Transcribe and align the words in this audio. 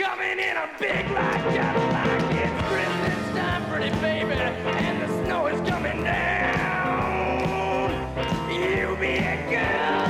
coming 0.00 0.38
in 0.38 0.56
a 0.56 0.70
big 0.78 1.06
black 1.08 1.42
Cadillac. 1.52 2.22
It's 2.32 2.68
Christmas 2.68 3.36
time, 3.36 3.64
pretty 3.68 3.90
baby, 4.00 4.32
and 4.32 5.02
the 5.02 5.08
snow 5.24 5.46
is 5.46 5.60
coming 5.68 6.02
down. 6.02 7.90
You 8.50 8.96
be 8.98 9.18
a 9.18 9.36
good 9.50 10.09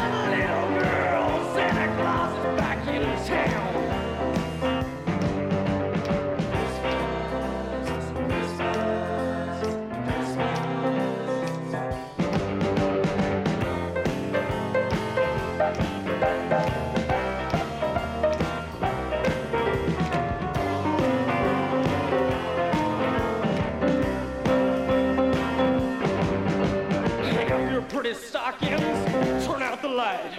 light. 29.90 30.32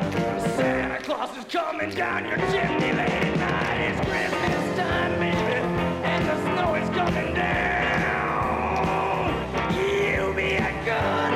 Santa 0.56 0.98
Claus 1.04 1.38
is 1.38 1.46
coming 1.46 1.90
down 1.92 2.26
your 2.26 2.38
chimney 2.38 2.94
late 2.94 3.10
at 3.10 3.38
night. 3.38 3.82
It's 3.90 4.00
Christmas 4.08 4.78
time, 4.78 5.20
baby, 5.20 5.38
and 6.06 6.26
the 6.26 6.42
snow 6.44 6.76
is 6.76 6.90
coming 6.90 7.34
down. 7.34 7.52
You 9.74 10.34
be 10.34 10.56
a 10.56 10.72
good 10.86 11.31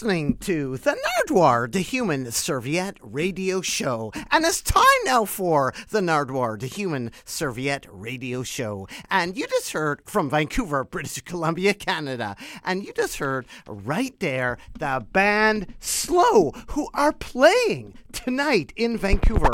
listening 0.00 0.38
to 0.38 0.78
the 0.78 0.96
Nardwuar, 1.28 1.70
the 1.70 1.80
Human 1.80 2.32
Serviette 2.32 2.96
Radio 3.02 3.60
Show. 3.60 4.10
And 4.30 4.46
it's 4.46 4.62
time 4.62 4.84
now 5.04 5.26
for 5.26 5.74
the 5.90 6.00
Nardwuar, 6.00 6.58
the 6.58 6.68
Human 6.68 7.12
Serviette 7.26 7.86
Radio 7.90 8.42
Show. 8.42 8.88
And 9.10 9.36
you 9.36 9.46
just 9.46 9.72
heard 9.72 10.00
from 10.06 10.30
Vancouver, 10.30 10.84
British 10.90 11.20
Columbia, 11.20 11.74
Canada. 11.74 12.34
And 12.64 12.82
you 12.82 12.94
just 12.94 13.18
heard 13.18 13.44
right 13.66 14.18
there 14.20 14.56
the 14.78 15.04
band 15.12 15.74
Slow, 15.80 16.52
who 16.68 16.88
are 16.94 17.12
playing 17.12 17.92
tonight 18.10 18.72
in 18.76 18.96
Vancouver, 18.96 19.50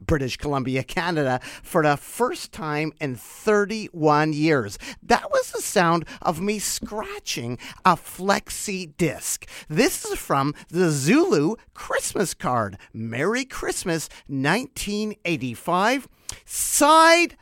British 0.00 0.36
Columbia, 0.36 0.82
Canada, 0.82 1.40
for 1.62 1.82
the 1.82 1.96
first 1.96 2.52
time 2.52 2.92
in 3.00 3.16
31 3.16 4.32
years. 4.32 4.78
That 5.02 5.30
was 5.30 5.50
the 5.50 5.62
sound 5.62 6.04
of 6.20 6.40
me 6.40 6.58
scratching 6.58 7.58
a 7.84 7.96
flexi 7.96 8.96
disc. 8.96 9.46
This 9.68 10.04
is 10.04 10.18
from 10.18 10.54
the 10.68 10.90
Zulu 10.90 11.56
Christmas 11.74 12.34
card. 12.34 12.78
Merry 12.92 13.44
Christmas 13.44 14.08
1985. 14.26 16.08
Side 16.44 17.36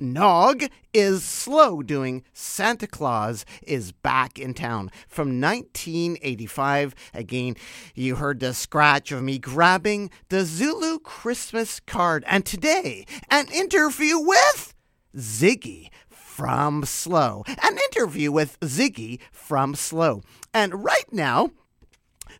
Nog 0.00 0.64
is 0.92 1.24
slow 1.24 1.82
doing 1.82 2.22
Santa 2.32 2.86
Claus 2.86 3.44
is 3.62 3.92
back 3.92 4.38
in 4.38 4.54
town 4.54 4.90
from 5.08 5.40
1985. 5.40 6.94
Again, 7.14 7.56
you 7.94 8.16
heard 8.16 8.40
the 8.40 8.54
scratch 8.54 9.12
of 9.12 9.22
me 9.22 9.38
grabbing 9.38 10.10
the 10.28 10.44
Zulu 10.44 10.98
Christmas 10.98 11.80
card. 11.80 12.24
And 12.26 12.44
today, 12.44 13.06
an 13.30 13.46
interview 13.48 14.18
with 14.18 14.74
Ziggy 15.16 15.88
from 16.08 16.84
Slow. 16.84 17.44
An 17.46 17.78
interview 17.92 18.30
with 18.30 18.58
Ziggy 18.60 19.20
from 19.32 19.74
Slow. 19.74 20.22
And 20.54 20.84
right 20.84 21.12
now, 21.12 21.50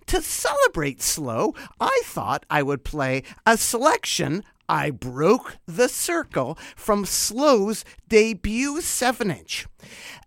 to 0.06 0.22
celebrate 0.22 1.02
Slow, 1.02 1.54
I 1.80 2.02
thought 2.04 2.46
I 2.48 2.62
would 2.62 2.84
play 2.84 3.22
a 3.46 3.56
selection 3.56 4.44
I 4.68 4.90
Broke 4.90 5.56
the 5.66 5.88
Circle 5.88 6.58
from 6.76 7.06
Slow's 7.06 7.84
debut 8.08 8.80
7 8.80 9.30
inch. 9.30 9.66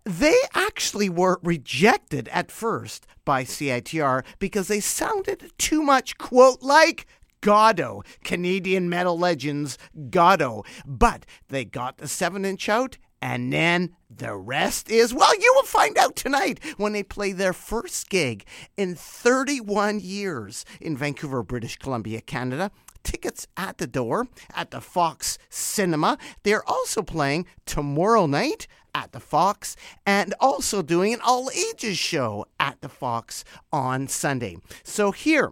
They 0.04 0.36
actually 0.56 1.10
were 1.10 1.40
rejected 1.44 2.28
at 2.30 2.52
first 2.52 3.06
by 3.24 3.44
CITR 3.44 4.24
because 4.40 4.68
they 4.68 4.80
sounded 4.80 5.52
too 5.60 5.84
much, 5.84 6.18
quote, 6.18 6.64
like 6.64 7.06
Goddo, 7.42 8.04
Canadian 8.24 8.90
metal 8.90 9.18
legends 9.18 9.78
Goddo. 10.10 10.66
But 10.86 11.26
they 11.50 11.66
got 11.66 11.98
the 11.98 12.08
7 12.08 12.44
inch 12.44 12.68
out 12.68 12.98
and 13.22 13.54
then 13.54 13.96
the 14.10 14.36
rest 14.36 14.90
is, 14.90 15.14
well, 15.14 15.40
you 15.40 15.54
will 15.56 15.64
find 15.64 15.98
out 15.98 16.16
tonight 16.16 16.60
when 16.78 16.94
they 16.94 17.04
play 17.04 17.32
their 17.32 17.54
first 17.54 18.10
gig 18.10 18.46
in 18.76 18.96
31 18.96 20.00
years 20.00 20.66
in 20.80 20.98
Vancouver, 20.98 21.44
British 21.44 21.78
Columbia, 21.78 22.22
Canada. 22.22 22.72
Tickets 23.04 23.48
at 23.58 23.78
the 23.78 23.88
door 23.88 24.28
at 24.54 24.72
the 24.72 24.82
Fox 24.82 25.38
Cinema. 25.50 26.18
They're 26.44 26.68
also 26.68 27.02
playing 27.02 27.46
tomorrow 27.66 28.26
night 28.26 28.68
at 28.94 29.12
the 29.12 29.20
Fox 29.20 29.76
and 30.06 30.34
also 30.40 30.82
doing 30.82 31.14
an 31.14 31.22
all 31.22 31.50
ages 31.52 31.98
show 31.98 32.46
at 32.60 32.82
the 32.82 32.90
Fox 32.90 33.44
on 33.72 34.08
Sunday. 34.08 34.58
So 34.84 35.12
here 35.12 35.52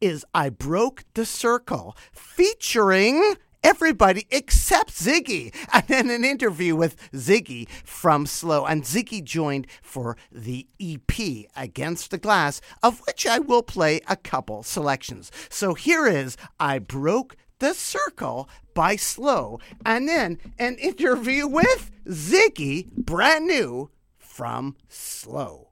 is 0.00 0.24
I 0.34 0.48
Broke 0.50 1.04
the 1.14 1.26
Circle 1.26 1.96
featuring 2.12 3.36
everybody 3.66 4.26
except 4.30 4.92
Ziggy. 4.92 5.52
And 5.72 5.84
then 5.88 6.08
an 6.08 6.24
interview 6.24 6.76
with 6.76 7.10
Ziggy 7.12 7.68
from 7.84 8.24
Slow. 8.24 8.64
And 8.64 8.84
Ziggy 8.84 9.22
joined 9.22 9.66
for 9.82 10.16
the 10.30 10.68
EP 10.80 11.46
Against 11.56 12.10
the 12.10 12.18
Glass, 12.18 12.60
of 12.82 13.00
which 13.06 13.26
I 13.26 13.40
will 13.40 13.62
play 13.62 14.00
a 14.08 14.16
couple 14.16 14.62
selections. 14.62 15.32
So 15.50 15.74
here 15.74 16.06
is 16.06 16.36
I 16.60 16.78
Broke 16.78 17.36
the 17.58 17.74
Circle 17.74 18.48
by 18.72 18.94
Slow. 18.94 19.58
And 19.84 20.08
then 20.08 20.38
an 20.58 20.76
interview 20.76 21.48
with 21.48 21.90
Ziggy, 22.06 22.92
brand 22.92 23.46
new 23.46 23.90
from 24.16 24.76
Slow. 24.88 25.70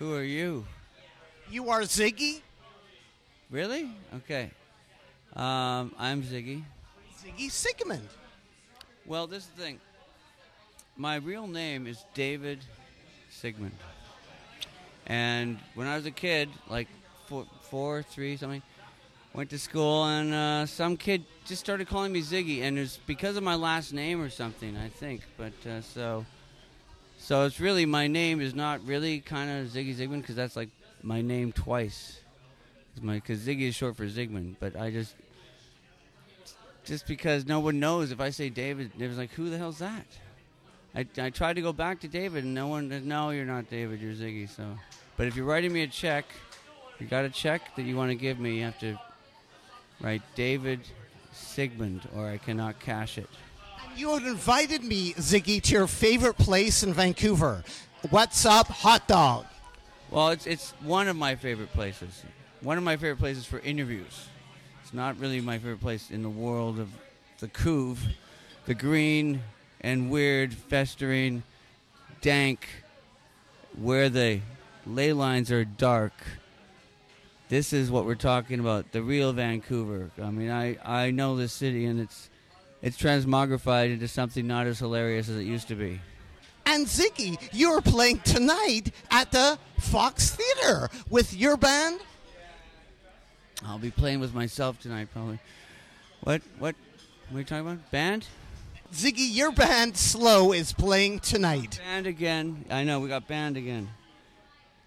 Who 0.00 0.14
are 0.14 0.22
you? 0.22 0.64
You 1.50 1.68
are 1.68 1.82
Ziggy? 1.82 2.40
Really? 3.50 3.90
Okay. 4.16 4.50
Um, 5.36 5.94
I'm 5.98 6.22
Ziggy. 6.22 6.62
Ziggy 7.22 7.50
Sigmund. 7.50 8.08
Well, 9.04 9.26
this 9.26 9.42
is 9.42 9.50
the 9.50 9.62
thing. 9.62 9.80
My 10.96 11.16
real 11.16 11.46
name 11.46 11.86
is 11.86 12.02
David 12.14 12.60
Sigmund. 13.28 13.76
And 15.06 15.58
when 15.74 15.86
I 15.86 15.96
was 15.96 16.06
a 16.06 16.10
kid, 16.10 16.48
like 16.66 16.88
four, 17.26 17.44
four 17.68 18.02
three, 18.02 18.38
something, 18.38 18.62
went 19.34 19.50
to 19.50 19.58
school, 19.58 20.04
and 20.04 20.32
uh, 20.32 20.64
some 20.64 20.96
kid 20.96 21.26
just 21.44 21.60
started 21.60 21.88
calling 21.88 22.10
me 22.10 22.22
Ziggy, 22.22 22.62
and 22.62 22.78
it's 22.78 22.96
because 22.96 23.36
of 23.36 23.42
my 23.42 23.54
last 23.54 23.92
name 23.92 24.22
or 24.22 24.30
something, 24.30 24.78
I 24.78 24.88
think. 24.88 25.20
But 25.36 25.52
uh, 25.68 25.82
so, 25.82 26.24
so 27.20 27.44
it's 27.44 27.60
really 27.60 27.86
my 27.86 28.06
name 28.08 28.40
is 28.40 28.54
not 28.54 28.84
really 28.84 29.20
kind 29.20 29.50
of 29.50 29.68
Ziggy 29.68 29.94
Zigmund 29.94 30.22
because 30.22 30.36
that's 30.36 30.56
like 30.56 30.70
my 31.02 31.20
name 31.20 31.52
twice. 31.52 32.20
Because 33.00 33.38
Ziggy 33.40 33.68
is 33.68 33.76
short 33.76 33.96
for 33.96 34.08
Zigmund, 34.08 34.56
but 34.58 34.74
I 34.74 34.90
just 34.90 35.14
just 36.84 37.06
because 37.06 37.46
no 37.46 37.60
one 37.60 37.78
knows 37.78 38.10
if 38.10 38.20
I 38.20 38.30
say 38.30 38.48
David, 38.48 38.90
it 38.98 39.06
was 39.06 39.18
like, 39.18 39.30
who 39.32 39.50
the 39.50 39.58
hell's 39.58 39.78
that? 39.78 40.06
I, 40.94 41.06
I 41.18 41.30
tried 41.30 41.54
to 41.54 41.62
go 41.62 41.72
back 41.72 42.00
to 42.00 42.08
David, 42.08 42.42
and 42.42 42.54
no 42.54 42.66
one. 42.66 43.06
No, 43.06 43.30
you're 43.30 43.44
not 43.44 43.70
David. 43.70 44.00
You're 44.00 44.14
Ziggy. 44.14 44.48
So, 44.48 44.64
but 45.16 45.28
if 45.28 45.36
you're 45.36 45.44
writing 45.44 45.72
me 45.72 45.82
a 45.82 45.86
check, 45.86 46.24
you 46.98 47.06
got 47.06 47.24
a 47.24 47.30
check 47.30 47.76
that 47.76 47.82
you 47.82 47.96
want 47.96 48.10
to 48.10 48.16
give 48.16 48.40
me, 48.40 48.58
you 48.58 48.64
have 48.64 48.78
to 48.80 48.98
write 50.00 50.22
David 50.34 50.80
Sigmund, 51.32 52.08
or 52.16 52.26
I 52.26 52.38
cannot 52.38 52.80
cash 52.80 53.18
it. 53.18 53.28
You 54.00 54.14
had 54.14 54.22
invited 54.22 54.82
me, 54.82 55.12
Ziggy, 55.12 55.60
to 55.60 55.72
your 55.74 55.86
favorite 55.86 56.38
place 56.38 56.82
in 56.82 56.94
Vancouver. 56.94 57.62
What's 58.08 58.46
up, 58.46 58.66
hot 58.66 59.06
dog? 59.06 59.44
Well, 60.10 60.30
it's 60.30 60.46
it's 60.46 60.70
one 60.80 61.06
of 61.06 61.16
my 61.16 61.34
favorite 61.34 61.70
places. 61.74 62.24
One 62.62 62.78
of 62.78 62.82
my 62.82 62.96
favorite 62.96 63.18
places 63.18 63.44
for 63.44 63.58
interviews. 63.58 64.28
It's 64.82 64.94
not 64.94 65.20
really 65.20 65.42
my 65.42 65.58
favorite 65.58 65.82
place 65.82 66.10
in 66.10 66.22
the 66.22 66.30
world 66.30 66.78
of 66.78 66.88
the 67.40 67.48
couve, 67.48 68.02
the 68.64 68.72
green 68.72 69.42
and 69.82 70.10
weird, 70.10 70.54
festering, 70.54 71.42
dank, 72.22 72.66
where 73.78 74.08
the 74.08 74.40
ley 74.86 75.12
lines 75.12 75.52
are 75.52 75.66
dark. 75.66 76.14
This 77.50 77.74
is 77.74 77.90
what 77.90 78.06
we're 78.06 78.14
talking 78.14 78.60
about, 78.60 78.92
the 78.92 79.02
real 79.02 79.34
Vancouver. 79.34 80.10
I 80.18 80.30
mean, 80.30 80.50
I, 80.50 80.78
I 80.86 81.10
know 81.10 81.36
this 81.36 81.52
city 81.52 81.84
and 81.84 82.00
it's 82.00 82.29
it's 82.82 82.96
transmogrified 82.96 83.92
into 83.92 84.08
something 84.08 84.46
not 84.46 84.66
as 84.66 84.78
hilarious 84.78 85.28
as 85.28 85.36
it 85.36 85.44
used 85.44 85.68
to 85.68 85.74
be. 85.74 86.00
And 86.66 86.86
Ziggy, 86.86 87.38
you're 87.52 87.80
playing 87.80 88.20
tonight 88.20 88.92
at 89.10 89.32
the 89.32 89.58
Fox 89.78 90.30
Theater 90.30 90.88
with 91.08 91.34
your 91.34 91.56
band. 91.56 92.00
I'll 93.66 93.78
be 93.78 93.90
playing 93.90 94.20
with 94.20 94.34
myself 94.34 94.80
tonight, 94.80 95.08
probably. 95.12 95.38
What? 96.22 96.42
What? 96.58 96.74
What 97.28 97.36
are 97.36 97.40
you 97.40 97.44
talking 97.44 97.66
about? 97.66 97.90
Band? 97.90 98.26
Ziggy, 98.92 99.34
your 99.34 99.52
band 99.52 99.96
Slow 99.96 100.52
is 100.52 100.72
playing 100.72 101.20
tonight. 101.20 101.80
Band 101.84 102.06
again. 102.06 102.64
I 102.70 102.84
know 102.84 103.00
we 103.00 103.08
got 103.08 103.28
band 103.28 103.56
again. 103.56 103.88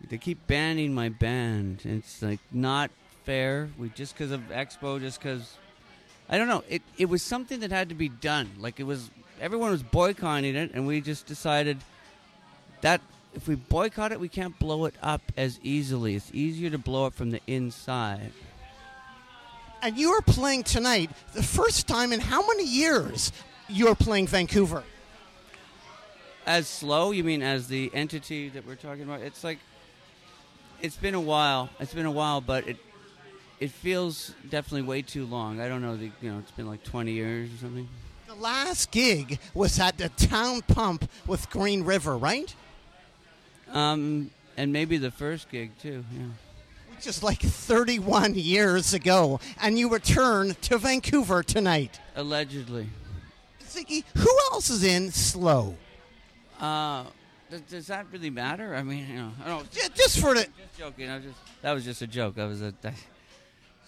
They 0.10 0.18
keep 0.18 0.46
banning 0.48 0.94
my 0.94 1.10
band. 1.10 1.82
It's 1.86 2.22
like 2.22 2.40
not 2.52 2.92
fair. 3.24 3.70
We 3.78 3.90
just 3.90 4.14
because 4.14 4.32
of 4.32 4.42
Expo, 4.50 5.00
just 5.00 5.20
because 5.22 5.58
I 6.30 6.38
don't 6.38 6.48
know. 6.48 6.64
It 6.70 6.82
it 6.98 7.06
was 7.06 7.22
something 7.22 7.60
that 7.62 7.72
had 7.72 7.90
to 7.90 7.96
be 7.96 8.10
done. 8.10 8.50
Like 8.58 8.80
it 8.80 8.84
was 8.84 9.10
everyone 9.42 9.72
was 9.72 9.84
boycotting 9.84 10.56
it, 10.56 10.72
and 10.74 10.88
we 10.88 11.02
just 11.02 11.26
decided 11.26 11.78
that 12.82 13.02
if 13.34 13.48
we 13.48 13.56
boycott 13.56 14.12
it, 14.12 14.20
we 14.20 14.30
can't 14.30 14.58
blow 14.60 14.86
it 14.86 14.96
up 15.02 15.22
as 15.36 15.60
easily. 15.64 16.16
It's 16.16 16.30
easier 16.34 16.70
to 16.70 16.78
blow 16.78 17.08
it 17.08 17.14
from 17.14 17.32
the 17.32 17.42
inside. 17.48 18.32
And 19.82 19.98
you 19.98 20.12
are 20.12 20.22
playing 20.22 20.64
tonight 20.64 21.12
the 21.34 21.44
first 21.44 21.88
time 21.88 22.14
in 22.14 22.20
how 22.20 22.46
many 22.48 22.66
years 22.66 23.34
you're 23.68 23.96
playing 23.96 24.28
Vancouver? 24.28 24.84
As 26.46 26.68
slow, 26.68 27.12
you 27.12 27.24
mean 27.24 27.42
as 27.42 27.68
the 27.68 27.90
entity 27.94 28.50
that 28.50 28.66
we're 28.66 28.76
talking 28.76 29.04
about? 29.04 29.22
It's 29.22 29.44
like 29.44 29.60
it's 30.82 30.96
been 30.96 31.16
a 31.16 31.22
while. 31.22 31.70
It's 31.80 31.94
been 31.94 32.06
a 32.06 32.12
while, 32.12 32.42
but 32.42 32.68
it 32.68 32.78
it 33.64 33.72
feels 33.72 34.34
definitely 34.50 34.82
way 34.82 35.02
too 35.02 35.26
long. 35.26 35.62
I 35.62 35.70
don't 35.70 35.82
know. 35.82 35.96
The, 35.96 36.12
you 36.22 36.30
know, 36.30 36.40
it's 36.40 36.52
been 36.52 36.68
like 36.68 36.84
20 36.84 37.14
years 37.14 37.50
or 37.54 37.58
something. 37.60 37.88
The 38.28 38.36
last 38.36 38.92
gig 38.92 39.40
was 39.54 39.80
at 39.80 39.98
the 39.98 40.10
Town 40.10 40.64
Pump 40.64 41.10
with 41.26 41.50
Green 41.50 41.86
River, 41.86 42.18
right? 42.18 42.54
Um, 43.72 44.32
and 44.58 44.74
maybe 44.74 44.98
the 44.98 45.12
first 45.12 45.50
gig 45.50 45.72
too. 45.80 46.04
Yeah. 46.14 46.26
Which 46.94 47.08
is 47.08 47.24
like 47.24 47.40
31 47.40 48.36
years 48.36 48.94
ago. 48.94 49.40
And 49.62 49.80
you 49.80 49.90
return 49.90 50.58
to 50.64 50.78
Vancouver 50.78 51.42
tonight. 51.42 52.02
Allegedly. 52.18 52.90
Ziggy, 53.66 54.04
who 54.18 54.38
else 54.52 54.70
is 54.70 54.84
in 54.84 55.10
Slow? 55.10 55.78
Uh, 56.60 57.06
does, 57.50 57.62
does 57.62 57.88
that 57.88 58.08
really 58.12 58.30
matter? 58.30 58.76
I 58.76 58.84
mean, 58.84 59.08
you 59.08 59.16
know, 59.16 59.32
I 59.46 59.48
don't. 59.48 59.72
Just 59.72 60.20
for 60.20 60.34
the. 60.34 60.42
Just 60.42 60.78
joking. 60.78 61.10
I 61.10 61.16
was 61.16 61.24
just 61.24 61.38
that 61.62 61.72
was 61.72 61.86
just 61.86 62.02
a 62.02 62.08
joke. 62.08 62.36
That 62.36 62.48
was 62.50 62.62
a 62.62 62.74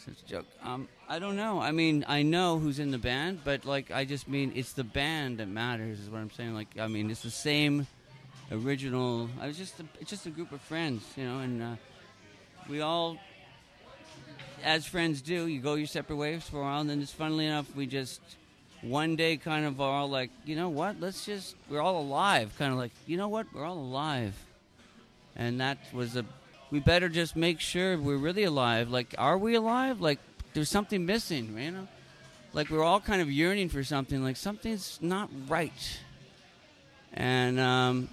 just 0.05 0.25
a 0.25 0.27
joke. 0.27 0.45
Um, 0.63 0.87
I 1.09 1.19
don't 1.19 1.35
know. 1.35 1.59
I 1.59 1.71
mean, 1.71 2.05
I 2.07 2.21
know 2.21 2.59
who's 2.59 2.79
in 2.79 2.91
the 2.91 2.97
band, 2.97 3.41
but 3.43 3.65
like, 3.65 3.91
I 3.91 4.05
just 4.05 4.27
mean 4.27 4.53
it's 4.55 4.73
the 4.73 4.83
band 4.83 5.39
that 5.39 5.47
matters. 5.47 5.99
Is 5.99 6.09
what 6.09 6.19
I'm 6.19 6.31
saying. 6.31 6.53
Like, 6.53 6.79
I 6.79 6.87
mean, 6.87 7.09
it's 7.09 7.23
the 7.23 7.31
same 7.31 7.87
original. 8.51 9.29
I 9.41 9.47
was 9.47 9.57
just 9.57 9.79
a, 9.79 9.83
it's 9.99 10.09
just 10.09 10.25
a 10.25 10.29
group 10.29 10.51
of 10.51 10.61
friends, 10.61 11.03
you 11.15 11.25
know, 11.25 11.39
and 11.39 11.63
uh, 11.63 11.75
we 12.69 12.81
all, 12.81 13.17
as 14.63 14.85
friends 14.85 15.21
do, 15.21 15.47
you 15.47 15.59
go 15.59 15.75
your 15.75 15.87
separate 15.87 16.17
ways 16.17 16.43
for 16.43 16.57
a 16.57 16.63
while, 16.63 16.81
and 16.81 16.89
then 16.89 17.01
just 17.01 17.15
funnily 17.15 17.45
enough, 17.45 17.73
we 17.75 17.85
just 17.85 18.21
one 18.81 19.15
day 19.15 19.37
kind 19.37 19.65
of 19.65 19.81
are 19.81 19.91
all 19.91 20.09
like, 20.09 20.29
you 20.45 20.55
know 20.55 20.69
what? 20.69 20.99
Let's 20.99 21.25
just 21.25 21.55
we're 21.69 21.81
all 21.81 21.99
alive. 21.99 22.53
Kind 22.57 22.71
of 22.71 22.77
like, 22.77 22.91
you 23.07 23.17
know 23.17 23.29
what? 23.29 23.47
We're 23.53 23.65
all 23.65 23.77
alive, 23.77 24.35
and 25.35 25.61
that 25.61 25.77
was 25.93 26.15
a. 26.15 26.25
We 26.75 26.81
better 26.81 27.07
just 27.07 27.37
make 27.37 27.61
sure 27.61 27.97
we're 27.97 28.17
really 28.17 28.43
alive. 28.43 28.91
Like, 28.91 29.15
are 29.17 29.37
we 29.37 29.55
alive? 29.55 30.01
Like, 30.01 30.19
there's 30.53 30.67
something 30.67 31.05
missing, 31.05 31.57
you 31.57 31.71
know. 31.71 31.87
Like 32.51 32.69
we're 32.69 32.83
all 32.83 32.99
kind 32.99 33.21
of 33.21 33.31
yearning 33.31 33.69
for 33.69 33.81
something. 33.81 34.21
Like 34.21 34.35
something's 34.35 34.99
not 35.01 35.29
right. 35.47 35.99
And 37.13 37.61
um, 37.61 38.09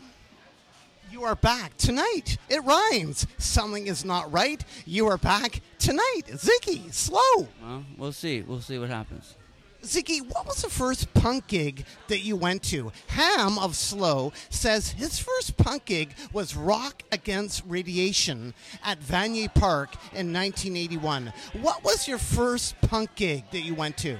You 1.10 1.24
are 1.24 1.34
back 1.34 1.76
tonight. 1.76 2.38
It 2.48 2.62
rhymes. 2.62 3.26
Something 3.36 3.88
is 3.88 4.04
not 4.04 4.32
right. 4.32 4.64
You 4.86 5.08
are 5.08 5.18
back 5.18 5.60
tonight. 5.80 6.22
Ziggy, 6.28 6.92
slow. 6.92 7.48
well, 7.60 7.84
we'll 7.98 8.12
see. 8.12 8.42
We'll 8.42 8.60
see 8.60 8.78
what 8.78 8.90
happens. 8.90 9.34
Ziggy, 9.82 10.20
what 10.20 10.46
was 10.46 10.62
the 10.62 10.70
first 10.70 11.12
punk 11.12 11.48
gig 11.48 11.84
that 12.06 12.20
you 12.20 12.36
went 12.36 12.62
to? 12.64 12.92
Ham 13.08 13.58
of 13.58 13.74
Slow 13.74 14.32
says 14.48 14.92
his 14.92 15.18
first 15.18 15.56
punk 15.56 15.86
gig 15.86 16.14
was 16.32 16.56
Rock 16.56 17.02
Against 17.10 17.64
Radiation 17.66 18.54
at 18.84 19.00
Vanier 19.00 19.52
Park 19.52 19.94
in 20.12 20.32
1981. 20.32 21.32
What 21.60 21.82
was 21.82 22.06
your 22.06 22.18
first 22.18 22.80
punk 22.82 23.14
gig 23.16 23.44
that 23.50 23.62
you 23.62 23.74
went 23.74 23.96
to? 23.98 24.18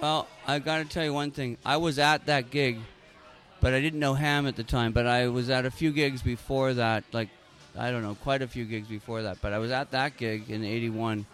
Well, 0.00 0.28
I've 0.46 0.64
got 0.64 0.78
to 0.78 0.84
tell 0.84 1.04
you 1.04 1.12
one 1.12 1.32
thing. 1.32 1.58
I 1.64 1.78
was 1.78 1.98
at 1.98 2.26
that 2.26 2.50
gig, 2.50 2.78
but 3.60 3.74
I 3.74 3.80
didn't 3.80 4.00
know 4.00 4.14
Ham 4.14 4.46
at 4.46 4.54
the 4.54 4.64
time. 4.64 4.92
But 4.92 5.06
I 5.06 5.28
was 5.28 5.50
at 5.50 5.66
a 5.66 5.70
few 5.70 5.92
gigs 5.92 6.22
before 6.22 6.74
that, 6.74 7.04
like 7.12 7.28
I 7.76 7.90
don't 7.90 8.02
know, 8.02 8.16
quite 8.16 8.42
a 8.42 8.48
few 8.48 8.64
gigs 8.64 8.88
before 8.88 9.22
that. 9.22 9.38
But 9.40 9.52
I 9.52 9.58
was 9.58 9.70
at 9.70 9.90
that 9.92 10.16
gig 10.16 10.50
in 10.50 10.64
'81 10.64 11.26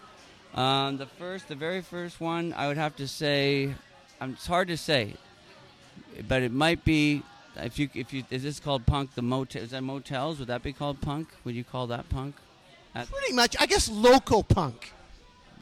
um, 0.59 0.97
the 0.97 1.05
first, 1.05 1.47
the 1.47 1.55
very 1.55 1.81
first 1.81 2.19
one, 2.19 2.53
I 2.53 2.67
would 2.67 2.77
have 2.77 2.95
to 2.97 3.07
say, 3.07 3.73
um, 4.19 4.33
it's 4.33 4.47
hard 4.47 4.67
to 4.67 4.77
say, 4.77 5.13
but 6.27 6.41
it 6.41 6.51
might 6.51 6.83
be 6.83 7.23
if 7.55 7.79
you 7.79 7.89
if 7.93 8.13
you 8.13 8.23
is 8.29 8.43
this 8.43 8.59
called 8.59 8.85
punk? 8.85 9.15
The 9.15 9.21
motel 9.21 9.61
is 9.61 9.71
that 9.71 9.81
motels? 9.81 10.39
Would 10.39 10.47
that 10.47 10.63
be 10.63 10.73
called 10.73 11.01
punk? 11.01 11.29
Would 11.43 11.55
you 11.55 11.63
call 11.63 11.87
that 11.87 12.09
punk? 12.09 12.35
At 12.95 13.09
Pretty 13.09 13.33
much, 13.33 13.55
I 13.59 13.65
guess 13.65 13.89
local 13.89 14.43
punk. 14.43 14.93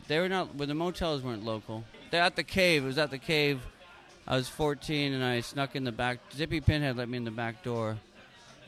They 0.08 0.20
were 0.20 0.30
not. 0.30 0.56
Well, 0.56 0.68
the 0.68 0.74
motels 0.74 1.22
weren't 1.22 1.44
local. 1.44 1.84
They're 2.12 2.22
at 2.22 2.36
the 2.36 2.44
cave. 2.44 2.84
It 2.84 2.88
was 2.88 2.98
at 2.98 3.12
the 3.12 3.18
cave. 3.18 3.62
I 4.28 4.36
was 4.36 4.50
14 4.50 5.14
and 5.14 5.24
I 5.24 5.42
snuck 5.42 5.76
in 5.76 5.84
the 5.84 5.92
back. 5.92 6.20
Zippy 6.34 6.60
Pinhead 6.60 6.98
let 6.98 7.08
me 7.08 7.18
in 7.18 7.24
the 7.24 7.32
back 7.32 7.64
door, 7.64 7.98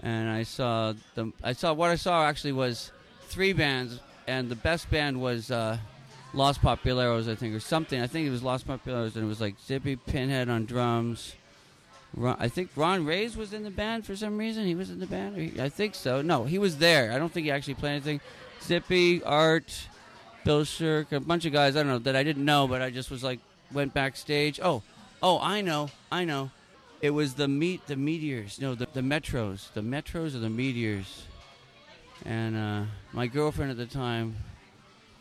and 0.02 0.30
I 0.30 0.44
saw 0.44 0.94
the. 1.16 1.32
I 1.44 1.54
saw 1.54 1.74
what 1.74 1.90
I 1.90 1.96
saw 1.96 2.26
actually 2.26 2.54
was 2.54 2.92
three 3.28 3.54
bands, 3.54 4.00
and 4.28 4.50
the 4.50 4.56
best 4.56 4.90
band 4.90 5.20
was. 5.20 5.52
Uh, 5.52 5.78
Los 6.34 6.58
Popularos, 6.58 7.28
I 7.28 7.36
think, 7.36 7.56
or 7.56 7.60
something. 7.60 8.00
I 8.00 8.08
think 8.08 8.28
it 8.28 8.32
was 8.32 8.44
Los 8.44 8.64
Popularos, 8.64 9.16
and 9.16 9.26
it 9.26 9.28
was 9.28 9.42
like 9.42 9.56
Zippy 9.66 9.96
Pinhead 9.96 10.50
on 10.50 10.66
drums. 10.66 11.36
Ron, 12.16 12.38
I 12.40 12.48
think 12.48 12.70
Ron 12.76 13.06
Reyes 13.06 13.36
was 13.36 13.54
in 13.54 13.64
the 13.64 13.72
band 13.72 14.06
for 14.06 14.16
some 14.16 14.38
reason. 14.38 14.66
He 14.66 14.76
was 14.76 14.90
in 14.90 15.00
the 15.00 15.08
band. 15.08 15.38
He, 15.38 15.62
I 15.62 15.70
think 15.70 15.96
so. 15.96 16.22
No, 16.22 16.44
he 16.44 16.58
was 16.58 16.78
there. 16.78 17.12
I 17.12 17.18
don't 17.18 17.32
think 17.32 17.46
he 17.46 17.52
actually 17.52 17.76
played 17.76 17.92
anything. 17.92 18.22
Zippy, 18.62 19.24
Art, 19.24 19.88
Bill 20.44 20.64
Shirk, 20.64 21.12
a 21.12 21.20
bunch 21.20 21.46
of 21.46 21.54
guys. 21.54 21.76
I 21.76 21.80
don't 21.80 21.92
know 21.92 22.00
that 22.00 22.16
I 22.16 22.24
didn't 22.24 22.46
know, 22.46 22.68
but 22.68 22.82
I 22.82 22.90
just 22.90 23.10
was 23.10 23.24
like 23.24 23.40
went 23.72 23.94
backstage. 23.94 24.60
Oh, 24.62 24.84
oh, 25.22 25.40
I 25.40 25.62
know, 25.62 25.90
I 26.12 26.26
know. 26.26 26.52
It 27.02 27.12
was 27.12 27.36
the 27.36 27.48
meet 27.48 27.88
the 27.88 27.96
meteors. 27.96 28.60
No, 28.60 28.76
the 28.76 28.88
the 28.94 29.02
metros. 29.02 29.72
The 29.74 29.82
metros 29.82 30.36
or 30.36 30.40
the 30.40 30.50
meteors. 30.50 31.24
And 32.26 32.56
uh, 32.56 32.84
my 33.14 33.28
girlfriend 33.28 33.72
at 33.72 33.78
the 33.78 33.86
time 33.86 34.36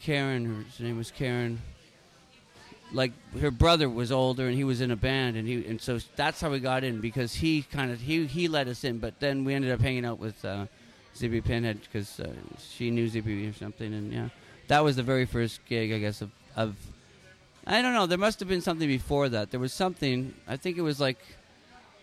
Karen, 0.02 0.64
her 0.78 0.85
name 0.85 0.97
was 0.97 1.11
Karen. 1.11 1.61
Like 2.93 3.12
her 3.38 3.50
brother 3.50 3.88
was 3.88 4.11
older 4.11 4.47
and 4.47 4.57
he 4.57 4.64
was 4.64 4.81
in 4.81 4.90
a 4.90 4.97
band 4.97 5.37
and 5.37 5.47
he 5.47 5.67
and 5.67 5.78
so 5.78 5.99
that's 6.17 6.40
how 6.40 6.50
we 6.50 6.59
got 6.59 6.85
in 6.85 7.02
because 7.02 7.35
he 7.35 7.61
kind 7.62 7.90
of 7.90 8.00
he 8.00 8.25
he 8.25 8.49
let 8.49 8.67
us 8.67 8.83
in 8.83 8.99
but 8.99 9.21
then 9.21 9.45
we 9.45 9.52
ended 9.52 9.71
up 9.73 9.81
hanging 9.81 10.07
out 10.07 10.19
with 10.19 10.43
uh, 10.43 10.64
Zippy 11.14 11.43
Pinhead 11.43 11.83
because 11.83 12.19
uh, 12.19 12.33
she 12.59 12.90
knew 12.90 13.07
Zippy 13.07 13.47
or 13.47 13.52
something 13.52 13.93
and 13.93 14.11
yeah 14.11 14.28
that 14.69 14.83
was 14.83 14.97
the 14.97 15.02
very 15.02 15.26
first 15.26 15.61
gig 15.67 15.93
I 15.93 15.99
guess 15.99 16.23
of, 16.23 16.31
of 16.57 16.76
I 17.67 17.83
don't 17.83 17.93
know 17.93 18.07
there 18.07 18.17
must 18.17 18.40
have 18.40 18.49
been 18.49 18.62
something 18.62 18.88
before 18.88 19.28
that 19.28 19.50
there 19.50 19.61
was 19.61 19.75
something 19.75 20.33
I 20.47 20.57
think 20.57 20.78
it 20.78 20.83
was 20.83 20.99
like 20.99 21.19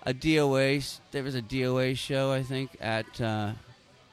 a 0.05 0.13
DOA 0.13 0.99
there 1.09 1.23
was 1.23 1.33
a 1.33 1.41
DOA 1.41 1.97
show 1.97 2.31
I 2.31 2.43
think 2.43 2.77
at 2.79 3.19
uh, 3.19 3.53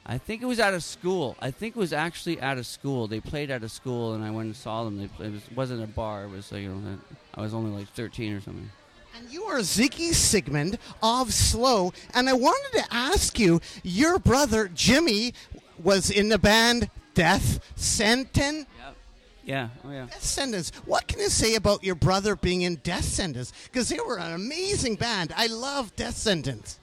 I 0.05 0.19
think 0.19 0.43
it 0.43 0.47
was 0.47 0.59
out 0.59 0.75
of 0.75 0.83
school. 0.83 1.37
I 1.41 1.51
think 1.53 1.77
it 1.77 1.79
was 1.79 1.93
actually 1.93 2.41
out 2.41 2.59
of 2.59 2.67
school. 2.67 3.07
They 3.07 3.21
played 3.21 3.51
out 3.51 3.63
of 3.63 3.71
school, 3.71 4.15
and 4.15 4.25
I 4.25 4.31
went 4.31 4.47
and 4.47 4.57
saw 4.57 4.85
them. 4.85 4.99
They, 4.99 5.25
it 5.25 5.33
was, 5.33 5.43
wasn't 5.55 5.85
a 5.85 5.87
bar. 5.87 6.25
It 6.25 6.31
was 6.31 6.51
like, 6.51 6.63
you 6.63 6.71
know, 6.71 6.99
I 7.35 7.41
was 7.41 7.55
only 7.55 7.71
like 7.71 7.89
13 7.89 8.33
or 8.33 8.41
something. 8.41 8.69
And 9.17 9.31
you 9.31 9.45
are 9.45 9.59
Ziggy 9.59 10.13
Sigmund 10.13 10.79
of 11.03 11.33
Slow, 11.33 11.93
and 12.15 12.29
I 12.29 12.33
wanted 12.33 12.79
to 12.79 12.95
ask 12.95 13.39
you. 13.39 13.61
Your 13.85 14.19
brother 14.19 14.69
Jimmy 14.75 15.35
was 15.83 16.11
in 16.11 16.29
the 16.31 16.39
band 16.39 16.91
Death 17.15 17.61
Sentence. 17.77 18.67
Yep. 18.79 18.97
Yeah. 19.45 19.69
Oh 19.85 19.91
yeah. 19.91 20.07
Death 20.07 20.23
Sentence. 20.23 20.73
What 20.85 21.07
can 21.07 21.21
you 21.21 21.29
say 21.29 21.55
about 21.55 21.85
your 21.85 21.95
brother 21.95 22.35
being 22.35 22.63
in 22.63 22.77
Death 22.77 23.05
Sentence? 23.05 23.53
Because 23.71 23.89
they 23.89 24.01
were 24.01 24.19
an 24.19 24.33
amazing 24.33 24.97
band. 24.97 25.33
I 25.37 25.47
love 25.47 25.95
Death 25.95 26.17
Sentence. 26.17 26.79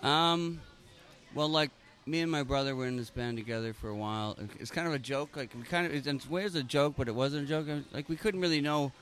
Um, 0.00 0.60
well, 1.34 1.48
like 1.48 1.70
me 2.06 2.20
and 2.20 2.30
my 2.30 2.44
brother 2.44 2.76
were 2.76 2.86
in 2.86 2.96
this 2.96 3.10
band 3.10 3.36
together 3.36 3.72
for 3.72 3.88
a 3.88 3.94
while. 3.94 4.38
It's 4.60 4.70
kind 4.70 4.86
of 4.86 4.94
a 4.94 4.98
joke. 4.98 5.36
Like 5.36 5.50
we 5.56 5.62
kind 5.62 5.86
of, 5.86 6.06
in 6.06 6.20
ways 6.30 6.54
a 6.54 6.62
joke, 6.62 6.94
but 6.96 7.08
it 7.08 7.14
wasn't 7.14 7.44
a 7.44 7.46
joke. 7.46 7.66
Like 7.92 8.08
we 8.08 8.16
couldn't 8.16 8.40
really 8.40 8.60
know. 8.60 8.92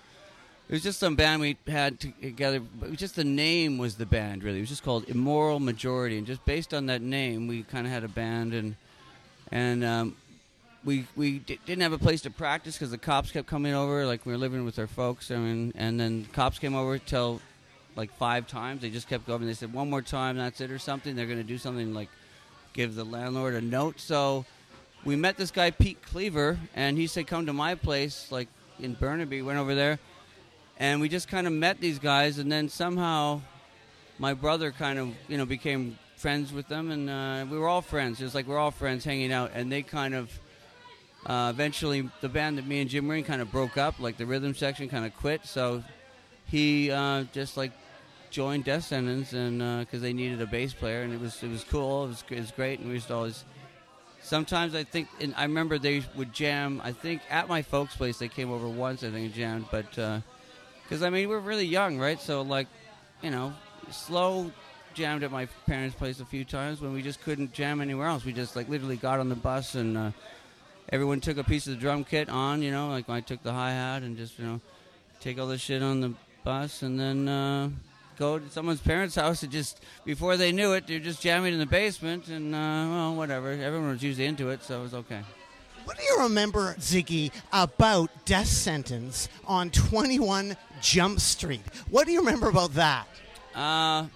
It 0.69 0.73
was 0.73 0.83
just 0.83 0.99
some 0.99 1.15
band 1.15 1.43
we 1.43 1.59
had 1.67 2.01
together. 2.01 2.61
But 2.61 2.93
just 2.95 3.17
the 3.17 3.25
name 3.25 3.77
was 3.77 3.97
the 3.97 4.07
band. 4.07 4.43
Really, 4.43 4.59
it 4.59 4.63
was 4.63 4.71
just 4.71 4.83
called 4.83 5.07
Immoral 5.09 5.61
Majority, 5.61 6.17
and 6.17 6.27
just 6.27 6.45
based 6.47 6.73
on 6.73 6.87
that 6.87 7.03
name, 7.03 7.47
we 7.47 7.63
kind 7.65 7.87
of 7.87 7.93
had 7.93 8.03
a 8.03 8.09
band, 8.09 8.55
and 8.55 8.75
and 9.53 9.85
um, 9.85 10.17
we 10.83 11.07
we 11.15 11.41
d- 11.41 11.61
didn't 11.67 11.83
have 11.83 11.93
a 11.93 11.99
place 11.99 12.23
to 12.23 12.31
practice 12.31 12.77
because 12.77 12.91
the 12.91 12.99
cops 12.99 13.31
kept 13.31 13.47
coming 13.47 13.75
over. 13.75 14.07
Like 14.07 14.25
we 14.25 14.33
were 14.33 14.39
living 14.39 14.65
with 14.65 14.79
our 14.79 14.87
folks, 14.87 15.31
mean, 15.31 15.75
and 15.77 16.01
then 16.01 16.25
cops 16.33 16.59
came 16.59 16.75
over 16.75 16.99
till 16.99 17.43
like 17.95 18.11
five 18.17 18.47
times. 18.47 18.81
They 18.81 18.89
just 18.89 19.09
kept 19.09 19.27
going. 19.27 19.45
They 19.45 19.53
said 19.53 19.75
one 19.75 19.91
more 19.91 20.03
time, 20.03 20.39
that's 20.39 20.63
it, 20.63 20.71
or 20.71 20.79
something. 20.79 21.15
They're 21.15 21.27
going 21.27 21.39
to 21.39 21.45
do 21.45 21.59
something 21.59 21.93
like 21.93 22.09
give 22.75 22.95
the 22.95 23.05
landlord 23.05 23.55
a 23.55 23.61
note. 23.61 23.99
So 23.99 24.45
we 25.05 25.17
met 25.17 25.39
this 25.39 25.51
guy 25.51 25.71
Pete 25.71 26.03
Cleaver, 26.03 26.59
and 26.75 26.99
he 26.99 27.07
said, 27.07 27.27
"Come 27.27 27.47
to 27.47 27.55
my 27.55 27.75
place, 27.75 28.31
like 28.31 28.49
in 28.79 28.93
Burnaby." 28.95 29.41
Went 29.41 29.59
over 29.59 29.75
there, 29.75 29.99
and 30.79 31.01
we 31.01 31.09
just 31.09 31.29
kind 31.29 31.47
of 31.47 31.53
met 31.55 31.81
these 31.81 31.99
guys, 31.99 32.39
and 32.39 32.53
then 32.53 32.69
somehow 32.69 33.41
my 34.19 34.35
brother 34.35 34.71
kind 34.73 34.99
of 34.99 35.15
you 35.29 35.39
know 35.39 35.47
became 35.47 35.99
friends 36.17 36.53
with 36.53 36.69
them, 36.69 36.91
and 36.91 37.09
uh, 37.09 37.47
we 37.51 37.59
were 37.59 37.69
all 37.69 37.83
friends. 37.83 38.21
It 38.21 38.25
was 38.25 38.35
like 38.35 38.47
we're 38.47 38.59
all 38.59 38.71
friends 38.71 39.05
hanging 39.05 39.33
out, 39.33 39.53
and 39.55 39.73
they 39.73 39.83
kind 39.83 40.15
of. 40.15 40.31
Uh, 41.27 41.49
eventually, 41.49 42.07
the 42.21 42.29
band 42.29 42.59
that 42.59 42.67
me 42.67 42.83
and 42.83 42.91
Jim 42.91 43.09
were 43.09 43.15
in 43.15 43.25
kind 43.25 43.41
of 43.41 43.51
broke 43.51 43.79
up. 43.79 43.99
Like 43.99 44.19
the 44.19 44.27
rhythm 44.27 44.55
section 44.55 44.91
kind 44.91 45.07
of 45.07 45.17
quit, 45.17 45.47
so 45.47 45.83
he 46.51 46.91
uh, 46.91 47.25
just 47.33 47.57
like 47.57 47.73
joined 48.35 48.65
Death 48.65 48.85
Sentence 48.85 49.33
and 49.33 49.59
because 49.81 50.01
uh, 50.01 50.03
they 50.03 50.13
needed 50.13 50.43
a 50.43 50.47
bass 50.47 50.75
player, 50.75 51.03
and 51.03 51.15
it 51.15 51.21
was 51.21 51.41
it 51.43 51.51
was 51.51 51.63
cool. 51.63 52.05
It 52.05 52.09
was, 52.09 52.25
it 52.31 52.41
was 52.41 52.51
great, 52.51 52.81
and 52.81 52.89
we 52.89 52.95
used 52.95 53.07
to 53.09 53.15
always. 53.15 53.45
Sometimes 54.21 54.75
I 54.75 54.85
think, 54.85 55.09
and 55.21 55.35
I 55.37 55.43
remember 55.43 55.79
they 55.79 56.03
would 56.17 56.33
jam. 56.33 56.81
I 56.83 56.93
think 56.93 57.23
at 57.31 57.47
my 57.47 57.63
folks' 57.63 57.95
place 57.95 58.19
they 58.19 58.29
came 58.29 58.51
over 58.51 58.69
once. 58.69 59.05
I 59.05 59.11
think 59.11 59.27
and 59.27 59.35
jammed, 59.35 59.67
but 59.71 59.89
because 59.91 61.03
uh, 61.03 61.07
I 61.07 61.11
mean 61.11 61.29
we're 61.29 61.39
really 61.39 61.67
young, 61.67 61.99
right? 61.99 62.21
So 62.21 62.43
like, 62.43 62.67
you 63.23 63.31
know, 63.31 63.53
slow 63.91 64.51
jammed 64.95 65.23
at 65.23 65.31
my 65.31 65.47
parents' 65.67 65.95
place 65.95 66.21
a 66.21 66.25
few 66.25 66.45
times 66.45 66.81
when 66.81 66.93
we 66.93 67.03
just 67.03 67.23
couldn't 67.23 67.53
jam 67.53 67.81
anywhere 67.81 68.09
else. 68.09 68.25
We 68.25 68.33
just 68.33 68.57
like 68.57 68.69
literally 68.69 68.97
got 68.97 69.21
on 69.21 69.29
the 69.29 69.37
bus 69.37 69.75
and 69.75 69.97
uh, 69.97 70.11
everyone 70.89 71.21
took 71.21 71.37
a 71.37 71.45
piece 71.45 71.67
of 71.67 71.75
the 71.75 71.81
drum 71.81 72.03
kit 72.03 72.29
on, 72.29 72.63
you 72.63 72.73
know, 72.73 72.89
like 72.89 73.09
I 73.09 73.21
took 73.21 73.43
the 73.43 73.53
hi 73.53 73.71
hat 73.71 74.03
and 74.03 74.17
just 74.17 74.39
you 74.39 74.47
know 74.47 74.61
take 75.21 75.39
all 75.39 75.47
the 75.47 75.59
shit 75.59 75.83
on 75.83 76.01
the 76.01 76.15
bus 76.45 76.83
and 76.83 76.99
then 76.99 77.29
uh, 77.29 77.69
go 78.19 78.39
to 78.39 78.49
someone's 78.51 78.81
parents' 78.81 79.15
house 79.15 79.43
and 79.43 79.53
just 79.53 79.81
before 80.05 80.37
they 80.37 80.53
knew 80.53 80.73
it, 80.73 80.87
they're 80.87 80.99
just 80.99 81.21
jamming 81.21 81.53
in 81.53 81.59
the 81.59 81.67
basement, 81.67 82.29
and 82.29 82.55
uh, 82.55 82.59
well, 82.59 83.15
whatever. 83.15 83.51
Everyone 83.51 83.89
was 83.89 84.03
usually 84.03 84.27
into 84.27 84.51
it, 84.51 84.63
so 84.63 84.81
it 84.81 84.83
was 84.83 84.95
okay. 84.95 85.23
What 85.85 85.99
do 85.99 86.03
you 86.03 86.23
remember, 86.23 86.75
Ziggy, 86.79 87.31
about 87.53 88.11
Death 88.25 88.47
Sentence 88.47 89.29
on 89.47 89.71
21 89.71 90.57
Jump 90.81 91.21
Street? 91.21 91.61
What 91.91 92.07
do 92.07 92.13
you 92.13 92.21
remember 92.21 92.49
about 92.49 92.75
that? 92.75 93.07
Uh, 93.55 94.07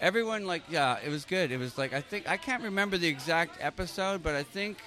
everyone 0.00 0.46
like 0.46 0.62
yeah, 0.68 0.98
it 1.04 1.10
was 1.10 1.24
good. 1.24 1.52
It 1.52 1.58
was 1.58 1.78
like 1.78 1.92
I 1.92 2.00
think 2.00 2.28
I 2.28 2.36
can't 2.36 2.64
remember 2.64 2.98
the 2.98 3.08
exact 3.08 3.58
episode, 3.60 4.22
but 4.22 4.34
I 4.34 4.42
think 4.42 4.78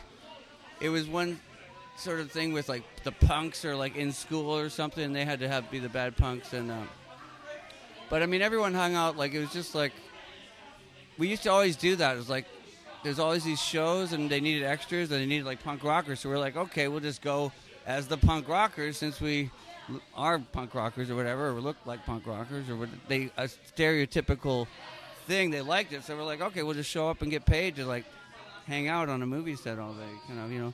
it 0.81 0.89
was 0.89 1.07
one 1.07 1.39
sort 1.98 2.19
of 2.19 2.29
thing 2.31 2.51
with 2.51 2.67
like 2.67 2.84
the 3.03 3.13
punks 3.13 3.63
or 3.63 3.75
like 3.75 3.95
in 3.95 4.12
school 4.12 4.57
or 4.57 4.67
something. 4.69 5.03
And 5.03 5.15
they 5.15 5.24
had 5.24 5.39
to 5.39 5.48
have 5.48 5.72
be 5.72 5.79
the 5.79 5.89
bad 5.89 6.17
punks 6.17 6.53
and. 6.53 6.69
Uh, 6.69 6.81
but 8.09 8.21
I 8.21 8.25
mean, 8.25 8.41
everyone 8.41 8.74
hung 8.74 8.95
out 8.95 9.17
like 9.17 9.33
it 9.33 9.39
was 9.39 9.51
just 9.51 9.75
like 9.75 9.93
we 11.17 11.27
used 11.27 11.43
to 11.43 11.50
always 11.50 11.75
do 11.75 11.95
that. 11.95 12.15
It 12.15 12.17
was 12.17 12.29
like 12.29 12.45
there's 13.03 13.19
always 13.19 13.43
these 13.43 13.62
shows 13.62 14.13
and 14.13 14.29
they 14.29 14.39
needed 14.39 14.63
extras 14.63 15.12
and 15.12 15.21
they 15.21 15.25
needed 15.25 15.45
like 15.45 15.63
punk 15.63 15.83
rockers. 15.83 16.19
So 16.19 16.29
we're 16.29 16.39
like, 16.39 16.57
okay, 16.57 16.88
we'll 16.88 17.00
just 17.00 17.21
go 17.21 17.51
as 17.85 18.07
the 18.07 18.17
punk 18.17 18.47
rockers 18.47 18.97
since 18.97 19.21
we 19.21 19.51
are 20.15 20.39
punk 20.39 20.74
rockers 20.74 21.09
or 21.12 21.15
whatever, 21.15 21.50
or 21.50 21.62
look 21.62 21.77
like 21.85 22.05
punk 22.05 22.25
rockers 22.25 22.69
or 22.69 22.89
they 23.07 23.29
a 23.38 23.45
stereotypical 23.45 24.67
thing. 25.27 25.51
They 25.51 25.62
liked 25.62 25.93
it, 25.93 26.03
so 26.03 26.15
we're 26.15 26.24
like, 26.24 26.41
okay, 26.41 26.63
we'll 26.63 26.74
just 26.74 26.89
show 26.89 27.09
up 27.09 27.21
and 27.21 27.29
get 27.29 27.45
paid 27.45 27.75
to 27.75 27.85
like 27.85 28.05
hang 28.65 28.88
out 28.88 29.09
on 29.09 29.21
a 29.21 29.27
movie 29.27 29.55
set 29.55 29.77
all 29.77 29.93
day, 29.93 30.09
kind 30.27 30.39
of, 30.39 30.51
you 30.51 30.59
know 30.59 30.74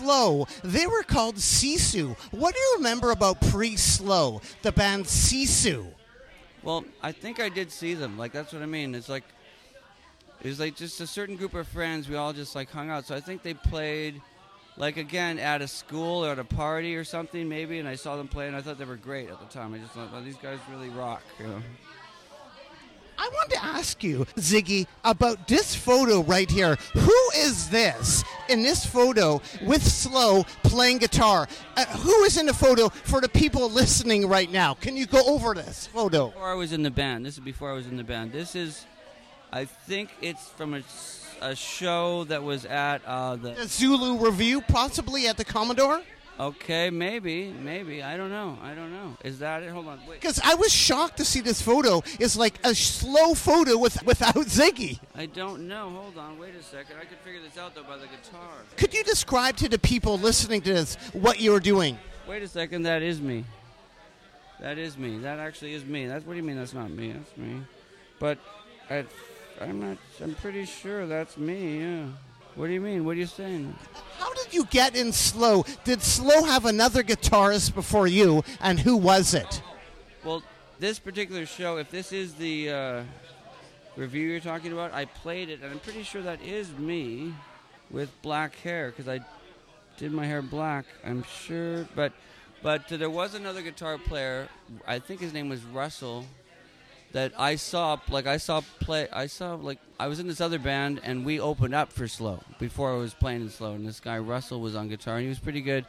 Slow. 0.00 0.46
They 0.64 0.86
were 0.86 1.02
called 1.02 1.36
Sisu. 1.36 2.16
What 2.30 2.54
do 2.54 2.60
you 2.60 2.74
remember 2.78 3.10
about 3.10 3.40
Pre 3.40 3.76
Slow, 3.76 4.40
the 4.62 4.72
band 4.72 5.04
Sisu? 5.04 5.86
Well, 6.62 6.84
I 7.02 7.12
think 7.12 7.38
I 7.38 7.48
did 7.48 7.70
see 7.70 7.94
them. 7.94 8.16
Like 8.16 8.32
that's 8.32 8.52
what 8.52 8.62
I 8.62 8.66
mean. 8.66 8.94
It's 8.94 9.08
like 9.08 9.24
it 10.42 10.48
was 10.48 10.58
like 10.58 10.74
just 10.74 11.00
a 11.00 11.06
certain 11.06 11.36
group 11.36 11.54
of 11.54 11.68
friends. 11.68 12.08
We 12.08 12.16
all 12.16 12.32
just 12.32 12.54
like 12.54 12.70
hung 12.70 12.88
out. 12.88 13.06
So 13.06 13.14
I 13.14 13.20
think 13.20 13.42
they 13.42 13.54
played 13.54 14.22
like 14.78 14.96
again 14.96 15.38
at 15.38 15.60
a 15.60 15.68
school 15.68 16.24
or 16.24 16.30
at 16.30 16.38
a 16.38 16.44
party 16.44 16.96
or 16.96 17.04
something 17.04 17.46
maybe, 17.46 17.78
and 17.78 17.88
I 17.88 17.96
saw 17.96 18.16
them 18.16 18.28
play 18.28 18.46
and 18.46 18.56
I 18.56 18.62
thought 18.62 18.78
they 18.78 18.86
were 18.86 18.96
great 18.96 19.28
at 19.28 19.38
the 19.38 19.46
time. 19.46 19.74
I 19.74 19.78
just 19.78 19.92
thought, 19.92 20.10
well, 20.12 20.22
these 20.22 20.36
guys 20.36 20.58
really 20.70 20.88
rock. 20.88 21.22
You 21.38 21.48
know? 21.48 21.62
I 23.20 23.28
wanted 23.34 23.56
to 23.56 23.64
ask 23.64 24.02
you, 24.02 24.24
Ziggy, 24.36 24.86
about 25.04 25.46
this 25.46 25.74
photo 25.74 26.22
right 26.22 26.50
here. 26.50 26.76
Who 26.94 27.20
is 27.36 27.68
this 27.68 28.24
in 28.48 28.62
this 28.62 28.86
photo 28.86 29.42
with 29.62 29.82
Slow 29.82 30.44
playing 30.62 30.98
guitar? 30.98 31.46
Uh, 31.76 31.84
who 31.98 32.24
is 32.24 32.38
in 32.38 32.46
the 32.46 32.54
photo 32.54 32.88
for 32.88 33.20
the 33.20 33.28
people 33.28 33.68
listening 33.68 34.26
right 34.26 34.50
now? 34.50 34.72
Can 34.72 34.96
you 34.96 35.04
go 35.04 35.22
over 35.26 35.52
this 35.52 35.86
photo? 35.86 36.28
Before 36.28 36.50
I 36.50 36.54
was 36.54 36.72
in 36.72 36.82
the 36.82 36.90
band, 36.90 37.26
this 37.26 37.34
is 37.34 37.40
before 37.40 37.70
I 37.70 37.74
was 37.74 37.86
in 37.86 37.98
the 37.98 38.04
band. 38.04 38.32
This 38.32 38.56
is, 38.56 38.86
I 39.52 39.66
think 39.66 40.08
it's 40.22 40.48
from 40.48 40.82
a 41.42 41.54
show 41.54 42.24
that 42.24 42.42
was 42.42 42.64
at 42.64 43.04
uh, 43.04 43.36
the. 43.36 43.50
The 43.50 43.68
Zulu 43.68 44.16
Review, 44.16 44.62
possibly 44.62 45.26
at 45.26 45.36
the 45.36 45.44
Commodore? 45.44 46.00
Okay, 46.40 46.88
maybe, 46.88 47.52
maybe. 47.52 48.02
I 48.02 48.16
don't 48.16 48.30
know. 48.30 48.56
I 48.62 48.72
don't 48.72 48.90
know. 48.90 49.14
Is 49.22 49.40
that 49.40 49.62
it? 49.62 49.68
Hold 49.68 49.88
on. 49.88 50.00
Wait. 50.08 50.22
Because 50.22 50.40
I 50.42 50.54
was 50.54 50.72
shocked 50.72 51.18
to 51.18 51.24
see 51.24 51.42
this 51.42 51.60
photo 51.60 52.02
It's 52.18 52.34
like 52.34 52.58
a 52.64 52.74
slow 52.74 53.34
photo 53.34 53.76
with 53.76 54.02
without 54.04 54.34
Ziggy. 54.46 54.98
I 55.14 55.26
don't 55.26 55.68
know. 55.68 55.90
Hold 55.90 56.16
on. 56.16 56.38
Wait 56.38 56.54
a 56.54 56.62
second. 56.62 56.96
I 56.98 57.04
could 57.04 57.18
figure 57.18 57.42
this 57.42 57.58
out 57.58 57.74
though 57.74 57.82
by 57.82 57.98
the 57.98 58.06
guitar. 58.06 58.64
Could 58.78 58.94
you 58.94 59.04
describe 59.04 59.56
to 59.58 59.68
the 59.68 59.78
people 59.78 60.16
listening 60.16 60.62
to 60.62 60.72
this 60.72 60.94
what 61.12 61.40
you're 61.40 61.60
doing? 61.60 61.98
Wait 62.26 62.42
a 62.42 62.48
second. 62.48 62.84
That 62.84 63.02
is 63.02 63.20
me. 63.20 63.44
That 64.60 64.78
is 64.78 64.96
me. 64.96 65.18
That 65.18 65.40
actually 65.40 65.74
is 65.74 65.84
me. 65.84 66.06
That's 66.06 66.24
what 66.24 66.32
do 66.32 66.38
you 66.38 66.42
mean? 66.42 66.56
That's 66.56 66.72
not 66.72 66.90
me. 66.90 67.12
That's 67.12 67.36
me. 67.36 67.60
But 68.18 68.38
I, 68.88 69.04
I'm 69.60 69.78
not. 69.78 69.98
I'm 70.22 70.34
pretty 70.36 70.64
sure 70.64 71.06
that's 71.06 71.36
me. 71.36 71.80
Yeah. 71.80 72.06
What 72.56 72.66
do 72.66 72.72
you 72.72 72.80
mean? 72.80 73.04
What 73.04 73.12
are 73.12 73.20
you 73.20 73.26
saying? 73.26 73.74
How 74.18 74.32
did 74.34 74.52
you 74.52 74.64
get 74.66 74.96
in 74.96 75.12
Slow? 75.12 75.64
Did 75.84 76.02
Slow 76.02 76.44
have 76.44 76.66
another 76.66 77.02
guitarist 77.02 77.74
before 77.74 78.06
you, 78.06 78.44
and 78.60 78.78
who 78.78 78.96
was 78.96 79.34
it? 79.34 79.62
Well, 80.24 80.42
this 80.78 80.98
particular 80.98 81.46
show, 81.46 81.78
if 81.78 81.90
this 81.90 82.12
is 82.12 82.34
the 82.34 82.70
uh, 82.70 83.02
review 83.96 84.28
you're 84.28 84.40
talking 84.40 84.72
about, 84.72 84.92
I 84.92 85.04
played 85.04 85.48
it, 85.48 85.62
and 85.62 85.70
I'm 85.70 85.78
pretty 85.78 86.02
sure 86.02 86.22
that 86.22 86.42
is 86.42 86.70
me 86.76 87.34
with 87.90 88.10
black 88.22 88.56
hair 88.56 88.90
because 88.90 89.08
I 89.08 89.20
did 89.96 90.12
my 90.12 90.26
hair 90.26 90.42
black. 90.42 90.86
I'm 91.04 91.22
sure, 91.22 91.86
but 91.94 92.12
but 92.62 92.92
uh, 92.92 92.96
there 92.96 93.10
was 93.10 93.34
another 93.34 93.62
guitar 93.62 93.96
player. 93.96 94.48
I 94.86 94.98
think 94.98 95.20
his 95.20 95.32
name 95.32 95.48
was 95.48 95.62
Russell. 95.64 96.26
That 97.12 97.32
I 97.36 97.56
saw, 97.56 97.98
like 98.08 98.26
I 98.28 98.36
saw 98.36 98.60
play, 98.78 99.08
I 99.12 99.26
saw 99.26 99.54
like 99.54 99.78
I 99.98 100.06
was 100.06 100.20
in 100.20 100.28
this 100.28 100.40
other 100.40 100.60
band, 100.60 101.00
and 101.02 101.24
we 101.24 101.40
opened 101.40 101.74
up 101.74 101.92
for 101.92 102.06
Slow 102.06 102.40
before 102.60 102.92
I 102.92 102.96
was 102.98 103.14
playing 103.14 103.40
in 103.42 103.50
Slow, 103.50 103.72
and 103.72 103.84
this 103.86 103.98
guy 103.98 104.18
Russell 104.18 104.60
was 104.60 104.76
on 104.76 104.88
guitar, 104.88 105.16
and 105.16 105.24
he 105.24 105.28
was 105.28 105.40
pretty 105.40 105.60
good. 105.60 105.86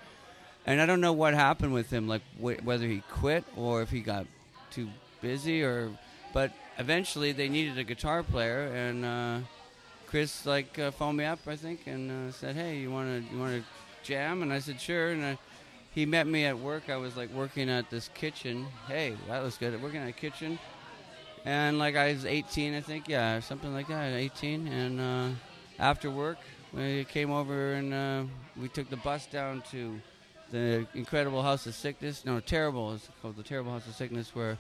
And 0.65 0.81
I 0.81 0.85
don't 0.85 1.01
know 1.01 1.13
what 1.13 1.33
happened 1.33 1.73
with 1.73 1.91
him, 1.91 2.07
like 2.07 2.23
wh- 2.39 2.63
whether 2.65 2.87
he 2.87 3.03
quit 3.11 3.43
or 3.55 3.81
if 3.83 3.89
he 3.91 4.01
got 4.01 4.25
too 4.71 4.89
busy, 5.21 5.63
or. 5.63 5.91
But 6.33 6.53
eventually, 6.77 7.33
they 7.33 7.49
needed 7.49 7.77
a 7.77 7.83
guitar 7.83 8.23
player, 8.23 8.71
and 8.73 9.05
uh, 9.05 9.39
Chris 10.07 10.45
like 10.45 10.79
uh, 10.79 10.91
phoned 10.91 11.17
me 11.17 11.25
up, 11.25 11.39
I 11.45 11.55
think, 11.55 11.87
and 11.87 12.29
uh, 12.29 12.31
said, 12.31 12.55
"Hey, 12.55 12.77
you 12.79 12.89
want 12.89 13.07
to 13.09 13.33
you 13.33 13.39
want 13.39 13.61
to 13.61 13.63
jam?" 14.03 14.41
And 14.41 14.51
I 14.51 14.59
said, 14.59 14.79
"Sure." 14.79 15.09
And 15.11 15.23
I, 15.23 15.37
he 15.93 16.05
met 16.05 16.25
me 16.25 16.45
at 16.45 16.57
work. 16.57 16.89
I 16.89 16.97
was 16.97 17.15
like 17.15 17.31
working 17.33 17.69
at 17.69 17.89
this 17.89 18.09
kitchen. 18.13 18.65
Hey, 18.87 19.15
that 19.27 19.43
was 19.43 19.57
good. 19.57 19.79
Working 19.81 20.01
at 20.01 20.09
a 20.09 20.13
kitchen, 20.13 20.57
and 21.45 21.79
like 21.79 21.95
I 21.95 22.13
was 22.13 22.25
18, 22.25 22.75
I 22.75 22.81
think, 22.81 23.07
yeah, 23.07 23.39
something 23.39 23.73
like 23.73 23.87
that, 23.87 24.13
18. 24.13 24.67
And 24.67 24.99
uh, 24.99 25.29
after 25.79 26.11
work, 26.11 26.37
we 26.73 27.05
came 27.05 27.31
over 27.31 27.73
and 27.73 27.93
uh, 27.93 28.23
we 28.59 28.67
took 28.67 28.89
the 28.89 28.97
bus 28.97 29.25
down 29.25 29.63
to 29.71 29.99
the 30.51 30.85
Incredible 30.93 31.41
House 31.41 31.65
of 31.65 31.73
Sickness. 31.73 32.25
No, 32.25 32.39
Terrible. 32.39 32.93
It's 32.93 33.09
called 33.21 33.37
the 33.37 33.43
Terrible 33.43 33.71
House 33.71 33.87
of 33.87 33.95
Sickness, 33.95 34.35
where 34.35 34.57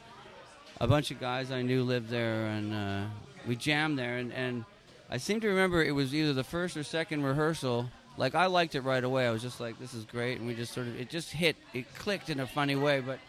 a 0.79 0.87
bunch 0.87 1.11
of 1.11 1.19
guys 1.19 1.51
I 1.51 1.61
knew 1.61 1.83
lived 1.83 2.09
there, 2.09 2.47
and 2.47 2.73
uh, 2.73 3.03
we 3.47 3.55
jammed 3.55 3.99
there. 3.99 4.17
And, 4.17 4.33
and 4.33 4.65
I 5.09 5.17
seem 5.17 5.41
to 5.41 5.47
remember 5.47 5.83
it 5.83 5.91
was 5.91 6.15
either 6.15 6.33
the 6.33 6.43
first 6.43 6.77
or 6.77 6.83
second 6.83 7.23
rehearsal. 7.23 7.89
Like 8.17 8.35
I 8.35 8.47
liked 8.47 8.75
it 8.75 8.81
right 8.81 9.03
away. 9.03 9.27
I 9.27 9.31
was 9.31 9.41
just 9.41 9.59
like, 9.59 9.79
"This 9.79 9.93
is 9.93 10.03
great," 10.03 10.37
and 10.37 10.47
we 10.47 10.53
just 10.53 10.73
sort 10.73 10.87
of 10.87 10.99
it 10.99 11.09
just 11.09 11.31
hit, 11.31 11.55
it 11.73 11.93
clicked 11.95 12.29
in 12.29 12.41
a 12.41 12.47
funny 12.47 12.75
way. 12.75 12.99
But 12.99 13.19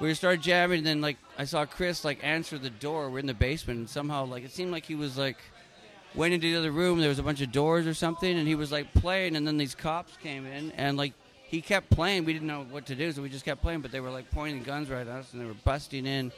we 0.00 0.12
started 0.14 0.42
jamming, 0.42 0.78
and 0.78 0.86
then 0.86 1.00
like 1.00 1.16
I 1.38 1.44
saw 1.44 1.64
Chris 1.64 2.04
like 2.04 2.20
answer 2.22 2.58
the 2.58 2.70
door. 2.70 3.10
We're 3.10 3.20
in 3.20 3.26
the 3.26 3.34
basement, 3.34 3.78
and 3.78 3.88
somehow 3.88 4.26
like 4.26 4.44
it 4.44 4.52
seemed 4.52 4.72
like 4.72 4.86
he 4.86 4.94
was 4.94 5.16
like 5.16 5.38
went 6.14 6.34
into 6.34 6.50
the 6.50 6.58
other 6.58 6.70
room. 6.70 7.00
There 7.00 7.08
was 7.08 7.18
a 7.18 7.22
bunch 7.22 7.40
of 7.40 7.52
doors 7.52 7.86
or 7.86 7.94
something, 7.94 8.38
and 8.38 8.46
he 8.46 8.54
was 8.54 8.72
like 8.72 8.92
playing, 8.94 9.36
and 9.36 9.46
then 9.46 9.56
these 9.56 9.74
cops 9.74 10.16
came 10.22 10.46
in, 10.46 10.72
and 10.72 10.96
like 10.96 11.12
he 11.44 11.60
kept 11.60 11.90
playing. 11.90 12.24
We 12.24 12.32
didn't 12.32 12.48
know 12.48 12.66
what 12.70 12.86
to 12.86 12.94
do, 12.94 13.12
so 13.12 13.22
we 13.22 13.28
just 13.28 13.44
kept 13.44 13.62
playing. 13.62 13.80
But 13.80 13.92
they 13.92 14.00
were 14.00 14.10
like 14.10 14.30
pointing 14.30 14.62
guns 14.62 14.90
right 14.90 15.06
at 15.06 15.08
us, 15.08 15.32
and 15.32 15.40
they 15.40 15.46
were 15.46 15.54
busting 15.64 16.06
in 16.06 16.32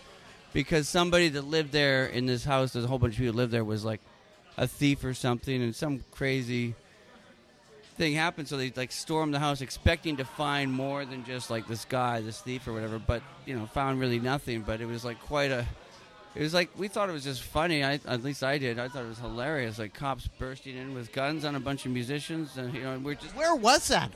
because 0.52 0.88
somebody 0.88 1.28
that 1.28 1.42
lived 1.42 1.72
there 1.72 2.06
in 2.06 2.26
this 2.26 2.44
house, 2.44 2.72
there's 2.72 2.84
a 2.84 2.88
whole 2.88 2.98
bunch 2.98 3.14
of 3.14 3.18
people 3.18 3.34
lived 3.34 3.52
there, 3.52 3.64
was 3.64 3.84
like 3.84 4.00
a 4.56 4.66
thief 4.66 5.04
or 5.04 5.14
something, 5.14 5.62
and 5.62 5.74
some 5.74 6.04
crazy 6.10 6.74
thing 7.98 8.14
happened. 8.14 8.48
So 8.48 8.56
they 8.56 8.70
like 8.74 8.92
stormed 8.92 9.34
the 9.34 9.38
house, 9.38 9.60
expecting 9.60 10.16
to 10.16 10.24
find 10.24 10.72
more 10.72 11.04
than 11.04 11.24
just 11.24 11.50
like 11.50 11.66
this 11.68 11.84
guy, 11.84 12.20
this 12.22 12.40
thief 12.40 12.66
or 12.66 12.72
whatever. 12.72 12.98
But 12.98 13.22
you 13.44 13.58
know, 13.58 13.66
found 13.66 14.00
really 14.00 14.20
nothing. 14.20 14.62
But 14.62 14.80
it 14.80 14.86
was 14.86 15.04
like 15.04 15.20
quite 15.20 15.50
a. 15.50 15.66
It 16.34 16.42
was 16.42 16.54
like 16.54 16.70
we 16.78 16.88
thought 16.88 17.08
it 17.08 17.12
was 17.12 17.24
just 17.24 17.42
funny. 17.42 17.84
I, 17.84 17.94
at 18.06 18.22
least 18.22 18.42
I 18.42 18.58
did. 18.58 18.78
I 18.78 18.88
thought 18.88 19.04
it 19.04 19.08
was 19.08 19.18
hilarious. 19.18 19.78
Like 19.78 19.92
cops 19.92 20.28
bursting 20.38 20.76
in 20.76 20.94
with 20.94 21.12
guns 21.12 21.44
on 21.44 21.54
a 21.56 21.60
bunch 21.60 21.84
of 21.84 21.92
musicians, 21.92 22.56
and 22.56 22.72
you 22.72 22.82
know, 22.82 22.98
we're 22.98 23.14
just 23.14 23.34
Where 23.36 23.54
was 23.54 23.88
that? 23.88 24.12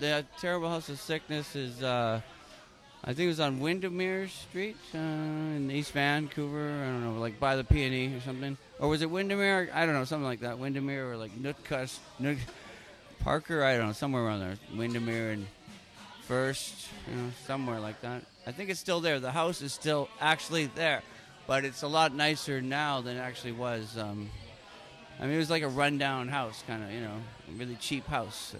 the 0.00 0.24
terrible 0.40 0.68
house 0.68 0.88
of 0.88 0.98
sickness 1.00 1.54
is. 1.54 1.82
Uh, 1.82 2.20
I 3.04 3.14
think 3.14 3.24
it 3.24 3.28
was 3.28 3.40
on 3.40 3.58
Windermere 3.58 4.28
Street 4.28 4.76
uh, 4.94 4.98
in 4.98 5.70
East 5.72 5.90
Vancouver. 5.90 6.70
I 6.70 6.86
don't 6.86 7.02
know, 7.02 7.20
like 7.20 7.40
by 7.40 7.56
the 7.56 7.64
Peony 7.64 8.14
or 8.14 8.20
something. 8.20 8.56
Or 8.78 8.88
was 8.88 9.02
it 9.02 9.10
Windermere? 9.10 9.70
I 9.74 9.86
don't 9.86 9.94
know, 9.96 10.04
something 10.04 10.24
like 10.24 10.40
that. 10.40 10.58
Windermere 10.60 11.10
or 11.10 11.16
like 11.16 11.32
Nootkust, 11.36 11.98
Nook, 12.20 12.38
Parker. 13.22 13.64
I 13.64 13.76
don't 13.76 13.88
know, 13.88 13.92
somewhere 13.92 14.22
around 14.22 14.40
there. 14.40 14.56
Windermere 14.76 15.30
and 15.30 15.46
First, 16.28 16.88
you 17.10 17.16
know, 17.16 17.30
somewhere 17.46 17.80
like 17.80 18.00
that. 18.02 18.22
I 18.46 18.52
think 18.52 18.70
it's 18.70 18.78
still 18.78 19.00
there. 19.00 19.18
The 19.18 19.32
house 19.32 19.60
is 19.60 19.72
still 19.72 20.08
actually 20.20 20.66
there, 20.66 21.02
but 21.48 21.64
it's 21.64 21.82
a 21.82 21.88
lot 21.88 22.14
nicer 22.14 22.62
now 22.62 23.00
than 23.00 23.16
it 23.16 23.20
actually 23.20 23.52
was. 23.52 23.98
Um, 23.98 24.30
I 25.18 25.24
mean, 25.24 25.34
it 25.34 25.38
was 25.38 25.50
like 25.50 25.64
a 25.64 25.68
rundown 25.68 26.28
house, 26.28 26.62
kind 26.66 26.82
of, 26.82 26.92
you 26.92 27.00
know, 27.00 27.16
really 27.56 27.74
cheap 27.74 28.06
house. 28.06 28.54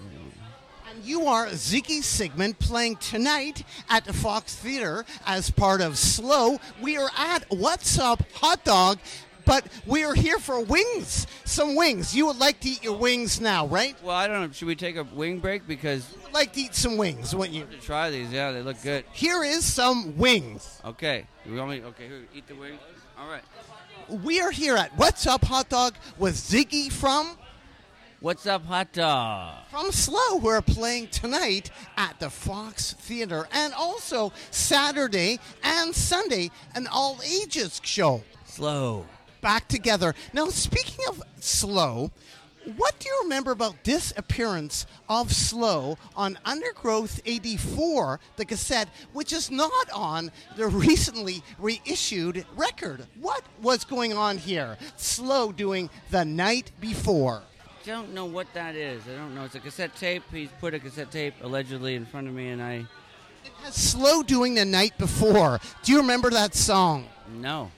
And 0.91 1.05
you 1.05 1.27
are 1.27 1.47
Ziggy 1.47 2.03
Sigmund 2.03 2.59
playing 2.59 2.97
tonight 2.97 3.65
at 3.89 4.05
the 4.05 4.13
Fox 4.13 4.57
Theater 4.57 5.05
as 5.25 5.51
part 5.51 5.81
of 5.81 5.97
Slow. 5.97 6.59
We 6.83 6.97
are 6.97 7.11
at 7.17 7.45
What's 7.49 7.99
Up 7.99 8.23
Hot 8.35 8.65
Dog, 8.65 8.99
but 9.45 9.67
we 9.87 10.05
are 10.05 10.15
here 10.15 10.39
for 10.39 10.61
wings. 10.61 11.27
Some 11.45 11.75
wings. 11.75 12.15
You 12.15 12.27
would 12.27 12.39
like 12.39 12.61
to 12.61 12.69
eat 12.69 12.83
your 12.83 12.97
wings 12.97 13.41
now, 13.41 13.67
right? 13.67 13.97
Well, 14.03 14.17
I 14.17 14.27
don't 14.27 14.41
know. 14.41 14.53
Should 14.53 14.69
we 14.69 14.75
take 14.77 14.97
a 14.97 15.05
wing 15.05 15.39
break 15.39 15.67
because 15.67 16.11
You 16.13 16.23
would 16.25 16.35
like 16.35 16.53
to 16.55 16.61
eat 16.61 16.75
some 16.75 16.97
wings, 16.97 17.35
wouldn't 17.35 17.57
you? 17.57 17.65
to 17.67 17.79
try 17.79 18.11
these? 18.11 18.31
Yeah, 18.33 18.53
they 18.53 18.63
look 18.63 18.81
good. 18.83 19.05
Here 19.13 19.43
is 19.43 19.65
some 19.65 20.17
wings. 20.19 20.81
Okay, 20.85 21.27
you 21.47 21.55
want 21.57 21.71
me? 21.71 21.83
Okay, 21.83 22.07
here, 22.09 22.23
eat 22.35 22.47
the 22.47 22.55
wing. 22.55 22.79
All 23.19 23.29
right. 23.29 23.43
We 24.09 24.41
are 24.41 24.51
here 24.51 24.77
at 24.77 24.97
What's 24.99 25.27
Up 25.27 25.45
Hot 25.45 25.69
Dog 25.69 25.95
with 26.19 26.35
Ziggy 26.35 26.91
from 26.91 27.39
What's 28.21 28.47
up, 28.47 28.65
hot 28.67 28.93
dog? 28.93 29.65
from 29.69 29.91
Slow. 29.91 30.37
We're 30.37 30.61
playing 30.63 31.09
tonight 31.09 31.73
at 31.97 32.21
the 32.21 32.31
Fox 32.31 32.93
Theater 32.93 33.49
and 33.51 33.75
also 33.75 34.33
Saturday 34.53 35.41
and 35.65 35.93
Sunday 35.93 36.51
an 36.77 36.87
all 36.87 37.19
ages 37.25 37.81
show. 37.83 38.23
Slow. 38.45 39.07
Back 39.43 39.69
together. 39.69 40.15
Now, 40.33 40.47
speaking 40.47 41.05
of 41.11 41.23
slow, 41.41 42.11
what 42.77 42.99
do 43.01 43.09
you 43.09 43.21
remember 43.25 43.51
about 43.51 43.83
this 43.83 44.13
appearance 44.17 44.87
of 45.09 45.33
Slow 45.33 45.99
on 46.15 46.39
Undergrowth 46.45 47.21
84, 47.27 48.21
the 48.37 48.45
cassette, 48.45 48.89
which 49.13 49.33
is 49.33 49.51
not 49.51 49.91
on 49.93 50.31
the 50.57 50.69
recently 50.69 51.43
reissued 51.59 52.47
record? 52.55 53.05
What 53.21 53.43
was 53.61 53.85
going 53.85 54.13
on 54.13 54.39
here? 54.39 54.79
Slow 54.97 55.51
doing 55.51 55.91
The 56.11 56.25
Night 56.25 56.71
Before. 56.81 57.43
I 57.67 57.85
Don't 57.85 58.15
know 58.15 58.27
what 58.27 58.47
that 58.55 58.77
is. 58.77 59.03
I 59.09 59.17
don't 59.17 59.35
know. 59.35 59.45
It's 59.45 59.57
a 59.57 59.61
cassette 59.61 59.97
tape. 59.97 60.23
He's 60.31 60.51
put 60.61 60.73
a 60.73 60.79
cassette 60.79 61.11
tape 61.11 61.35
allegedly 61.43 61.97
in 61.97 62.07
front 62.07 62.29
of 62.29 62.35
me, 62.35 62.51
and 62.51 62.63
I 62.63 62.87
Slow 63.71 64.23
doing 64.23 64.55
The 64.55 64.65
Night 64.65 64.97
Before. 64.99 65.59
Do 65.83 65.91
you 65.91 65.99
remember 65.99 66.31
that 66.31 66.55
song? 66.55 67.09
no. 67.35 67.73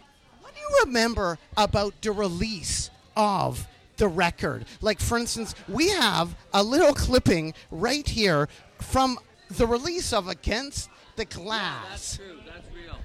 You 0.71 0.85
remember 0.87 1.39
about 1.57 2.01
the 2.01 2.13
release 2.13 2.91
of 3.17 3.67
the 3.97 4.09
record? 4.09 4.65
Like, 4.81 5.01
for 5.01 5.19
instance, 5.19 5.55
we 5.69 5.91
have 5.91 6.35
a 6.53 6.63
little 6.63 6.95
clipping 6.95 7.55
right 7.71 8.09
here 8.09 8.49
from 8.81 9.19
the 9.51 9.67
release 9.67 10.13
of 10.13 10.29
Against 10.29 10.89
the 11.17 11.25
Glass. 11.27 11.85
That's 11.89 12.17
true. 12.17 12.39
That's 12.47 12.69
real. 12.75 12.97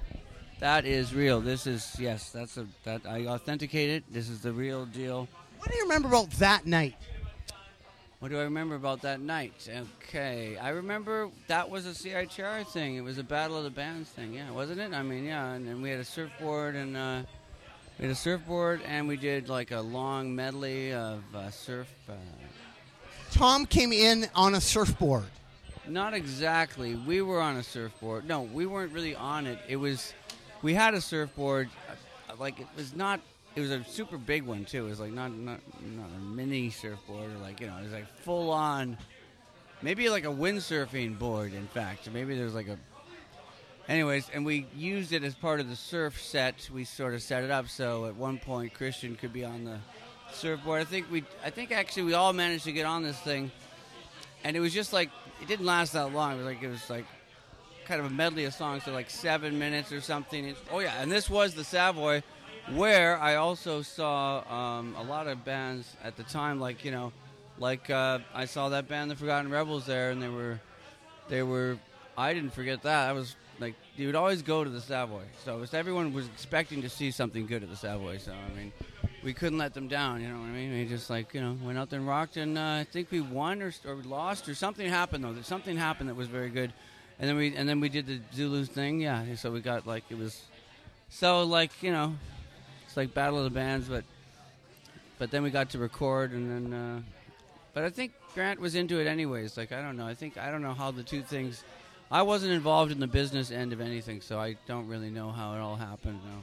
That 0.60 0.86
is 0.86 1.14
real. 1.14 1.42
This 1.42 1.68
is 1.68 1.96
yes. 2.00 2.32
That's 2.32 2.58
a 2.58 2.68
that 2.84 3.02
I 3.06 3.28
authenticated. 3.28 4.04
This 4.12 4.30
is 4.30 4.42
the 4.42 4.52
real 4.52 4.86
deal. 4.86 5.28
What 5.58 5.70
do 5.70 5.78
you 5.78 5.84
remember 5.84 6.08
about 6.10 6.32
that 6.32 6.66
night? 6.66 6.96
What 8.20 8.32
do 8.32 8.38
I 8.38 8.44
remember 8.44 8.76
about 8.76 9.02
that 9.04 9.22
night? 9.22 9.70
Okay, 10.04 10.58
I 10.58 10.70
remember 10.70 11.30
that 11.48 11.70
was 11.70 11.86
a 11.86 11.92
CITR 11.92 12.68
thing. 12.68 12.96
It 12.96 13.02
was 13.02 13.18
a 13.18 13.24
Battle 13.24 13.58
of 13.58 13.64
the 13.64 13.70
Bands 13.70 14.10
thing, 14.10 14.34
yeah, 14.34 14.52
wasn't 14.52 14.82
it? 14.82 14.92
I 14.92 15.02
mean, 15.04 15.24
yeah, 15.24 15.54
and, 15.54 15.66
and 15.70 15.82
we 15.82 15.90
had 15.90 16.02
a 16.02 16.04
surfboard 16.04 16.76
and 16.76 16.98
uh, 16.98 17.22
we 18.00 18.06
had 18.06 18.12
a 18.12 18.16
surfboard 18.16 18.82
and 18.88 19.08
we 19.08 19.18
did 19.18 19.50
like 19.50 19.72
a 19.72 19.82
long 19.82 20.36
medley 20.36 20.94
of 20.94 21.24
uh, 21.36 21.52
surf. 21.52 21.88
Uh, 22.08 22.14
Tom 23.32 23.66
came 23.66 23.92
in 23.92 24.28
on 24.36 24.56
a 24.56 24.62
surfboard. 24.62 25.26
not 25.88 26.14
exactly. 26.14 26.96
We 26.96 27.22
were 27.22 27.42
on 27.42 27.58
a 27.58 27.64
surfboard. 27.64 28.26
No, 28.28 28.42
we 28.44 28.66
weren't 28.66 28.94
really 28.94 29.16
on 29.16 29.46
it. 29.48 29.60
It 29.68 29.76
was 29.76 30.14
we 30.62 30.74
had 30.74 30.94
a 30.94 31.02
surfboard. 31.02 31.70
uh, 32.30 32.34
Like 32.40 32.60
it 32.60 32.68
was 32.76 32.96
not. 32.96 33.20
It 33.56 33.62
was 33.62 33.72
a 33.72 33.84
super 33.84 34.18
big 34.18 34.44
one 34.44 34.64
too. 34.66 34.86
It 34.86 34.90
was 34.90 35.00
like 35.00 35.12
not 35.12 35.32
not 35.34 35.60
not 35.82 36.10
a 36.16 36.20
mini 36.22 36.70
surfboard 36.70 37.32
or 37.32 37.38
like 37.40 37.60
you 37.60 37.68
know 37.68 37.78
it 37.78 37.84
was 37.84 37.92
like 37.94 38.08
full 38.24 38.52
on. 38.52 38.98
Maybe 39.82 40.10
like 40.10 40.26
a 40.26 40.28
windsurfing 40.30 41.18
board. 41.18 41.54
In 41.54 41.68
fact, 41.68 42.10
maybe 42.12 42.38
there's 42.38 42.54
like 42.54 42.68
a. 42.68 42.78
Anyways, 43.90 44.30
and 44.32 44.46
we 44.46 44.68
used 44.78 45.14
it 45.14 45.24
as 45.24 45.34
part 45.34 45.60
of 45.60 45.68
the 45.68 45.76
surf 45.76 46.22
set. 46.22 46.70
We 46.72 46.84
sort 46.84 47.16
of 47.16 47.24
set 47.24 47.44
it 47.44 47.50
up 47.50 47.68
so 47.68 48.06
at 48.06 48.16
one 48.16 48.38
point 48.38 48.76
Christian 48.76 49.16
could 49.16 49.34
be 49.34 49.44
on 49.44 49.64
the 49.64 49.80
surfboard. 50.32 50.80
I 50.80 50.86
think 50.86 51.12
we. 51.12 51.24
I 51.44 51.50
think 51.50 51.72
actually 51.72 52.04
we 52.04 52.14
all 52.14 52.32
managed 52.32 52.66
to 52.66 52.72
get 52.72 52.86
on 52.86 53.02
this 53.02 53.18
thing, 53.18 53.52
and 54.44 54.56
it 54.56 54.60
was 54.60 54.76
just 54.76 54.94
like 54.94 55.10
it 55.42 55.48
didn't 55.48 55.66
last 55.66 55.94
that 55.94 56.14
long. 56.14 56.34
It 56.34 56.38
was 56.38 56.46
like 56.46 56.62
it 56.62 56.68
was 56.68 56.88
like 56.88 57.06
kind 57.86 58.00
of 58.00 58.06
a 58.06 58.12
medley 58.12 58.46
of 58.46 58.54
songs, 58.54 58.84
so 58.84 58.92
like 58.92 59.10
seven 59.10 59.58
minutes 59.58 59.92
or 59.92 60.02
something. 60.02 60.54
Oh 60.72 60.78
yeah, 60.78 61.02
and 61.02 61.12
this 61.12 61.28
was 61.28 61.56
the 61.56 61.64
Savoy, 61.64 62.22
where 62.76 63.18
I 63.18 63.38
also 63.38 63.82
saw 63.82 64.44
um, 64.54 64.96
a 65.00 65.04
lot 65.04 65.26
of 65.26 65.44
bands 65.44 65.98
at 66.04 66.16
the 66.16 66.24
time, 66.24 66.60
like 66.60 66.86
you 66.86 66.92
know, 66.92 67.12
like 67.58 67.90
uh, 67.90 68.20
I 68.36 68.46
saw 68.46 68.70
that 68.70 68.88
band, 68.88 69.10
the 69.10 69.16
Forgotten 69.16 69.50
Rebels, 69.50 69.88
there, 69.88 70.12
and 70.12 70.22
they 70.22 70.30
were, 70.30 70.60
they 71.28 71.42
were. 71.42 71.80
I 72.16 72.36
didn't 72.36 72.54
forget 72.54 72.84
that. 72.84 73.10
I 73.10 73.14
was 73.14 73.36
like, 73.60 73.76
you 73.96 74.08
would 74.08 74.16
always 74.16 74.42
go 74.42 74.64
to 74.64 74.70
the 74.70 74.82
Savoy, 74.82 75.24
so 75.44 75.58
was, 75.58 75.74
everyone 75.74 76.14
was 76.14 76.28
expecting 76.28 76.82
to 76.82 76.90
see 76.90 77.12
something 77.12 77.46
good 77.46 77.64
at 77.64 77.70
the 77.70 77.76
Savoy. 77.76 78.18
So 78.18 78.32
I 78.32 78.58
mean, 78.58 78.72
we 79.24 79.34
couldn't 79.34 79.58
let 79.58 79.74
them 79.74 79.88
down. 79.88 80.22
You 80.22 80.30
know 80.30 80.40
what 80.40 80.48
I 80.48 80.52
mean? 80.52 80.72
We 80.72 80.86
just 80.86 81.10
like 81.10 81.34
you 81.34 81.42
know 81.42 81.58
went 81.64 81.78
out 81.78 81.90
there 81.90 82.00
and 82.00 82.08
rocked, 82.08 82.38
and 82.38 82.58
uh, 82.58 82.62
I 82.62 82.88
think 82.90 83.12
we 83.12 83.22
won 83.22 83.62
or, 83.62 83.74
or 83.86 83.96
lost 83.96 84.48
or 84.48 84.56
something 84.56 84.88
happened 84.88 85.24
though. 85.24 85.34
That 85.34 85.46
something 85.46 85.78
happened 85.78 86.10
that 86.10 86.16
was 86.16 86.28
very 86.28 86.50
good, 86.50 86.72
and 87.20 87.30
then 87.30 87.36
we 87.36 87.56
and 87.56 87.68
then 87.68 87.80
we 87.80 87.90
did 87.90 88.08
the 88.08 88.20
Zulu 88.34 88.66
thing. 88.66 89.02
Yeah, 89.02 89.36
so 89.36 89.52
we 89.52 89.62
got 89.62 89.86
like 89.86 90.04
it 90.10 90.18
was, 90.18 90.42
so 91.10 91.44
like 91.44 91.84
you 91.84 91.92
know, 91.92 92.16
it's 92.86 92.96
like 92.96 93.14
Battle 93.14 93.38
of 93.40 93.44
the 93.44 93.50
Bands, 93.50 93.88
but 93.90 94.06
but 95.18 95.32
then 95.32 95.44
we 95.44 95.50
got 95.50 95.70
to 95.72 95.80
record, 95.80 96.32
and 96.32 96.72
then 96.72 96.80
uh, 96.80 97.02
but 97.74 97.84
I 97.84 97.90
think 97.90 98.14
Grant 98.34 98.60
was 98.60 98.76
into 98.76 99.00
it 99.00 99.08
anyways. 99.08 99.58
Like 99.58 99.72
I 99.72 99.82
don't 99.82 99.98
know. 99.98 100.08
I 100.08 100.14
think 100.14 100.38
I 100.38 100.50
don't 100.50 100.62
know 100.62 100.74
how 100.74 100.92
the 100.92 101.04
two 101.04 101.22
things. 101.22 101.64
I 102.12 102.24
wasn't 102.24 102.54
involved 102.54 102.92
in 102.92 103.00
the 103.00 103.08
business 103.08 103.52
end 103.52 103.72
of 103.72 103.82
anything, 103.82 104.22
so 104.22 104.40
I 104.40 104.56
don't 104.68 104.88
really 104.88 105.12
know 105.12 105.32
how 105.32 105.54
it 105.54 105.60
all 105.60 105.76
happened. 105.76 106.20
No. 106.26 106.42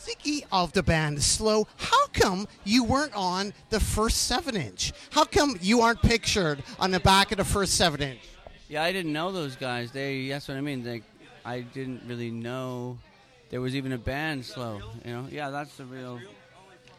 Ziggy 0.00 0.44
of 0.52 0.72
the 0.72 0.82
band 0.82 1.22
Slow, 1.22 1.66
how 1.76 2.06
come 2.08 2.46
you 2.64 2.84
weren't 2.84 3.14
on 3.14 3.52
the 3.70 3.80
first 3.80 4.26
7 4.26 4.56
inch? 4.56 4.92
How 5.10 5.24
come 5.24 5.56
you 5.60 5.80
aren't 5.80 6.02
pictured 6.02 6.62
on 6.78 6.90
the 6.90 7.00
back 7.00 7.32
of 7.32 7.38
the 7.38 7.44
first 7.44 7.74
7 7.74 8.00
inch? 8.00 8.20
Yeah, 8.68 8.82
I 8.82 8.92
didn't 8.92 9.12
know 9.12 9.30
those 9.30 9.56
guys. 9.56 9.92
They 9.92 10.28
that's 10.28 10.48
what 10.48 10.56
I 10.56 10.60
mean. 10.60 10.82
They, 10.82 11.02
I 11.44 11.60
didn't 11.60 12.02
really 12.06 12.30
know 12.30 12.98
there 13.50 13.60
was 13.60 13.76
even 13.76 13.92
a 13.92 13.98
band 13.98 14.44
slow. 14.44 14.80
You 15.04 15.12
know, 15.12 15.26
yeah, 15.30 15.50
that's 15.50 15.76
the 15.76 15.84
real. 15.84 16.18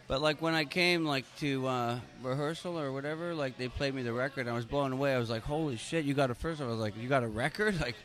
But 0.07 0.21
like 0.21 0.41
when 0.41 0.53
I 0.53 0.65
came 0.65 1.05
like 1.05 1.25
to 1.37 1.67
uh, 1.67 1.99
rehearsal 2.21 2.79
or 2.79 2.91
whatever, 2.91 3.33
like 3.33 3.57
they 3.57 3.67
played 3.67 3.95
me 3.95 4.03
the 4.03 4.13
record. 4.13 4.41
And 4.41 4.51
I 4.51 4.53
was 4.53 4.65
blown 4.65 4.91
away. 4.91 5.15
I 5.15 5.17
was 5.17 5.29
like, 5.29 5.43
"Holy 5.43 5.77
shit, 5.77 6.05
you 6.05 6.13
got 6.13 6.29
a 6.29 6.35
first? 6.35 6.61
I 6.61 6.65
was 6.65 6.77
like, 6.77 6.95
"You 6.97 7.09
got 7.09 7.23
a 7.23 7.27
record?" 7.27 7.79
Like, 7.85 7.95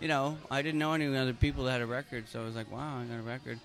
you 0.00 0.08
know, 0.08 0.36
I 0.50 0.60
didn't 0.60 0.78
know 0.78 0.92
any 0.92 1.14
other 1.16 1.32
people 1.32 1.64
that 1.64 1.72
had 1.72 1.80
a 1.80 1.86
record, 1.86 2.28
so 2.28 2.42
I 2.42 2.44
was 2.44 2.54
like, 2.54 2.70
"Wow, 2.70 3.00
I 3.00 3.04
got 3.04 3.18
a 3.18 3.22
record." 3.22 3.58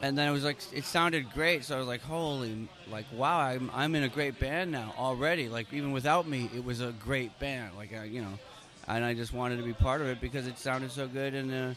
And 0.00 0.16
then 0.16 0.28
it 0.28 0.32
was 0.32 0.44
like 0.44 0.58
it 0.72 0.84
sounded 0.84 1.32
great, 1.32 1.64
so 1.64 1.74
I 1.74 1.78
was 1.78 1.88
like, 1.88 2.02
"Holy, 2.02 2.68
like 2.88 3.06
wow, 3.12 3.40
I'm 3.40 3.70
I'm 3.74 3.94
in 3.96 4.04
a 4.04 4.08
great 4.08 4.38
band 4.38 4.70
now 4.70 4.94
already." 4.96 5.48
Like 5.48 5.72
even 5.72 5.90
without 5.90 6.28
me, 6.28 6.48
it 6.54 6.64
was 6.64 6.80
a 6.80 6.92
great 6.92 7.36
band. 7.40 7.76
Like 7.76 7.92
I, 7.92 8.04
you 8.04 8.22
know, 8.22 8.38
and 8.86 9.04
I 9.04 9.14
just 9.14 9.32
wanted 9.32 9.56
to 9.56 9.64
be 9.64 9.72
part 9.72 10.00
of 10.00 10.06
it 10.06 10.20
because 10.20 10.46
it 10.46 10.58
sounded 10.58 10.92
so 10.92 11.08
good 11.08 11.34
and 11.34 11.52
uh, 11.52 11.74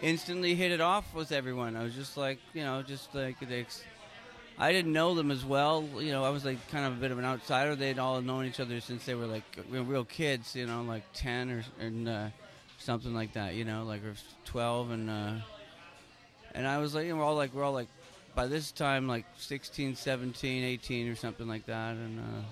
instantly 0.00 0.54
hit 0.54 0.72
it 0.72 0.80
off 0.80 1.12
with 1.12 1.32
everyone. 1.32 1.76
I 1.76 1.82
was 1.82 1.94
just 1.94 2.16
like, 2.16 2.38
you 2.54 2.62
know, 2.62 2.82
just 2.82 3.14
like 3.14 3.38
they 3.40 3.66
I 4.60 4.72
didn't 4.72 4.92
know 4.92 5.14
them 5.14 5.30
as 5.30 5.42
well. 5.42 5.88
You 5.96 6.12
know, 6.12 6.22
I 6.22 6.28
was 6.28 6.44
like 6.44 6.58
kind 6.70 6.84
of 6.84 6.92
a 6.92 6.96
bit 6.96 7.10
of 7.10 7.18
an 7.18 7.24
outsider. 7.24 7.74
They'd 7.74 7.98
all 7.98 8.20
known 8.20 8.44
each 8.44 8.60
other 8.60 8.78
since 8.80 9.06
they 9.06 9.14
were 9.14 9.24
like 9.24 9.42
real, 9.70 10.04
kids. 10.04 10.54
You 10.54 10.66
know, 10.66 10.82
like 10.82 11.02
ten 11.14 11.50
or 11.50 11.64
and, 11.80 12.06
uh, 12.06 12.28
something 12.78 13.14
like 13.14 13.32
that. 13.32 13.54
You 13.54 13.64
know, 13.64 13.84
like 13.84 14.04
or 14.04 14.14
twelve 14.44 14.90
and 14.90 15.08
uh, 15.08 15.32
and 16.54 16.68
I 16.68 16.76
was 16.76 16.94
like, 16.94 17.06
you 17.06 17.12
know, 17.12 17.16
we're 17.16 17.24
all 17.24 17.36
like 17.36 17.54
we're 17.54 17.64
all 17.64 17.72
like 17.72 17.88
by 18.34 18.48
this 18.48 18.70
time 18.70 19.08
like 19.08 19.24
16, 19.38 19.96
17, 19.96 20.64
18 20.64 21.08
or 21.08 21.16
something 21.16 21.48
like 21.48 21.66
that, 21.66 21.96
and. 21.96 22.20
Uh, 22.20 22.42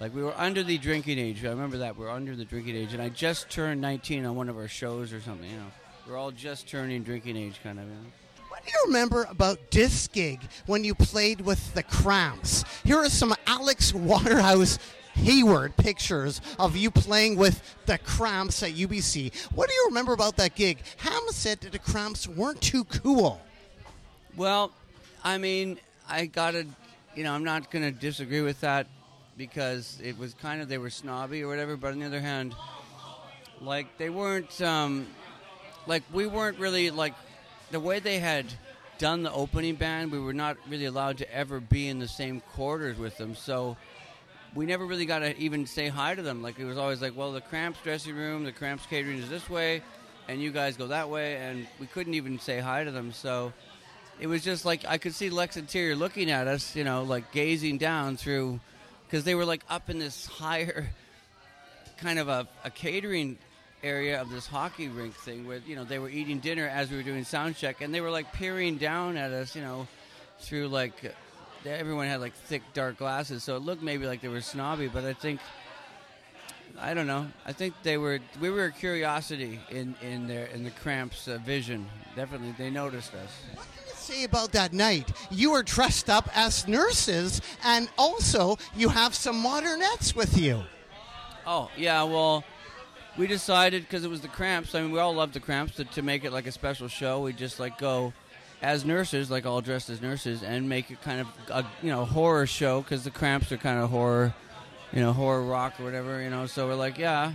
like 0.00 0.12
we 0.16 0.22
were 0.24 0.34
under 0.36 0.64
the 0.64 0.78
drinking 0.78 1.20
age. 1.20 1.44
I 1.44 1.50
remember 1.50 1.78
that 1.78 1.96
we 1.96 2.04
were 2.04 2.10
under 2.10 2.34
the 2.34 2.44
drinking 2.44 2.74
age, 2.74 2.92
and 2.92 3.00
I 3.00 3.08
just 3.08 3.48
turned 3.50 3.80
19 3.80 4.24
on 4.24 4.34
one 4.34 4.48
of 4.48 4.56
our 4.56 4.66
shows 4.66 5.12
or 5.12 5.20
something. 5.20 5.48
You 5.48 5.58
know, 5.58 5.70
we're 6.08 6.16
all 6.16 6.32
just 6.32 6.66
turning 6.68 7.04
drinking 7.04 7.36
age, 7.36 7.60
kind 7.62 7.78
of. 7.78 7.84
You 7.84 7.92
know? 7.92 8.21
What 8.62 8.68
do 8.70 8.78
you 8.78 8.84
remember 8.86 9.26
about 9.28 9.72
this 9.72 10.06
gig 10.06 10.38
when 10.66 10.84
you 10.84 10.94
played 10.94 11.40
with 11.40 11.74
the 11.74 11.82
Cramps? 11.82 12.64
Here 12.84 12.96
are 12.96 13.08
some 13.08 13.34
Alex 13.44 13.92
Waterhouse 13.92 14.78
Hayward 15.14 15.76
pictures 15.76 16.40
of 16.60 16.76
you 16.76 16.92
playing 16.92 17.34
with 17.34 17.60
the 17.86 17.98
Cramps 17.98 18.62
at 18.62 18.70
UBC. 18.70 19.34
What 19.52 19.68
do 19.68 19.74
you 19.74 19.86
remember 19.88 20.12
about 20.12 20.36
that 20.36 20.54
gig? 20.54 20.78
Ham 20.98 21.22
said 21.30 21.60
that 21.62 21.72
the 21.72 21.80
Cramps 21.80 22.28
weren't 22.28 22.60
too 22.60 22.84
cool. 22.84 23.40
Well, 24.36 24.70
I 25.24 25.38
mean, 25.38 25.80
I 26.08 26.26
gotta, 26.26 26.64
you 27.16 27.24
know, 27.24 27.32
I'm 27.32 27.42
not 27.42 27.68
gonna 27.68 27.90
disagree 27.90 28.42
with 28.42 28.60
that 28.60 28.86
because 29.36 29.98
it 30.00 30.16
was 30.16 30.34
kind 30.34 30.62
of 30.62 30.68
they 30.68 30.78
were 30.78 30.90
snobby 30.90 31.42
or 31.42 31.48
whatever. 31.48 31.76
But 31.76 31.94
on 31.94 31.98
the 31.98 32.06
other 32.06 32.20
hand, 32.20 32.54
like 33.60 33.98
they 33.98 34.08
weren't, 34.08 34.62
um, 34.62 35.08
like 35.88 36.04
we 36.12 36.28
weren't 36.28 36.60
really 36.60 36.92
like 36.92 37.14
the 37.72 37.80
way 37.80 37.98
they 37.98 38.20
had 38.20 38.46
done 38.98 39.24
the 39.24 39.32
opening 39.32 39.74
band. 39.74 40.12
We 40.12 40.20
were 40.20 40.32
not 40.32 40.56
really 40.68 40.84
allowed 40.84 41.18
to 41.18 41.34
ever 41.34 41.58
be 41.58 41.88
in 41.88 41.98
the 41.98 42.06
same 42.08 42.40
quarters 42.40 42.98
with 42.98 43.18
them, 43.18 43.34
so. 43.34 43.76
We 44.54 44.66
never 44.66 44.84
really 44.84 45.06
got 45.06 45.20
to 45.20 45.34
even 45.38 45.64
say 45.64 45.88
hi 45.88 46.14
to 46.14 46.20
them. 46.20 46.42
Like 46.42 46.58
it 46.58 46.66
was 46.66 46.76
always 46.76 47.00
like, 47.00 47.16
well, 47.16 47.32
the 47.32 47.40
Cramps 47.40 47.78
dressing 47.82 48.14
room, 48.14 48.44
the 48.44 48.52
Cramps 48.52 48.84
catering 48.84 49.16
is 49.16 49.30
this 49.30 49.48
way, 49.48 49.80
and 50.28 50.42
you 50.42 50.50
guys 50.50 50.76
go 50.76 50.88
that 50.88 51.08
way, 51.08 51.36
and 51.36 51.66
we 51.80 51.86
couldn't 51.86 52.12
even 52.12 52.38
say 52.38 52.60
hi 52.60 52.84
to 52.84 52.90
them. 52.90 53.12
So 53.12 53.54
it 54.20 54.26
was 54.26 54.44
just 54.44 54.66
like 54.66 54.84
I 54.86 54.98
could 54.98 55.14
see 55.14 55.30
Lux 55.30 55.56
Interior 55.56 55.96
looking 55.96 56.30
at 56.30 56.48
us, 56.48 56.76
you 56.76 56.84
know, 56.84 57.02
like 57.02 57.32
gazing 57.32 57.78
down 57.78 58.18
through, 58.18 58.60
because 59.06 59.24
they 59.24 59.34
were 59.34 59.46
like 59.46 59.62
up 59.70 59.88
in 59.88 59.98
this 59.98 60.26
higher 60.26 60.90
kind 61.96 62.18
of 62.18 62.28
a, 62.28 62.46
a 62.62 62.70
catering 62.70 63.38
area 63.82 64.20
of 64.20 64.30
this 64.30 64.46
hockey 64.46 64.88
rink 64.88 65.14
thing 65.14 65.46
where 65.46 65.60
you 65.66 65.76
know 65.76 65.84
they 65.84 65.98
were 65.98 66.08
eating 66.08 66.38
dinner 66.38 66.68
as 66.68 66.90
we 66.90 66.96
were 66.96 67.02
doing 67.02 67.24
sound 67.24 67.56
check, 67.56 67.80
and 67.80 67.94
they 67.94 68.00
were 68.00 68.10
like 68.10 68.32
peering 68.32 68.76
down 68.76 69.16
at 69.16 69.32
us, 69.32 69.56
you 69.56 69.62
know, 69.62 69.86
through 70.40 70.68
like 70.68 71.14
everyone 71.66 72.06
had 72.06 72.20
like 72.20 72.34
thick 72.34 72.62
dark 72.74 72.98
glasses, 72.98 73.42
so 73.42 73.56
it 73.56 73.62
looked 73.62 73.82
maybe 73.82 74.06
like 74.06 74.20
they 74.20 74.28
were 74.28 74.40
snobby, 74.40 74.88
but 74.88 75.04
I 75.04 75.12
think. 75.12 75.40
I 76.80 76.94
don't 76.94 77.06
know. 77.06 77.26
I 77.44 77.52
think 77.52 77.74
they 77.82 77.98
were. 77.98 78.18
We 78.40 78.48
were 78.48 78.64
a 78.64 78.72
curiosity 78.72 79.60
in 79.68 79.94
in 80.00 80.26
their 80.26 80.46
in 80.46 80.64
the 80.64 80.70
Cramps' 80.70 81.28
uh, 81.28 81.38
vision. 81.44 81.86
Definitely, 82.16 82.54
they 82.56 82.70
noticed 82.70 83.12
us. 83.14 83.30
What 83.54 83.66
can 83.76 83.84
you 83.88 83.94
say 83.94 84.24
about 84.24 84.52
that 84.52 84.72
night? 84.72 85.12
You 85.30 85.52
were 85.52 85.62
dressed 85.62 86.08
up 86.08 86.30
as 86.34 86.66
nurses, 86.66 87.42
and 87.62 87.90
also 87.98 88.56
you 88.74 88.88
have 88.88 89.14
some 89.14 89.44
modernettes 89.44 90.16
with 90.16 90.38
you. 90.38 90.62
Oh 91.46 91.70
yeah, 91.76 92.02
well, 92.04 92.42
we 93.16 93.26
decided 93.26 93.82
because 93.82 94.04
it 94.04 94.10
was 94.10 94.20
the 94.20 94.28
Cramps. 94.28 94.74
I 94.74 94.82
mean, 94.82 94.90
we 94.90 94.98
all 94.98 95.14
love 95.14 95.32
the 95.32 95.40
Cramps 95.40 95.76
to, 95.76 95.84
to 95.84 96.02
make 96.02 96.24
it 96.24 96.32
like 96.32 96.46
a 96.46 96.52
special 96.52 96.88
show. 96.88 97.20
We 97.20 97.32
just 97.32 97.60
like 97.60 97.78
go 97.78 98.12
as 98.62 98.84
nurses, 98.84 99.30
like 99.30 99.44
all 99.44 99.60
dressed 99.60 99.90
as 99.90 100.00
nurses, 100.00 100.42
and 100.42 100.68
make 100.68 100.90
it 100.90 101.02
kind 101.02 101.20
of 101.20 101.28
a 101.50 101.64
you 101.82 101.90
know 101.90 102.04
horror 102.04 102.46
show 102.46 102.80
because 102.80 103.04
the 103.04 103.10
Cramps 103.10 103.52
are 103.52 103.56
kind 103.56 103.78
of 103.78 103.90
horror, 103.90 104.34
you 104.92 105.00
know, 105.00 105.12
horror 105.12 105.42
rock 105.42 105.78
or 105.78 105.84
whatever. 105.84 106.22
You 106.22 106.30
know, 106.30 106.46
so 106.46 106.66
we're 106.66 106.74
like, 106.74 106.98
yeah, 106.98 107.34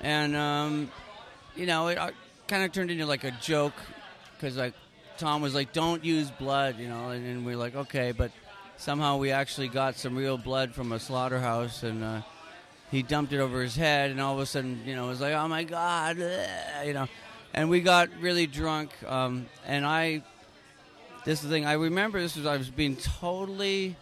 and 0.00 0.34
um, 0.34 0.90
you 1.54 1.66
know, 1.66 1.88
it 1.88 1.98
uh, 1.98 2.10
kind 2.48 2.64
of 2.64 2.72
turned 2.72 2.90
into 2.90 3.06
like 3.06 3.24
a 3.24 3.32
joke 3.42 3.74
because 4.36 4.56
like 4.56 4.74
Tom 5.18 5.42
was 5.42 5.54
like, 5.54 5.72
"Don't 5.72 6.02
use 6.04 6.30
blood," 6.30 6.78
you 6.78 6.88
know, 6.88 7.10
and, 7.10 7.26
and 7.26 7.44
we're 7.44 7.56
like, 7.56 7.74
okay, 7.74 8.12
but 8.12 8.30
somehow 8.78 9.18
we 9.18 9.32
actually 9.32 9.68
got 9.68 9.96
some 9.96 10.16
real 10.16 10.38
blood 10.38 10.74
from 10.74 10.92
a 10.92 10.98
slaughterhouse 10.98 11.82
and. 11.82 12.02
Uh, 12.02 12.22
he 12.92 13.02
dumped 13.02 13.32
it 13.32 13.40
over 13.40 13.62
his 13.62 13.74
head, 13.74 14.10
and 14.10 14.20
all 14.20 14.34
of 14.34 14.40
a 14.40 14.46
sudden, 14.46 14.82
you 14.86 14.94
know, 14.94 15.06
it 15.06 15.08
was 15.08 15.20
like, 15.20 15.34
oh 15.34 15.48
my 15.48 15.64
god, 15.64 16.18
you 16.86 16.92
know, 16.92 17.08
and 17.54 17.68
we 17.68 17.80
got 17.80 18.10
really 18.20 18.46
drunk. 18.46 18.90
Um, 19.06 19.46
and 19.66 19.84
I, 19.84 20.22
this 21.24 21.42
is 21.42 21.48
the 21.48 21.54
thing, 21.54 21.66
I 21.66 21.72
remember 21.72 22.20
this 22.20 22.36
was 22.36 22.46
I 22.46 22.58
was 22.58 22.70
being 22.70 22.96
totally 22.96 23.96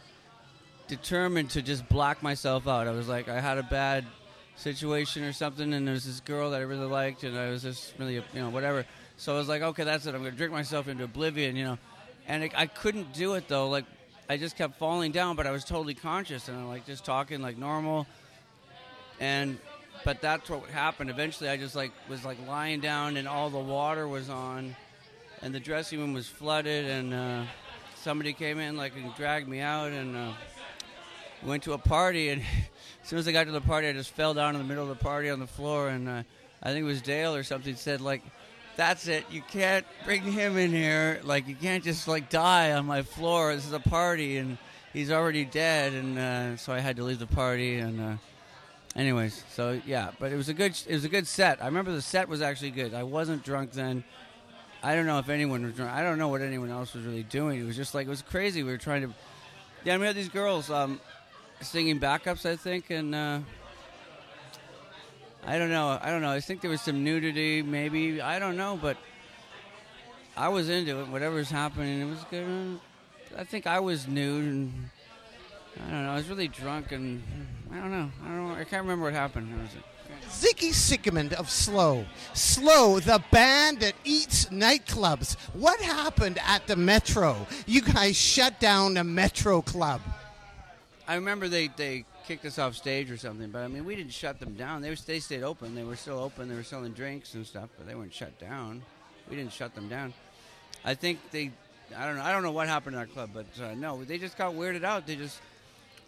determined 0.88 1.50
to 1.50 1.62
just 1.62 1.88
block 1.88 2.20
myself 2.20 2.66
out. 2.66 2.88
I 2.88 2.90
was 2.90 3.06
like, 3.06 3.28
I 3.28 3.40
had 3.40 3.58
a 3.58 3.62
bad 3.62 4.04
situation 4.56 5.22
or 5.22 5.32
something, 5.32 5.72
and 5.72 5.86
there 5.86 5.94
was 5.94 6.04
this 6.04 6.18
girl 6.20 6.50
that 6.50 6.58
I 6.58 6.64
really 6.64 6.86
liked, 6.86 7.22
and 7.22 7.38
I 7.38 7.48
was 7.48 7.62
just 7.62 7.94
really, 7.96 8.14
you 8.14 8.22
know, 8.34 8.50
whatever. 8.50 8.84
So 9.16 9.34
I 9.34 9.38
was 9.38 9.48
like, 9.48 9.62
okay, 9.62 9.84
that's 9.84 10.06
it. 10.06 10.14
I'm 10.16 10.22
going 10.22 10.32
to 10.32 10.36
drink 10.36 10.52
myself 10.52 10.88
into 10.88 11.04
oblivion, 11.04 11.54
you 11.54 11.64
know. 11.64 11.78
And 12.26 12.42
it, 12.42 12.52
I 12.56 12.66
couldn't 12.66 13.12
do 13.12 13.34
it 13.34 13.46
though. 13.46 13.68
Like, 13.68 13.84
I 14.28 14.36
just 14.36 14.56
kept 14.56 14.78
falling 14.78 15.12
down, 15.12 15.36
but 15.36 15.46
I 15.46 15.52
was 15.52 15.64
totally 15.64 15.94
conscious, 15.94 16.48
and 16.48 16.58
I'm 16.58 16.68
like 16.68 16.86
just 16.86 17.04
talking 17.04 17.40
like 17.40 17.56
normal. 17.56 18.06
And 19.20 19.58
but 20.04 20.22
that's 20.22 20.48
what 20.48 20.64
happened. 20.70 21.10
Eventually, 21.10 21.50
I 21.50 21.56
just 21.56 21.76
like 21.76 21.92
was 22.08 22.24
like 22.24 22.38
lying 22.48 22.80
down, 22.80 23.16
and 23.16 23.28
all 23.28 23.50
the 23.50 23.58
water 23.58 24.08
was 24.08 24.30
on, 24.30 24.74
and 25.42 25.54
the 25.54 25.60
dressing 25.60 25.98
room 26.00 26.14
was 26.14 26.26
flooded, 26.26 26.86
and 26.86 27.12
uh, 27.14 27.42
somebody 27.96 28.32
came 28.32 28.58
in 28.58 28.76
like 28.76 28.96
and 28.96 29.14
dragged 29.14 29.46
me 29.46 29.60
out, 29.60 29.92
and 29.92 30.16
uh, 30.16 30.32
went 31.44 31.62
to 31.64 31.74
a 31.74 31.78
party. 31.78 32.30
And 32.30 32.42
as 33.02 33.08
soon 33.08 33.18
as 33.18 33.28
I 33.28 33.32
got 33.32 33.44
to 33.44 33.52
the 33.52 33.60
party, 33.60 33.88
I 33.88 33.92
just 33.92 34.10
fell 34.10 34.32
down 34.32 34.54
in 34.54 34.62
the 34.62 34.66
middle 34.66 34.82
of 34.82 34.88
the 34.88 35.04
party 35.04 35.28
on 35.28 35.38
the 35.38 35.46
floor, 35.46 35.88
and 35.88 36.08
uh, 36.08 36.22
I 36.62 36.72
think 36.72 36.82
it 36.82 36.88
was 36.88 37.02
Dale 37.02 37.34
or 37.34 37.42
something 37.42 37.76
said 37.76 38.00
like. 38.00 38.22
That's 38.76 39.08
it. 39.08 39.26
You 39.30 39.42
can't 39.42 39.84
bring 40.06 40.22
him 40.22 40.56
in 40.56 40.70
here. 40.70 41.20
Like 41.22 41.46
you 41.48 41.54
can't 41.54 41.84
just 41.84 42.08
like 42.08 42.30
die 42.30 42.72
on 42.72 42.86
my 42.86 43.02
floor. 43.02 43.54
This 43.54 43.66
is 43.66 43.74
a 43.74 43.80
party, 43.80 44.38
and 44.38 44.56
he's 44.94 45.10
already 45.10 45.44
dead. 45.44 45.92
And 45.92 46.18
uh, 46.18 46.56
so 46.56 46.72
I 46.72 46.78
had 46.78 46.96
to 46.96 47.02
leave 47.02 47.18
the 47.18 47.26
party. 47.26 47.76
And 47.76 48.00
uh, 48.00 48.16
anyways, 48.96 49.44
so 49.50 49.80
yeah, 49.86 50.10
but 50.18 50.32
it 50.32 50.36
was 50.36 50.48
a 50.48 50.54
good 50.54 50.78
it 50.86 50.92
was 50.92 51.04
a 51.04 51.08
good 51.08 51.26
set. 51.26 51.62
I 51.62 51.66
remember 51.66 51.92
the 51.92 52.02
set 52.02 52.28
was 52.28 52.42
actually 52.42 52.70
good. 52.70 52.94
I 52.94 53.02
wasn't 53.02 53.44
drunk 53.44 53.72
then. 53.72 54.04
I 54.82 54.94
don't 54.94 55.06
know 55.06 55.18
if 55.18 55.28
anyone 55.28 55.62
was 55.62 55.74
drunk. 55.74 55.92
I 55.92 56.02
don't 56.02 56.18
know 56.18 56.28
what 56.28 56.40
anyone 56.40 56.70
else 56.70 56.94
was 56.94 57.04
really 57.04 57.22
doing. 57.22 57.60
It 57.60 57.64
was 57.64 57.76
just 57.76 57.94
like 57.94 58.06
it 58.06 58.10
was 58.10 58.22
crazy. 58.22 58.62
We 58.62 58.70
were 58.70 58.78
trying 58.78 59.02
to. 59.02 59.14
Yeah, 59.84 59.96
we 59.98 60.06
had 60.06 60.16
these 60.16 60.28
girls 60.28 60.70
um, 60.70 61.00
singing 61.60 62.00
backups, 62.00 62.46
I 62.46 62.56
think, 62.56 62.90
and 62.90 63.14
uh, 63.14 63.40
I 65.46 65.58
don't 65.58 65.70
know. 65.70 65.98
I 66.00 66.10
don't 66.10 66.22
know. 66.22 66.30
I 66.30 66.40
think 66.40 66.60
there 66.60 66.70
was 66.70 66.80
some 66.80 67.02
nudity, 67.04 67.62
maybe. 67.62 68.20
I 68.20 68.38
don't 68.38 68.56
know, 68.56 68.78
but 68.80 68.96
I 70.36 70.48
was 70.48 70.68
into 70.68 71.00
it. 71.00 71.08
Whatever's 71.08 71.50
happening, 71.50 72.00
it 72.00 72.10
was 72.10 72.24
good. 72.30 72.80
I 73.36 73.44
think 73.44 73.66
I 73.66 73.80
was 73.80 74.08
nude, 74.08 74.44
and 74.44 74.90
I 75.76 75.90
don't 75.90 76.04
know. 76.04 76.10
I 76.12 76.16
was 76.16 76.28
really 76.28 76.48
drunk, 76.48 76.92
and 76.92 77.22
I 77.72 77.76
don't 77.76 77.90
know. 77.90 78.10
I 78.24 78.28
don't 78.28 78.48
know. 78.48 78.54
I 78.54 78.64
can't 78.64 78.82
remember 78.82 79.04
what 79.04 79.14
happened. 79.14 79.52
It 79.52 79.62
was, 79.62 79.70
Ziggy 80.28 80.72
Sigmund 80.72 81.32
of 81.34 81.50
Slow. 81.50 82.04
Slow, 82.34 83.00
the 83.00 83.22
band 83.30 83.80
that 83.80 83.94
eats 84.04 84.46
nightclubs. 84.46 85.36
What 85.54 85.80
happened 85.80 86.38
at 86.46 86.66
the 86.66 86.76
Metro? 86.76 87.46
You 87.66 87.82
guys 87.82 88.16
shut 88.16 88.60
down 88.60 88.94
the 88.94 89.04
Metro 89.04 89.62
Club. 89.62 90.00
I 91.08 91.16
remember 91.16 91.48
they, 91.48 91.68
they 91.68 92.04
kicked 92.26 92.44
us 92.44 92.58
off 92.58 92.76
stage 92.76 93.10
or 93.10 93.16
something, 93.16 93.50
but 93.50 93.60
I 93.60 93.68
mean, 93.68 93.84
we 93.84 93.96
didn't 93.96 94.12
shut 94.12 94.38
them 94.38 94.54
down. 94.54 94.82
They, 94.82 94.90
were, 94.90 94.96
they 94.96 95.18
stayed 95.18 95.42
open. 95.42 95.74
They 95.74 95.82
were 95.82 95.96
still 95.96 96.20
open. 96.20 96.48
They 96.48 96.54
were 96.54 96.62
selling 96.62 96.92
drinks 96.92 97.34
and 97.34 97.44
stuff, 97.44 97.68
but 97.76 97.88
they 97.88 97.96
weren't 97.96 98.14
shut 98.14 98.38
down. 98.38 98.82
We 99.28 99.34
didn't 99.34 99.52
shut 99.52 99.74
them 99.74 99.88
down. 99.88 100.14
I 100.84 100.94
think 100.94 101.18
they, 101.32 101.50
I 101.96 102.06
don't 102.06 102.16
know, 102.16 102.22
I 102.22 102.30
don't 102.30 102.44
know 102.44 102.52
what 102.52 102.68
happened 102.68 102.94
in 102.94 103.00
our 103.00 103.06
club, 103.06 103.30
but 103.34 103.46
uh, 103.60 103.74
no, 103.74 104.04
they 104.04 104.18
just 104.18 104.38
got 104.38 104.54
weirded 104.54 104.84
out. 104.84 105.06
They 105.06 105.16
just, 105.16 105.40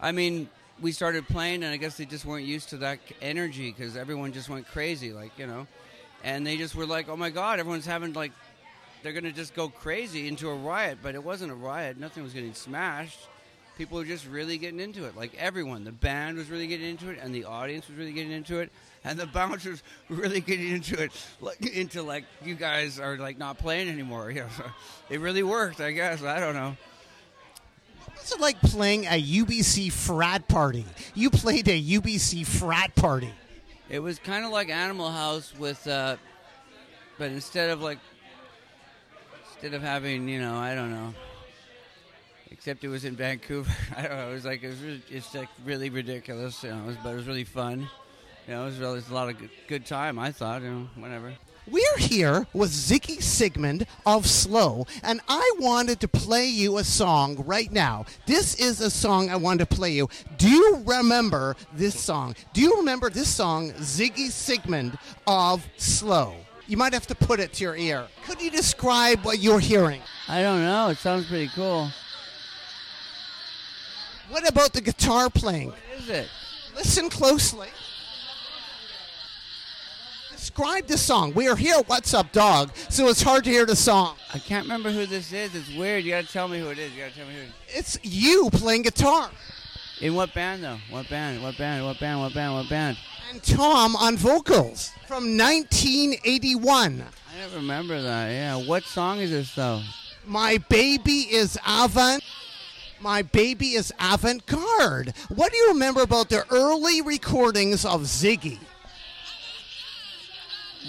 I 0.03 0.11
mean, 0.11 0.49
we 0.81 0.91
started 0.91 1.25
playing, 1.29 1.63
and 1.63 1.71
I 1.71 1.77
guess 1.77 1.95
they 1.95 2.03
just 2.03 2.25
weren't 2.25 2.45
used 2.45 2.69
to 2.69 2.77
that 2.77 2.99
energy 3.21 3.71
because 3.71 3.95
everyone 3.95 4.33
just 4.33 4.49
went 4.49 4.67
crazy, 4.67 5.13
like 5.13 5.31
you 5.39 5.47
know, 5.47 5.65
and 6.25 6.45
they 6.45 6.57
just 6.57 6.75
were 6.75 6.85
like, 6.85 7.07
"Oh 7.07 7.15
my 7.15 7.29
God, 7.29 7.61
everyone's 7.61 7.85
having 7.85 8.11
like, 8.11 8.33
they're 9.01 9.13
gonna 9.13 9.31
just 9.31 9.55
go 9.55 9.69
crazy 9.69 10.27
into 10.27 10.49
a 10.49 10.55
riot." 10.55 10.97
But 11.01 11.15
it 11.15 11.23
wasn't 11.23 11.53
a 11.53 11.55
riot; 11.55 11.97
nothing 11.97 12.21
was 12.21 12.33
getting 12.33 12.53
smashed. 12.53 13.17
People 13.77 13.97
were 13.97 14.03
just 14.03 14.27
really 14.27 14.57
getting 14.57 14.81
into 14.81 15.05
it, 15.05 15.15
like 15.15 15.33
everyone. 15.35 15.85
The 15.85 15.93
band 15.93 16.37
was 16.37 16.49
really 16.49 16.67
getting 16.67 16.89
into 16.89 17.09
it, 17.09 17.17
and 17.21 17.33
the 17.33 17.45
audience 17.45 17.87
was 17.87 17.97
really 17.97 18.11
getting 18.11 18.33
into 18.33 18.59
it, 18.59 18.73
and 19.05 19.17
the 19.17 19.25
bouncers 19.39 19.83
were 20.09 20.17
really 20.17 20.41
getting 20.41 20.67
into 20.67 21.01
it, 21.01 21.13
like 21.39 21.65
into 21.65 22.03
like 22.03 22.25
you 22.43 22.55
guys 22.55 22.99
are 22.99 23.15
like 23.15 23.37
not 23.37 23.57
playing 23.57 23.87
anymore. 23.87 24.31
You 24.31 24.41
know, 24.41 24.49
so 24.57 24.65
it 25.09 25.21
really 25.21 25.43
worked, 25.43 25.79
I 25.79 25.93
guess. 25.93 26.21
I 26.23 26.41
don't 26.41 26.55
know. 26.55 26.75
What's 28.15 28.31
it 28.31 28.39
like 28.39 28.59
playing 28.61 29.05
a 29.05 29.21
UBC 29.21 29.91
frat 29.91 30.47
party? 30.47 30.85
You 31.13 31.29
played 31.29 31.67
a 31.67 31.81
UBC 31.81 32.45
frat 32.45 32.95
party. 32.95 33.33
It 33.89 33.99
was 33.99 34.17
kind 34.17 34.45
of 34.45 34.51
like 34.51 34.69
Animal 34.69 35.09
House 35.09 35.53
with, 35.57 35.85
uh, 35.87 36.15
but 37.17 37.31
instead 37.31 37.69
of 37.69 37.81
like, 37.81 37.99
instead 39.53 39.73
of 39.73 39.81
having, 39.81 40.27
you 40.27 40.39
know, 40.39 40.55
I 40.55 40.73
don't 40.73 40.91
know. 40.91 41.13
Except 42.49 42.83
it 42.83 42.87
was 42.87 43.03
in 43.03 43.15
Vancouver. 43.15 43.71
I 43.97 44.03
don't 44.03 44.17
know. 44.17 44.29
It 44.29 44.33
was 44.33 44.45
like 44.45 44.63
it 44.63 44.69
was 44.69 44.79
really, 44.79 45.03
it's 45.09 45.33
like 45.35 45.49
really 45.65 45.89
ridiculous. 45.89 46.63
You 46.63 46.69
know, 46.69 46.83
it 46.83 46.85
was, 46.85 46.97
but 47.03 47.09
it 47.09 47.15
was 47.15 47.27
really 47.27 47.43
fun. 47.43 47.89
You 48.47 48.53
know, 48.53 48.63
it 48.63 48.65
was, 48.65 48.77
really, 48.77 48.93
it 48.93 48.95
was 48.95 49.09
a 49.09 49.13
lot 49.13 49.29
of 49.29 49.37
good, 49.37 49.49
good 49.67 49.85
time. 49.85 50.17
I 50.17 50.31
thought, 50.31 50.61
you 50.61 50.69
know, 50.69 50.89
whatever. 50.95 51.33
We're 51.65 51.97
here 51.97 52.45
with 52.51 52.71
Ziggy 52.71 53.21
Sigmund 53.21 53.87
of 54.05 54.27
Slow, 54.27 54.85
and 55.01 55.21
I 55.29 55.53
wanted 55.59 56.01
to 56.01 56.09
play 56.09 56.47
you 56.47 56.77
a 56.77 56.83
song 56.83 57.41
right 57.45 57.71
now. 57.71 58.05
This 58.25 58.55
is 58.55 58.81
a 58.81 58.89
song 58.89 59.29
I 59.29 59.37
wanted 59.37 59.69
to 59.69 59.75
play 59.75 59.91
you. 59.91 60.09
Do 60.37 60.49
you 60.49 60.83
remember 60.85 61.55
this 61.73 61.97
song? 61.97 62.35
Do 62.51 62.59
you 62.59 62.75
remember 62.75 63.09
this 63.09 63.29
song, 63.29 63.71
Ziggy 63.73 64.29
Sigmund 64.29 64.97
of 65.25 65.65
Slow? 65.77 66.35
You 66.67 66.75
might 66.75 66.91
have 66.91 67.07
to 67.07 67.15
put 67.15 67.39
it 67.39 67.53
to 67.53 67.63
your 67.63 67.77
ear. 67.77 68.07
Could 68.25 68.41
you 68.41 68.51
describe 68.51 69.19
what 69.23 69.39
you're 69.39 69.59
hearing? 69.59 70.01
I 70.27 70.41
don't 70.41 70.61
know. 70.61 70.89
It 70.89 70.97
sounds 70.97 71.27
pretty 71.27 71.49
cool. 71.55 71.89
What 74.29 74.49
about 74.49 74.73
the 74.73 74.81
guitar 74.81 75.29
playing? 75.29 75.69
What 75.69 75.79
is 75.97 76.09
it? 76.09 76.27
Listen 76.75 77.09
closely. 77.09 77.69
Describe 80.55 80.85
the 80.85 80.99
song. 80.99 81.33
We 81.33 81.47
are 81.47 81.55
here, 81.55 81.81
What's 81.87 82.13
Up 82.13 82.31
Dog, 82.31 82.69
so 82.75 83.07
it's 83.07 83.23
hard 83.23 83.43
to 83.45 83.49
hear 83.49 83.65
the 83.65 83.75
song. 83.75 84.15
I 84.35 84.37
can't 84.37 84.65
remember 84.65 84.91
who 84.91 85.07
this 85.07 85.33
is. 85.33 85.55
It's 85.55 85.73
weird. 85.73 86.03
You 86.03 86.11
gotta 86.11 86.27
tell 86.27 86.47
me 86.47 86.59
who 86.59 86.67
it 86.67 86.77
is. 86.77 86.91
You 86.93 87.01
gotta 87.01 87.15
tell 87.15 87.25
me 87.25 87.33
who. 87.33 87.39
It 87.41 87.47
is. 87.75 87.95
It's 87.95 87.99
you 88.03 88.51
playing 88.51 88.83
guitar. 88.83 89.31
In 89.99 90.13
what 90.13 90.31
band 90.35 90.63
though? 90.63 90.77
What 90.91 91.09
band? 91.09 91.41
What 91.41 91.57
band? 91.57 91.83
What 91.83 91.99
band? 91.99 92.19
What 92.19 92.35
band? 92.35 92.53
What 92.53 92.69
band? 92.69 92.97
And 93.31 93.41
Tom 93.41 93.95
on 93.95 94.15
vocals 94.15 94.91
from 95.07 95.35
1981. 95.37 97.01
I 97.01 97.45
don't 97.45 97.55
remember 97.55 97.99
that. 98.03 98.29
Yeah. 98.29 98.55
What 98.57 98.83
song 98.83 99.21
is 99.21 99.31
this 99.31 99.55
though? 99.55 99.81
My 100.23 100.59
baby 100.69 101.21
is 101.31 101.57
avant. 101.67 102.23
My 103.01 103.23
baby 103.23 103.69
is 103.69 103.91
avant 103.99 104.45
garde. 104.45 105.15
What 105.29 105.51
do 105.51 105.57
you 105.57 105.69
remember 105.69 106.03
about 106.03 106.29
the 106.29 106.45
early 106.51 107.01
recordings 107.01 107.85
of 107.85 108.01
Ziggy? 108.01 108.59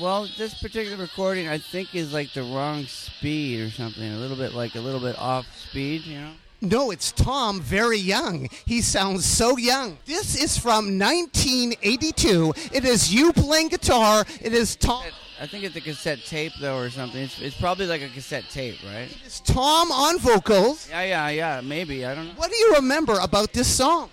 Well, 0.00 0.28
this 0.37 0.54
particular 0.54 0.96
recording, 0.96 1.48
I 1.48 1.59
think, 1.59 1.94
is 1.94 2.12
like 2.12 2.33
the 2.33 2.42
wrong 2.42 2.85
speed 2.85 3.61
or 3.61 3.70
something. 3.70 4.02
A 4.02 4.16
little 4.16 4.37
bit 4.37 4.52
like 4.52 4.74
a 4.74 4.80
little 4.80 5.00
bit 5.00 5.16
off 5.18 5.46
speed, 5.57 6.04
you 6.04 6.20
know. 6.20 6.30
No, 6.61 6.90
it's 6.90 7.12
Tom, 7.12 7.61
very 7.61 7.98
young. 7.98 8.48
He 8.64 8.80
sounds 8.80 9.24
so 9.24 9.57
young. 9.57 9.98
This 10.07 10.42
is 10.42 10.57
from 10.57 10.98
1982. 10.98 12.54
It 12.72 12.85
is 12.85 13.12
you 13.12 13.33
playing 13.33 13.68
guitar. 13.68 14.24
It 14.40 14.52
is 14.52 14.74
Tom. 14.74 15.04
I 15.40 15.46
think 15.46 15.64
it's 15.64 15.76
a 15.76 15.80
cassette 15.80 16.24
tape 16.24 16.52
though, 16.61 16.78
or 16.78 16.90
something. 16.90 17.20
It's, 17.20 17.40
it's 17.40 17.61
probably 17.61 17.87
like 17.87 18.02
a 18.02 18.09
cassette 18.09 18.44
tape, 18.50 18.78
right? 18.87 19.09
It's 19.24 19.40
Tom 19.40 19.92
on 19.92 20.18
vocals. 20.18 20.88
Yeah, 20.88 21.02
yeah, 21.02 21.28
yeah. 21.28 21.61
Maybe 21.61 22.07
I 22.07 22.14
don't 22.14 22.28
know. 22.28 22.35
What 22.35 22.50
do 22.50 22.57
you 22.57 22.74
remember 22.74 23.18
about 23.20 23.52
this 23.52 23.68
song? 23.68 24.11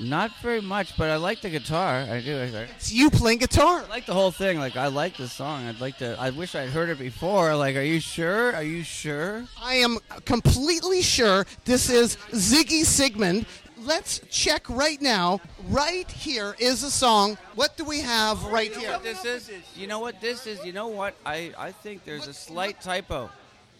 Not 0.00 0.30
very 0.42 0.60
much, 0.60 0.96
but 0.96 1.10
I 1.10 1.16
like 1.16 1.40
the 1.40 1.48
guitar. 1.50 2.00
I 2.10 2.20
do. 2.20 2.36
I, 2.36 2.66
It's 2.76 2.92
you 2.92 3.08
playing 3.10 3.38
guitar. 3.38 3.82
I 3.84 3.88
like 3.88 4.04
the 4.06 4.12
whole 4.12 4.30
thing. 4.30 4.58
Like 4.58 4.76
I 4.76 4.88
like 4.88 5.16
the 5.16 5.28
song. 5.28 5.66
I'd 5.66 5.80
like 5.80 5.98
to. 5.98 6.16
I 6.20 6.30
wish 6.30 6.54
I'd 6.54 6.68
heard 6.68 6.88
it 6.90 6.98
before. 6.98 7.56
Like, 7.56 7.76
are 7.76 7.82
you 7.82 8.00
sure? 8.00 8.54
Are 8.54 8.62
you 8.62 8.82
sure? 8.82 9.44
I 9.60 9.74
am 9.76 9.98
completely 10.26 11.00
sure 11.02 11.46
this 11.64 11.88
is 11.88 12.16
Ziggy 12.32 12.84
Sigmund. 12.84 13.46
Let's 13.78 14.20
check 14.30 14.68
right 14.68 15.00
now. 15.00 15.40
Right 15.68 16.10
here 16.10 16.56
is 16.58 16.82
a 16.82 16.90
song. 16.90 17.38
What 17.54 17.76
do 17.76 17.84
we 17.84 18.00
have 18.00 18.42
right 18.44 18.68
You 18.70 18.74
know 18.76 18.80
here? 18.80 18.90
what 18.92 19.02
this 19.02 19.24
is? 19.24 19.50
You 19.76 19.86
know 19.86 20.00
what 20.00 20.20
this 20.20 20.46
is? 20.46 20.64
You 20.64 20.72
know 20.72 20.88
what? 20.88 21.14
I 21.24 21.52
I 21.56 21.72
think 21.72 22.04
there's 22.04 22.26
a 22.26 22.34
slight 22.34 22.80
typo. 22.82 23.30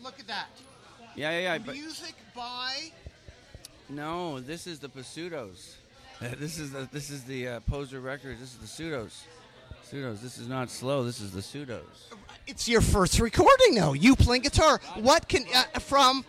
Look 0.02 0.18
at 0.20 0.26
that. 0.28 0.46
Yeah, 1.14 1.30
yeah, 1.32 1.40
yeah. 1.40 1.58
But 1.58 1.74
Music 1.74 2.14
by. 2.34 2.92
no, 3.88 4.40
this 4.40 4.66
is 4.66 4.78
the 4.78 4.88
Pseudos. 4.88 5.76
Uh, 6.20 6.28
this 6.38 6.58
is 6.58 6.72
the 6.72 6.88
this 6.92 7.10
is 7.10 7.24
the 7.24 7.46
uh, 7.48 7.60
Poser 7.60 8.00
record. 8.00 8.38
This 8.40 8.52
is 8.54 8.58
the 8.58 8.66
Pseudos. 8.66 9.22
Pseudos. 9.90 10.20
This 10.22 10.38
is 10.38 10.48
not 10.48 10.70
slow. 10.70 11.04
This 11.04 11.20
is 11.20 11.30
the 11.32 11.40
Pseudos. 11.42 11.84
It's 12.46 12.68
your 12.68 12.80
first 12.80 13.18
recording 13.20 13.74
though. 13.74 13.92
You 13.92 14.16
playing 14.16 14.42
guitar. 14.42 14.80
What 14.96 15.28
can 15.28 15.44
uh, 15.54 15.78
from? 15.78 16.24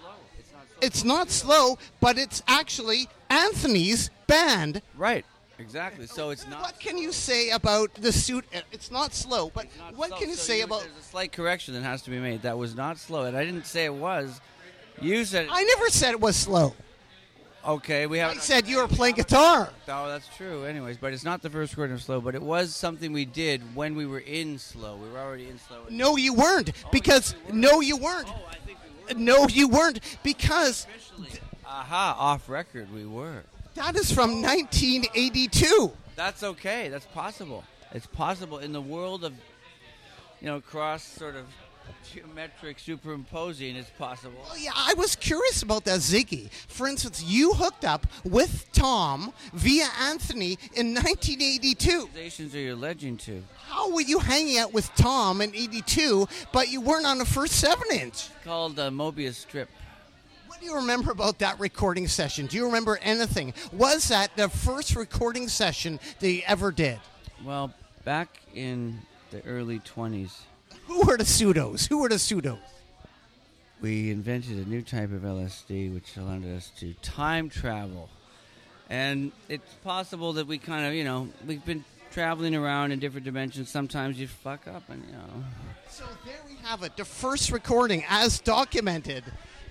It's 0.81 1.03
not 1.03 1.29
slow, 1.31 1.77
but 2.01 2.17
it's 2.17 2.43
actually 2.47 3.07
Anthony's 3.29 4.09
band. 4.27 4.81
Right. 4.95 5.25
Exactly. 5.57 6.05
So 6.05 6.29
it's 6.29 6.45
not. 6.47 6.61
What 6.61 6.79
can 6.79 6.97
you 6.99 7.11
say 7.11 7.49
about 7.49 7.91
the 7.95 8.11
suit? 8.11 8.45
uh, 8.55 8.59
It's 8.71 8.91
not 8.91 9.13
slow, 9.15 9.49
but 9.49 9.65
not 9.79 9.95
what 9.95 10.09
slow. 10.09 10.17
can 10.19 10.29
you 10.29 10.35
So 10.35 10.43
say 10.43 10.61
about? 10.61 10.81
There's 10.81 10.97
a 10.99 11.01
slight 11.01 11.31
correction 11.31 11.73
that 11.73 11.81
has 11.81 12.03
to 12.03 12.11
be 12.11 12.19
made. 12.19 12.43
That 12.43 12.57
was 12.59 12.75
not 12.75 12.97
slow, 12.99 13.23
and 13.23 13.35
I 13.35 13.43
didn't 13.43 13.65
say 13.65 13.85
it 13.85 13.93
was. 13.93 14.39
You 15.01 15.23
said. 15.25 15.47
I 15.49 15.63
never 15.63 15.89
said 15.89 16.11
it 16.11 16.19
was 16.19 16.35
slow. 16.35 16.75
Okay, 17.67 18.07
we 18.07 18.17
haven't. 18.17 18.41
said 18.41 18.65
you 18.65 18.77
were 18.77 18.87
playing 18.87 19.15
guitar. 19.15 19.69
Oh, 19.89 20.07
that's 20.07 20.27
true. 20.37 20.63
Anyways, 20.63 20.95
but 20.97 21.11
it's 21.11 21.25
not 21.25 21.41
the 21.41 21.49
first 21.49 21.73
recording 21.73 21.95
of 21.95 22.01
Slow, 22.01 22.21
but 22.21 22.33
it 22.33 22.41
was 22.41 22.73
something 22.73 23.11
we 23.11 23.25
did 23.25 23.61
when 23.75 23.95
we 23.95 24.05
were 24.05 24.19
in 24.19 24.57
Slow. 24.57 24.95
We 24.95 25.09
were 25.09 25.19
already 25.19 25.49
in 25.49 25.59
Slow. 25.59 25.79
No, 25.89 26.15
you 26.15 26.33
weren't. 26.33 26.71
Oh, 26.85 26.89
because 26.93 27.35
no, 27.51 27.81
you 27.81 27.97
weren't. 27.97 28.29
Oh, 28.29 28.45
I 28.49 28.55
think 28.65 28.77
we 29.07 29.13
were. 29.15 29.19
No, 29.19 29.47
you 29.49 29.67
weren't. 29.67 29.99
Because 30.23 30.85
Officially. 30.95 31.41
Aha, 31.65 32.15
off 32.17 32.47
record 32.47 32.93
we 32.93 33.05
were. 33.05 33.43
that 33.75 33.97
is 33.97 34.11
from 34.13 34.41
1982. 34.41 35.91
That's 36.15 36.43
okay. 36.43 36.87
That's 36.87 37.05
possible. 37.07 37.65
It's 37.91 38.07
possible 38.07 38.59
in 38.59 38.71
the 38.71 38.81
world 38.81 39.25
of, 39.25 39.33
you 40.39 40.47
know, 40.47 40.61
cross 40.61 41.03
sort 41.03 41.35
of 41.35 41.45
geometric 42.13 42.79
superimposing. 42.79 43.75
is 43.75 43.87
possible. 43.97 44.39
Well, 44.47 44.57
yeah, 44.57 44.71
I 44.75 44.93
was 44.95 45.15
curious 45.15 45.61
about 45.61 45.85
that, 45.85 45.99
Ziggy. 45.99 46.51
For 46.67 46.87
instance, 46.87 47.23
you 47.23 47.53
hooked 47.53 47.85
up 47.85 48.07
with 48.23 48.67
Tom 48.71 49.33
via 49.53 49.87
Anthony 50.01 50.57
in 50.73 50.93
1982. 50.93 51.89
Accusations 51.89 52.55
are 52.55 52.59
you 52.59 52.73
alleging 52.73 53.17
to? 53.17 53.43
How 53.67 53.91
were 53.91 54.01
you 54.01 54.19
hanging 54.19 54.57
out 54.57 54.73
with 54.73 54.89
Tom 54.95 55.41
in 55.41 55.53
82, 55.53 56.27
but 56.51 56.69
you 56.69 56.81
weren't 56.81 57.05
on 57.05 57.17
the 57.17 57.25
first 57.25 57.53
7 57.53 57.83
inch? 57.91 58.29
Called 58.43 58.79
uh, 58.79 58.89
Mobius 58.89 59.35
strip. 59.35 59.69
What 60.47 60.59
do 60.59 60.65
you 60.65 60.75
remember 60.75 61.11
about 61.11 61.39
that 61.39 61.59
recording 61.59 62.07
session? 62.07 62.47
Do 62.47 62.57
you 62.57 62.65
remember 62.65 62.97
anything? 63.03 63.53
Was 63.71 64.07
that 64.07 64.35
the 64.35 64.49
first 64.49 64.95
recording 64.95 65.47
session 65.47 65.99
that 66.19 66.31
you 66.31 66.41
ever 66.47 66.71
did? 66.71 66.99
Well, 67.45 67.73
back 68.05 68.41
in 68.55 68.99
the 69.29 69.43
early 69.45 69.79
20s, 69.79 70.31
Who 70.87 71.05
were 71.05 71.17
the 71.17 71.25
pseudos? 71.25 71.87
Who 71.87 71.99
were 71.99 72.09
the 72.09 72.15
pseudos? 72.15 72.59
we 73.81 74.09
invented 74.09 74.57
a 74.65 74.69
new 74.69 74.81
type 74.81 75.11
of 75.11 75.21
LSD 75.21 75.93
which 75.93 76.17
allowed 76.17 76.45
us 76.45 76.71
to 76.79 76.93
time 76.95 77.49
travel. 77.49 78.09
And 78.89 79.31
it's 79.49 79.73
possible 79.83 80.33
that 80.33 80.47
we 80.47 80.57
kind 80.57 80.85
of, 80.85 80.93
you 80.93 81.03
know, 81.03 81.27
we've 81.45 81.63
been 81.65 81.83
traveling 82.11 82.55
around 82.55 82.91
in 82.91 82.99
different 82.99 83.25
dimensions. 83.25 83.69
Sometimes 83.69 84.19
you 84.19 84.27
fuck 84.27 84.67
up 84.67 84.89
and, 84.89 85.03
you 85.05 85.11
know. 85.11 85.43
So 85.89 86.05
there 86.25 86.39
we 86.47 86.55
have 86.63 86.83
it, 86.83 86.97
the 86.97 87.05
first 87.05 87.51
recording 87.51 88.03
as 88.09 88.39
documented 88.39 89.23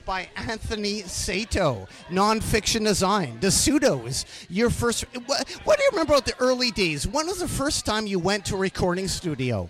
by 0.05 0.29
Anthony 0.37 1.03
Sato, 1.03 1.89
nonfiction 2.11 2.85
design, 2.85 3.39
the 3.41 3.49
pseudos. 3.49 4.25
Your 4.49 4.71
first, 4.71 5.05
what, 5.27 5.49
what 5.65 5.79
do 5.79 5.83
you 5.83 5.91
remember 5.91 6.13
about 6.13 6.27
the 6.27 6.39
early 6.39 6.71
days? 6.71 7.09
When 7.09 7.27
was 7.27 7.41
the 7.41 7.49
first 7.49 7.85
time 7.85 8.07
you 8.07 8.21
went 8.21 8.45
to 8.47 8.55
a 8.55 8.59
recording 8.59 9.09
studio? 9.09 9.69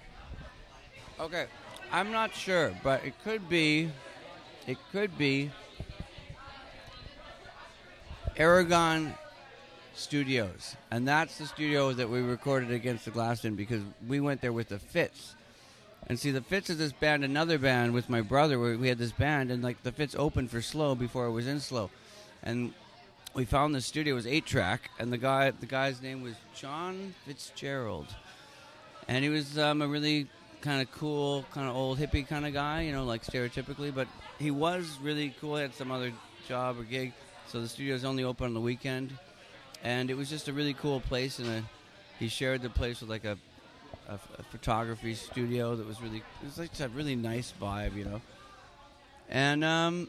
Okay, 1.19 1.47
I'm 1.91 2.13
not 2.13 2.35
sure, 2.35 2.75
but 2.83 3.03
it 3.03 3.15
could 3.25 3.49
be, 3.49 3.91
it 4.67 4.77
could 4.93 5.17
be 5.17 5.51
Aragon 8.37 9.15
Studios, 9.95 10.77
and 10.91 11.09
that's 11.09 11.39
the 11.39 11.47
studio 11.47 11.95
that 11.95 12.11
we 12.11 12.21
recorded 12.21 12.71
against 12.71 13.07
the 13.07 13.11
glass 13.11 13.47
in 13.47 13.55
because 13.55 13.81
we 14.07 14.21
went 14.21 14.43
there 14.43 14.53
with 14.53 14.69
the 14.69 14.79
Fits. 14.79 15.35
And 16.07 16.21
see, 16.21 16.33
the 16.33 16.43
Fits 16.43 16.69
is 16.69 16.77
this 16.77 16.93
band, 16.93 17.25
another 17.25 17.57
band 17.57 17.95
with 17.95 18.11
my 18.11 18.21
brother. 18.21 18.59
Where 18.59 18.77
we 18.77 18.89
had 18.89 18.99
this 18.99 19.13
band, 19.13 19.51
and 19.51 19.63
like 19.63 19.83
the 19.85 19.93
Fits 19.93 20.15
opened 20.19 20.51
for 20.51 20.61
Slow 20.61 20.95
before 20.95 21.25
it 21.25 21.33
was 21.33 21.47
in 21.47 21.61
Slow, 21.61 21.89
and 22.43 22.75
we 23.33 23.47
found 23.47 23.75
the 23.75 23.81
studio 23.81 24.15
was 24.15 24.27
eight 24.27 24.45
track, 24.45 24.91
and 24.99 25.11
the 25.11 25.19
guy, 25.19 25.51
the 25.51 25.65
guy's 25.65 26.03
name 26.03 26.21
was 26.21 26.35
John 26.55 27.15
Fitzgerald, 27.25 28.15
and 29.09 29.25
he 29.25 29.31
was 29.31 29.57
um, 29.59 29.81
a 29.81 29.89
really 29.89 30.29
kind 30.61 30.83
of 30.83 30.91
cool, 30.93 31.45
kind 31.53 31.69
of 31.69 31.77
old 31.77 31.99
hippie 31.99 32.27
kind 32.27 32.47
of 32.47 32.53
guy, 32.53 32.83
you 32.83 32.93
know, 32.93 33.05
like 33.05 33.25
stereotypically. 33.25 33.95
But 33.95 34.09
he 34.39 34.51
was 34.51 34.99
really 35.03 35.35
cool. 35.41 35.57
He 35.57 35.63
had 35.63 35.75
some 35.75 35.91
other 35.91 36.13
job 36.49 36.79
or 36.79 36.85
gig, 36.85 37.13
so 37.49 37.61
the 37.61 37.69
studio's 37.69 38.05
only 38.05 38.25
open 38.25 38.47
on 38.47 38.55
the 38.55 38.61
weekend, 38.61 39.13
and 39.83 40.11
it 40.11 40.17
was 40.17 40.29
just 40.29 40.49
a 40.49 40.53
really 40.53 40.75
cool 40.75 41.01
place. 41.01 41.39
And 41.39 41.49
a, 41.49 41.63
he 42.19 42.29
shared 42.29 42.63
the 42.63 42.71
place 42.71 43.01
with 43.01 43.11
like 43.11 43.25
a, 43.25 43.37
a, 44.09 44.15
a 44.15 44.43
photography 44.51 45.15
studio 45.15 45.77
that 45.77 45.87
was 45.87 46.01
really, 46.01 46.19
it 46.19 46.45
was 46.45 46.59
like 46.59 46.79
a 46.81 46.89
really 46.89 47.17
nice 47.17 47.53
vibe, 47.61 47.97
you 47.97 48.05
know. 48.05 48.21
And 49.29 49.65
um, 49.65 50.09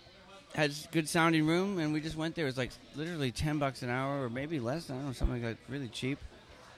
had 0.54 0.72
good 0.92 1.10
sounding 1.10 1.46
room, 1.46 1.80
and 1.80 1.94
we 1.94 2.02
just 2.02 2.16
went 2.16 2.36
there. 2.36 2.46
It 2.46 2.50
was 2.50 2.58
like 2.58 2.72
literally 2.96 3.32
ten 3.32 3.58
bucks 3.58 3.82
an 3.84 3.90
hour, 3.90 4.24
or 4.24 4.30
maybe 4.30 4.60
less. 4.60 4.90
I 4.90 4.94
don't 4.94 5.08
know, 5.08 5.12
something 5.14 5.44
like 5.44 5.58
that, 5.58 5.72
really 5.72 5.90
cheap. 5.90 6.20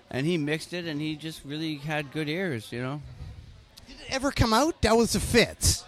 And 0.10 0.26
he 0.26 0.38
mixed 0.38 0.74
it, 0.74 0.86
and 0.86 1.00
he 1.00 1.16
just 1.16 1.46
really 1.46 1.76
had 1.76 2.12
good 2.12 2.28
ears, 2.28 2.72
you 2.72 2.82
know. 2.82 3.02
Did 3.90 3.98
it 4.00 4.14
ever 4.14 4.32
come 4.32 4.54
out? 4.54 4.82
That 4.84 4.96
was 4.96 5.14
the 5.14 5.20
Fits. 5.20 5.84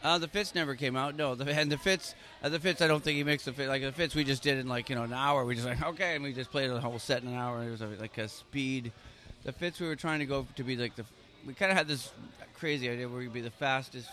Uh, 0.00 0.16
the 0.16 0.28
fits 0.28 0.54
never 0.54 0.76
came 0.76 0.94
out. 0.94 1.16
No, 1.16 1.34
the, 1.34 1.52
and 1.52 1.72
the 1.72 1.76
fits, 1.76 2.14
uh, 2.44 2.48
the 2.48 2.60
fits. 2.60 2.80
I 2.80 2.86
don't 2.86 3.02
think 3.02 3.16
he 3.16 3.24
mixed 3.24 3.46
the 3.46 3.52
fit. 3.52 3.68
Like 3.68 3.82
the 3.82 3.90
fits, 3.90 4.14
we 4.14 4.22
just 4.22 4.44
did 4.44 4.56
in 4.56 4.68
like 4.68 4.88
you 4.88 4.94
know 4.94 5.02
an 5.02 5.12
hour. 5.12 5.44
We 5.44 5.56
just 5.56 5.66
like 5.66 5.84
okay, 5.84 6.14
and 6.14 6.22
we 6.22 6.32
just 6.32 6.52
played 6.52 6.70
the 6.70 6.80
whole 6.80 7.00
set 7.00 7.22
in 7.22 7.28
an 7.28 7.34
hour. 7.34 7.64
It 7.64 7.70
was 7.70 7.80
a, 7.80 7.88
like 7.98 8.16
a 8.16 8.28
speed. 8.28 8.92
The 9.42 9.50
fits, 9.50 9.80
we 9.80 9.88
were 9.88 9.96
trying 9.96 10.20
to 10.20 10.26
go 10.26 10.46
to 10.54 10.62
be 10.62 10.76
like 10.76 10.94
the. 10.94 11.04
We 11.44 11.52
kind 11.52 11.72
of 11.72 11.76
had 11.76 11.88
this 11.88 12.12
crazy 12.58 12.88
idea 12.88 13.08
where 13.08 13.18
we'd 13.18 13.32
be 13.32 13.40
the 13.40 13.50
fastest 13.50 14.08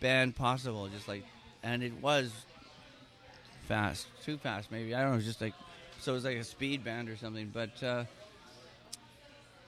band 0.00 0.36
possible, 0.36 0.88
just 0.88 1.08
like, 1.08 1.24
and 1.62 1.82
it 1.82 1.92
was 2.00 2.30
fast, 3.68 4.06
too 4.24 4.38
fast 4.38 4.70
maybe. 4.70 4.94
I 4.94 5.00
don't 5.00 5.08
know. 5.08 5.14
It 5.14 5.16
was 5.16 5.26
just 5.26 5.40
like, 5.40 5.54
so 6.00 6.12
it 6.12 6.14
was 6.14 6.24
like 6.24 6.36
a 6.36 6.44
speed 6.44 6.84
band 6.84 7.08
or 7.08 7.16
something. 7.16 7.50
But, 7.52 7.82
uh, 7.82 8.04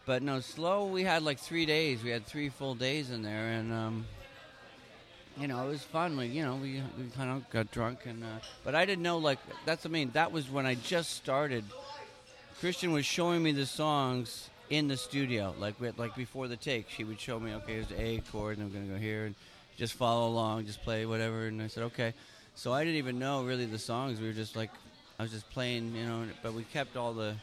but 0.08 0.22
no, 0.22 0.40
slow. 0.40 0.86
We 0.86 1.02
had 1.02 1.22
like 1.22 1.38
three 1.38 1.66
days. 1.66 2.02
We 2.02 2.08
had 2.08 2.24
three 2.24 2.48
full 2.48 2.74
days 2.74 3.10
in 3.10 3.20
there, 3.20 3.48
and 3.50 3.70
um, 3.70 4.06
you 5.36 5.46
know, 5.46 5.66
it 5.66 5.68
was 5.68 5.82
fun. 5.82 6.16
We, 6.16 6.28
you 6.28 6.42
know, 6.42 6.54
we, 6.54 6.82
we 6.98 7.10
kind 7.14 7.30
of 7.30 7.48
got 7.50 7.70
drunk, 7.70 8.06
and 8.06 8.24
uh, 8.24 8.38
but 8.64 8.74
I 8.74 8.86
didn't 8.86 9.02
know 9.02 9.18
like 9.18 9.38
that's. 9.66 9.84
I 9.84 9.90
mean, 9.90 10.10
that 10.14 10.32
was 10.32 10.48
when 10.48 10.64
I 10.64 10.76
just 10.76 11.10
started. 11.10 11.62
Christian 12.58 12.90
was 12.90 13.04
showing 13.04 13.42
me 13.42 13.52
the 13.52 13.66
songs 13.66 14.48
in 14.70 14.88
the 14.88 14.96
studio, 14.96 15.54
like 15.58 15.78
with, 15.78 15.98
like 15.98 16.16
before 16.16 16.48
the 16.48 16.56
take. 16.56 16.88
She 16.88 17.04
would 17.04 17.20
show 17.20 17.38
me, 17.38 17.52
okay, 17.56 17.74
here's 17.74 17.88
the 17.88 18.00
A 18.00 18.18
chord, 18.32 18.56
and 18.56 18.66
I'm 18.66 18.72
gonna 18.72 18.90
go 18.90 18.98
here, 18.98 19.26
and 19.26 19.34
just 19.76 19.92
follow 19.92 20.26
along, 20.26 20.64
just 20.64 20.82
play 20.84 21.04
whatever. 21.04 21.48
And 21.48 21.60
I 21.60 21.66
said, 21.66 21.82
okay. 21.84 22.14
So 22.54 22.72
I 22.72 22.82
didn't 22.82 22.96
even 22.96 23.18
know 23.18 23.44
really 23.44 23.66
the 23.66 23.78
songs. 23.78 24.22
We 24.22 24.26
were 24.26 24.32
just 24.32 24.56
like, 24.56 24.70
I 25.18 25.22
was 25.22 25.32
just 25.32 25.50
playing, 25.50 25.94
you 25.94 26.06
know. 26.06 26.24
But 26.42 26.54
we 26.54 26.64
kept 26.64 26.96
all 26.96 27.12
the, 27.12 27.36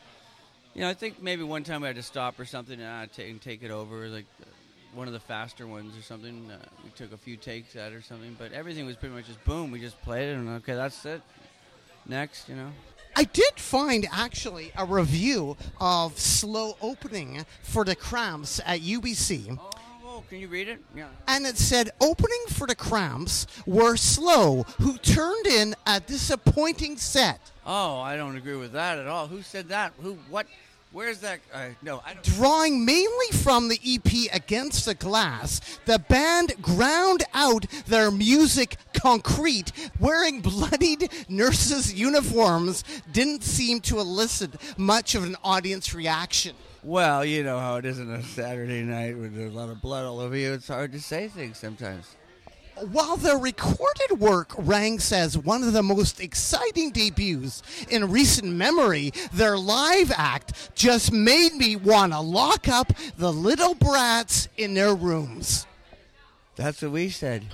you 0.75 0.81
know. 0.81 0.89
I 0.89 0.93
think 0.93 1.21
maybe 1.21 1.43
one 1.43 1.63
time 1.63 1.81
we 1.81 1.87
had 1.87 1.95
to 1.95 2.03
stop 2.03 2.39
or 2.39 2.45
something 2.45 2.79
and 2.79 3.09
uh, 3.09 3.11
take 3.11 3.29
and 3.31 3.41
take 3.41 3.63
it 3.63 3.71
over, 3.71 4.07
like 4.07 4.25
one 4.93 5.07
of 5.07 5.13
the 5.13 5.19
faster 5.19 5.65
ones 5.65 5.97
or 5.97 6.01
something. 6.01 6.51
Uh, 6.51 6.57
we 6.83 6.89
took 6.91 7.11
a 7.13 7.17
few 7.17 7.37
takes 7.37 7.75
at 7.75 7.91
it 7.91 7.95
or 7.95 8.01
something, 8.01 8.35
but 8.37 8.51
everything 8.51 8.85
was 8.85 8.95
pretty 8.95 9.15
much 9.15 9.25
just 9.25 9.43
boom. 9.45 9.71
We 9.71 9.79
just 9.79 9.99
played 10.03 10.29
it, 10.29 10.37
and 10.37 10.49
okay, 10.57 10.75
that's 10.75 11.05
it. 11.05 11.21
Next, 12.05 12.49
you 12.49 12.55
know. 12.55 12.71
I 13.15 13.23
did 13.23 13.53
find 13.55 14.05
actually 14.11 14.73
a 14.77 14.85
review 14.85 15.55
of 15.79 16.19
Slow 16.19 16.75
Opening 16.81 17.45
for 17.63 17.85
the 17.85 17.95
Cramps 17.95 18.59
at 18.65 18.81
UBC. 18.81 19.57
Oh, 20.05 20.23
can 20.29 20.39
you 20.39 20.49
read 20.49 20.67
it? 20.67 20.81
Yeah. 20.95 21.07
And 21.27 21.45
it 21.45 21.57
said 21.57 21.91
opening 22.01 22.43
for 22.49 22.67
the 22.67 22.75
Cramps 22.75 23.47
were 23.65 23.95
Slow, 23.95 24.63
who 24.79 24.97
turned 24.97 25.47
in 25.47 25.75
a 25.87 26.01
disappointing 26.01 26.97
set. 26.97 27.39
Oh, 27.65 27.99
I 27.99 28.17
don't 28.17 28.35
agree 28.35 28.57
with 28.57 28.73
that 28.73 28.99
at 28.99 29.07
all. 29.07 29.27
Who 29.27 29.41
said 29.41 29.69
that? 29.69 29.93
Who? 30.01 30.17
What? 30.29 30.47
Where's 30.95 31.19
that? 31.19 31.41
Uh, 31.53 31.71
no, 31.81 32.01
I 32.05 32.13
don't. 32.13 32.23
Drawing 32.23 32.85
mainly 32.85 33.27
from 33.33 33.67
the 33.67 33.77
EP 33.85 34.33
Against 34.33 34.85
the 34.85 34.93
Glass, 34.93 35.59
the 35.83 35.99
band 35.99 36.53
ground 36.61 37.25
out 37.33 37.65
their 37.85 38.09
music 38.11 38.77
concrete. 38.93 39.73
Wearing 39.99 40.39
bloodied 40.39 41.11
nurses' 41.27 41.93
uniforms 41.93 42.85
didn't 43.11 43.43
seem 43.43 43.81
to 43.81 43.99
elicit 43.99 44.55
much 44.77 45.15
of 45.15 45.25
an 45.25 45.35
audience 45.43 45.93
reaction. 45.93 46.55
Well, 46.81 47.25
you 47.25 47.43
know 47.43 47.59
how 47.59 47.75
it 47.75 47.83
is 47.83 47.99
on 47.99 48.09
a 48.11 48.23
Saturday 48.23 48.83
night 48.83 49.17
with 49.17 49.37
a 49.37 49.49
lot 49.49 49.67
of 49.67 49.81
blood 49.81 50.05
all 50.05 50.21
over 50.21 50.37
you. 50.37 50.53
It's 50.53 50.69
hard 50.69 50.93
to 50.93 51.01
say 51.01 51.27
things 51.27 51.57
sometimes. 51.57 52.15
While 52.75 53.15
their 53.15 53.37
recorded 53.37 54.19
work 54.19 54.53
ranks 54.57 55.13
as 55.13 55.37
one 55.37 55.63
of 55.63 55.71
the 55.71 55.81
most 55.81 56.19
exciting 56.19 56.91
debuts 56.91 57.63
in 57.89 58.11
recent 58.11 58.51
memory, 58.51 59.13
their 59.31 59.57
live 59.57 60.11
act 60.15 60.75
just 60.75 61.13
made 61.13 61.53
me 61.53 61.77
want 61.77 62.11
to 62.11 62.19
lock 62.19 62.67
up 62.67 62.91
the 63.17 63.31
little 63.31 63.75
brats 63.75 64.49
in 64.57 64.73
their 64.73 64.93
rooms. 64.93 65.65
That's 66.57 66.81
what 66.81 66.91
we 66.91 67.09
said. 67.09 67.45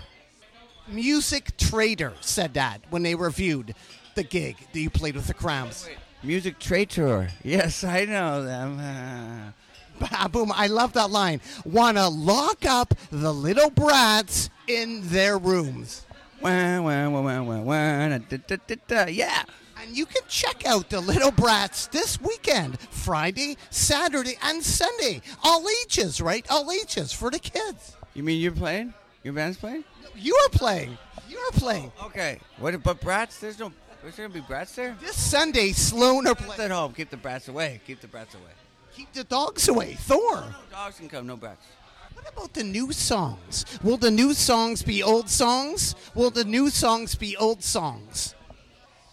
Music 0.87 1.55
Trader 1.55 2.13
said 2.21 2.55
that 2.55 2.81
when 2.89 3.03
they 3.03 3.13
reviewed 3.13 3.75
the 4.15 4.23
gig 4.23 4.57
that 4.73 4.79
you 4.79 4.89
played 4.89 5.15
with 5.15 5.27
the 5.27 5.35
Cramps. 5.35 5.87
Music 6.23 6.57
Traitor. 6.57 7.29
Yes, 7.43 7.83
I 7.83 8.05
know 8.05 8.43
them. 8.43 9.53
Boom, 10.31 10.51
I 10.53 10.67
love 10.67 10.93
that 10.93 11.11
line. 11.11 11.41
Want 11.65 11.97
to 11.97 12.07
lock 12.07 12.65
up 12.65 12.93
the 13.11 13.33
little 13.33 13.69
brats 13.69 14.49
in 14.67 15.01
their 15.07 15.37
rooms. 15.37 16.05
Wah, 16.41 16.81
wah, 16.81 17.09
wah, 17.09 18.17
da, 18.17 18.37
da, 18.47 18.75
da. 18.87 19.05
Yeah. 19.05 19.43
And 19.81 19.97
you 19.97 20.05
can 20.05 20.21
check 20.27 20.65
out 20.65 20.89
the 20.89 20.99
Little 20.99 21.31
Brats 21.31 21.87
this 21.87 22.21
weekend, 22.21 22.79
Friday, 22.79 23.57
Saturday, 23.71 24.37
and 24.43 24.63
Sunday. 24.63 25.21
All 25.43 25.65
ages, 25.83 26.21
right? 26.21 26.45
All 26.51 26.71
ages 26.71 27.11
for 27.11 27.31
the 27.31 27.39
kids. 27.39 27.95
You 28.13 28.21
mean 28.21 28.39
you're 28.39 28.51
playing? 28.51 28.93
Your 29.23 29.33
band's 29.33 29.57
playing? 29.57 29.83
You 30.15 30.35
are 30.35 30.49
playing. 30.49 30.97
You 31.27 31.37
are 31.37 31.51
playing. 31.51 31.91
Oh, 31.99 32.07
okay. 32.07 32.39
What? 32.59 32.81
But 32.83 33.01
brats? 33.01 33.39
There's 33.39 33.57
no. 33.57 33.71
Was 34.03 34.15
there 34.15 34.27
gonna 34.27 34.39
be 34.39 34.45
brats 34.45 34.75
there? 34.75 34.95
This 34.99 35.15
Sunday, 35.15 35.71
Sloan 35.71 36.27
are 36.27 36.35
playing. 36.35 36.61
at 36.61 36.71
home. 36.71 36.93
Keep 36.93 37.09
the 37.09 37.17
brats 37.17 37.47
away. 37.47 37.81
Keep 37.85 38.01
the 38.01 38.07
brats 38.07 38.35
away. 38.35 38.51
Keep 38.95 39.13
the 39.13 39.23
dogs 39.23 39.67
away. 39.67 39.93
Thor. 39.93 40.35
No 40.35 40.53
dogs 40.71 40.97
can 40.97 41.09
come. 41.09 41.27
No 41.27 41.37
brats. 41.37 41.65
What 42.13 42.27
about 42.31 42.53
the 42.53 42.63
new 42.63 42.91
songs? 42.91 43.65
Will 43.83 43.97
the 43.97 44.11
new 44.11 44.33
songs 44.33 44.83
be 44.83 45.01
old 45.01 45.29
songs? 45.29 45.95
Will 46.13 46.29
the 46.29 46.43
new 46.43 46.69
songs 46.69 47.15
be 47.15 47.37
old 47.37 47.63
songs? 47.63 48.35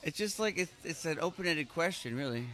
It's 0.02 0.18
just 0.18 0.38
like 0.38 0.58
it's, 0.58 0.72
it's 0.84 1.04
an 1.04 1.18
open-ended 1.20 1.68
question, 1.68 2.16
really. 2.16 2.46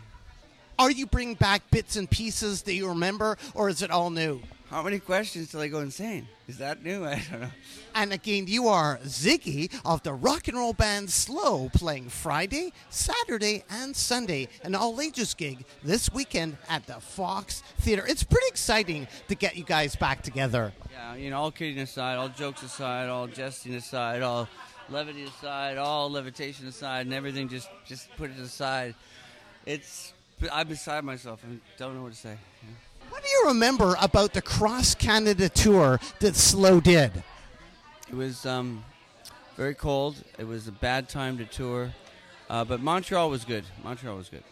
Are 0.78 0.90
you 0.90 1.06
bringing 1.06 1.34
back 1.34 1.62
bits 1.70 1.96
and 1.96 2.10
pieces 2.10 2.62
that 2.62 2.74
you 2.74 2.88
remember, 2.88 3.38
or 3.54 3.68
is 3.68 3.80
it 3.82 3.90
all 3.90 4.10
new? 4.10 4.40
How 4.70 4.82
many 4.82 4.98
questions 4.98 5.50
till 5.50 5.60
I 5.60 5.68
go 5.68 5.80
insane? 5.80 6.26
Is 6.48 6.58
that 6.58 6.82
new? 6.82 7.04
I 7.06 7.22
don't 7.30 7.42
know. 7.42 7.50
And 7.94 8.12
again, 8.12 8.46
you 8.48 8.68
are 8.68 8.98
Ziggy 9.04 9.72
of 9.84 10.02
the 10.02 10.12
rock 10.14 10.48
and 10.48 10.56
roll 10.56 10.72
band 10.72 11.10
Slow, 11.10 11.68
playing 11.74 12.08
Friday, 12.08 12.72
Saturday, 12.88 13.64
and 13.68 13.94
Sunday, 13.94 14.48
an 14.62 14.74
all 14.74 15.00
ages 15.00 15.34
gig 15.34 15.64
this 15.82 16.10
weekend 16.12 16.56
at 16.68 16.86
the 16.86 16.94
Fox 16.94 17.62
Theater. 17.78 18.04
It's 18.08 18.24
pretty 18.24 18.46
exciting 18.48 19.06
to 19.28 19.34
get 19.34 19.54
you 19.56 19.64
guys 19.64 19.96
back 19.96 20.22
together. 20.22 20.72
Yeah, 20.90 21.14
you 21.14 21.30
know, 21.30 21.40
all 21.40 21.50
kidding 21.50 21.78
aside, 21.78 22.16
all 22.16 22.28
jokes 22.30 22.62
aside, 22.62 23.08
all 23.08 23.26
jesting 23.26 23.74
aside, 23.74 24.22
all 24.22 24.48
levity 24.88 25.24
aside, 25.24 25.76
all 25.76 26.10
levitation 26.10 26.66
aside, 26.66 27.06
and 27.06 27.14
everything 27.14 27.48
just 27.48 27.68
just 27.86 28.08
put 28.16 28.30
it 28.30 28.38
aside. 28.38 28.94
It's 29.66 30.14
I'm 30.50 30.68
beside 30.68 31.04
myself. 31.04 31.44
I 31.44 31.58
don't 31.78 31.94
know 31.96 32.02
what 32.02 32.12
to 32.12 32.18
say. 32.18 32.38
What 33.14 33.22
do 33.22 33.28
you 33.28 33.44
remember 33.46 33.94
about 34.00 34.32
the 34.32 34.42
Cross 34.42 34.96
Canada 34.96 35.48
tour 35.48 36.00
that 36.18 36.34
Slow 36.34 36.80
did? 36.80 37.12
It 38.08 38.16
was 38.16 38.44
um, 38.44 38.84
very 39.56 39.76
cold. 39.76 40.16
It 40.36 40.48
was 40.48 40.66
a 40.66 40.72
bad 40.72 41.08
time 41.08 41.38
to 41.38 41.44
tour, 41.44 41.92
uh, 42.50 42.64
but 42.64 42.80
Montreal 42.80 43.30
was 43.30 43.44
good. 43.44 43.62
Montreal 43.84 44.16
was 44.16 44.28
good. 44.28 44.42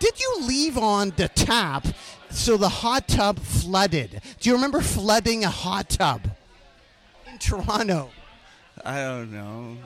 Did 0.00 0.18
you 0.18 0.38
leave 0.40 0.76
on 0.76 1.12
the 1.16 1.28
tap 1.28 1.86
so 2.28 2.56
the 2.56 2.68
hot 2.68 3.06
tub 3.06 3.38
flooded? 3.38 4.20
Do 4.40 4.50
you 4.50 4.56
remember 4.56 4.80
flooding 4.80 5.44
a 5.44 5.50
hot 5.50 5.88
tub 5.88 6.28
in 7.30 7.38
Toronto? 7.38 8.10
I 8.84 8.96
don't 8.96 9.30
know. 9.30 9.76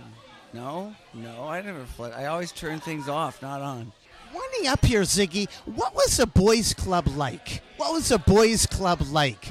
No, 0.55 0.95
no, 1.13 1.49
I 1.49 1.61
never 1.61 1.85
flood. 1.85 2.15
I 2.15 2.25
always 2.25 2.51
turn 2.51 2.81
things 2.81 3.11
off, 3.11 3.43
not 3.43 3.61
on. 3.61 3.93
Winding 4.33 4.69
up 4.69 4.85
here, 4.85 5.03
Ziggy, 5.03 5.49
what 5.65 5.95
was 5.95 6.17
the 6.17 6.27
boys' 6.27 6.73
club 6.75 7.09
like? 7.09 7.63
What 7.77 7.93
was 7.93 8.09
the 8.09 8.19
boys' 8.19 8.67
club 8.67 9.01
like? 9.11 9.51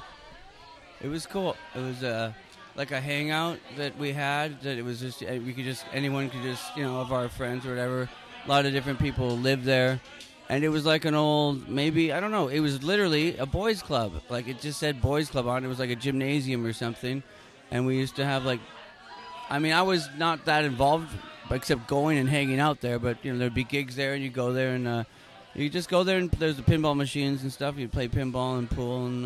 It 1.01 1.07
was 1.07 1.25
cool. 1.25 1.55
It 1.75 1.79
was 1.79 2.03
uh, 2.03 2.33
like 2.75 2.91
a 2.91 3.01
hangout 3.01 3.59
that 3.77 3.97
we 3.97 4.13
had. 4.13 4.61
That 4.61 4.77
it 4.77 4.83
was 4.83 4.99
just 4.99 5.21
uh, 5.23 5.39
we 5.45 5.53
could 5.53 5.65
just 5.65 5.85
anyone 5.93 6.29
could 6.29 6.43
just 6.43 6.75
you 6.77 6.83
know 6.83 7.01
of 7.01 7.11
our 7.11 7.27
friends 7.29 7.65
or 7.65 7.69
whatever. 7.69 8.09
A 8.45 8.49
lot 8.49 8.65
of 8.65 8.71
different 8.71 8.99
people 8.99 9.37
lived 9.37 9.65
there, 9.65 9.99
and 10.47 10.63
it 10.63 10.69
was 10.69 10.85
like 10.85 11.05
an 11.05 11.15
old 11.15 11.67
maybe 11.67 12.13
I 12.13 12.19
don't 12.19 12.31
know. 12.31 12.47
It 12.47 12.59
was 12.59 12.83
literally 12.83 13.37
a 13.37 13.45
boys' 13.45 13.81
club. 13.81 14.21
Like 14.29 14.47
it 14.47 14.61
just 14.61 14.79
said 14.79 15.01
boys' 15.01 15.29
club 15.29 15.47
on. 15.47 15.63
it. 15.63 15.67
It 15.67 15.69
was 15.69 15.79
like 15.79 15.89
a 15.89 15.95
gymnasium 15.95 16.65
or 16.65 16.73
something, 16.73 17.23
and 17.71 17.85
we 17.85 17.97
used 17.97 18.15
to 18.17 18.25
have 18.25 18.45
like. 18.45 18.59
I 19.49 19.57
mean, 19.57 19.73
I 19.73 19.81
was 19.81 20.07
not 20.15 20.45
that 20.45 20.63
involved 20.63 21.09
except 21.51 21.87
going 21.87 22.17
and 22.17 22.29
hanging 22.29 22.59
out 22.59 22.81
there. 22.81 22.99
But 22.99 23.23
you 23.23 23.33
know, 23.33 23.39
there'd 23.39 23.53
be 23.53 23.63
gigs 23.63 23.95
there, 23.95 24.13
and 24.13 24.23
you 24.23 24.29
go 24.29 24.53
there 24.53 24.73
and. 24.75 24.87
Uh, 24.87 25.03
you 25.55 25.67
just 25.67 25.89
go 25.89 26.03
there 26.03 26.19
and 26.19 26.29
there's 26.33 26.57
the 26.57 26.61
pinball 26.61 26.95
machines 26.95 27.41
and 27.41 27.51
stuff. 27.51 27.75
You 27.77 27.87
play 27.89 28.07
pinball 28.07 28.59
and 28.59 28.69
pool 28.69 29.07
and, 29.07 29.25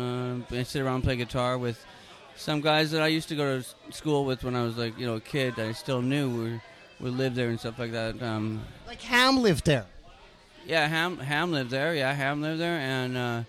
uh, 0.50 0.56
and 0.56 0.66
sit 0.66 0.80
around 0.80 0.96
and 0.96 1.04
play 1.04 1.16
guitar 1.16 1.58
with 1.58 1.84
some 2.34 2.62
guys 2.62 2.90
that 2.92 3.02
I 3.02 3.08
used 3.08 3.28
to 3.28 3.36
go 3.36 3.60
to 3.60 3.92
school 3.92 4.24
with 4.24 4.42
when 4.42 4.56
I 4.56 4.64
was 4.64 4.76
like 4.78 4.98
you 4.98 5.06
know 5.06 5.16
a 5.16 5.20
kid. 5.20 5.58
I 5.60 5.72
still 5.72 6.00
knew 6.00 6.30
we 6.98 7.04
would 7.04 7.12
live 7.12 7.34
there 7.34 7.50
and 7.50 7.60
stuff 7.60 7.78
like 7.78 7.92
that. 7.92 8.20
Um, 8.22 8.62
Like 8.86 9.02
Ham 9.02 9.42
lived 9.42 9.66
there. 9.66 9.84
yeah, 10.66 10.88
Ham 10.88 11.18
Ham 11.18 11.52
lived 11.52 11.70
there. 11.70 11.94
Yeah, 11.94 12.12
Ham 12.14 12.40
lived 12.40 12.58
there, 12.58 12.78
and 12.78 13.16
uh, 13.18 13.42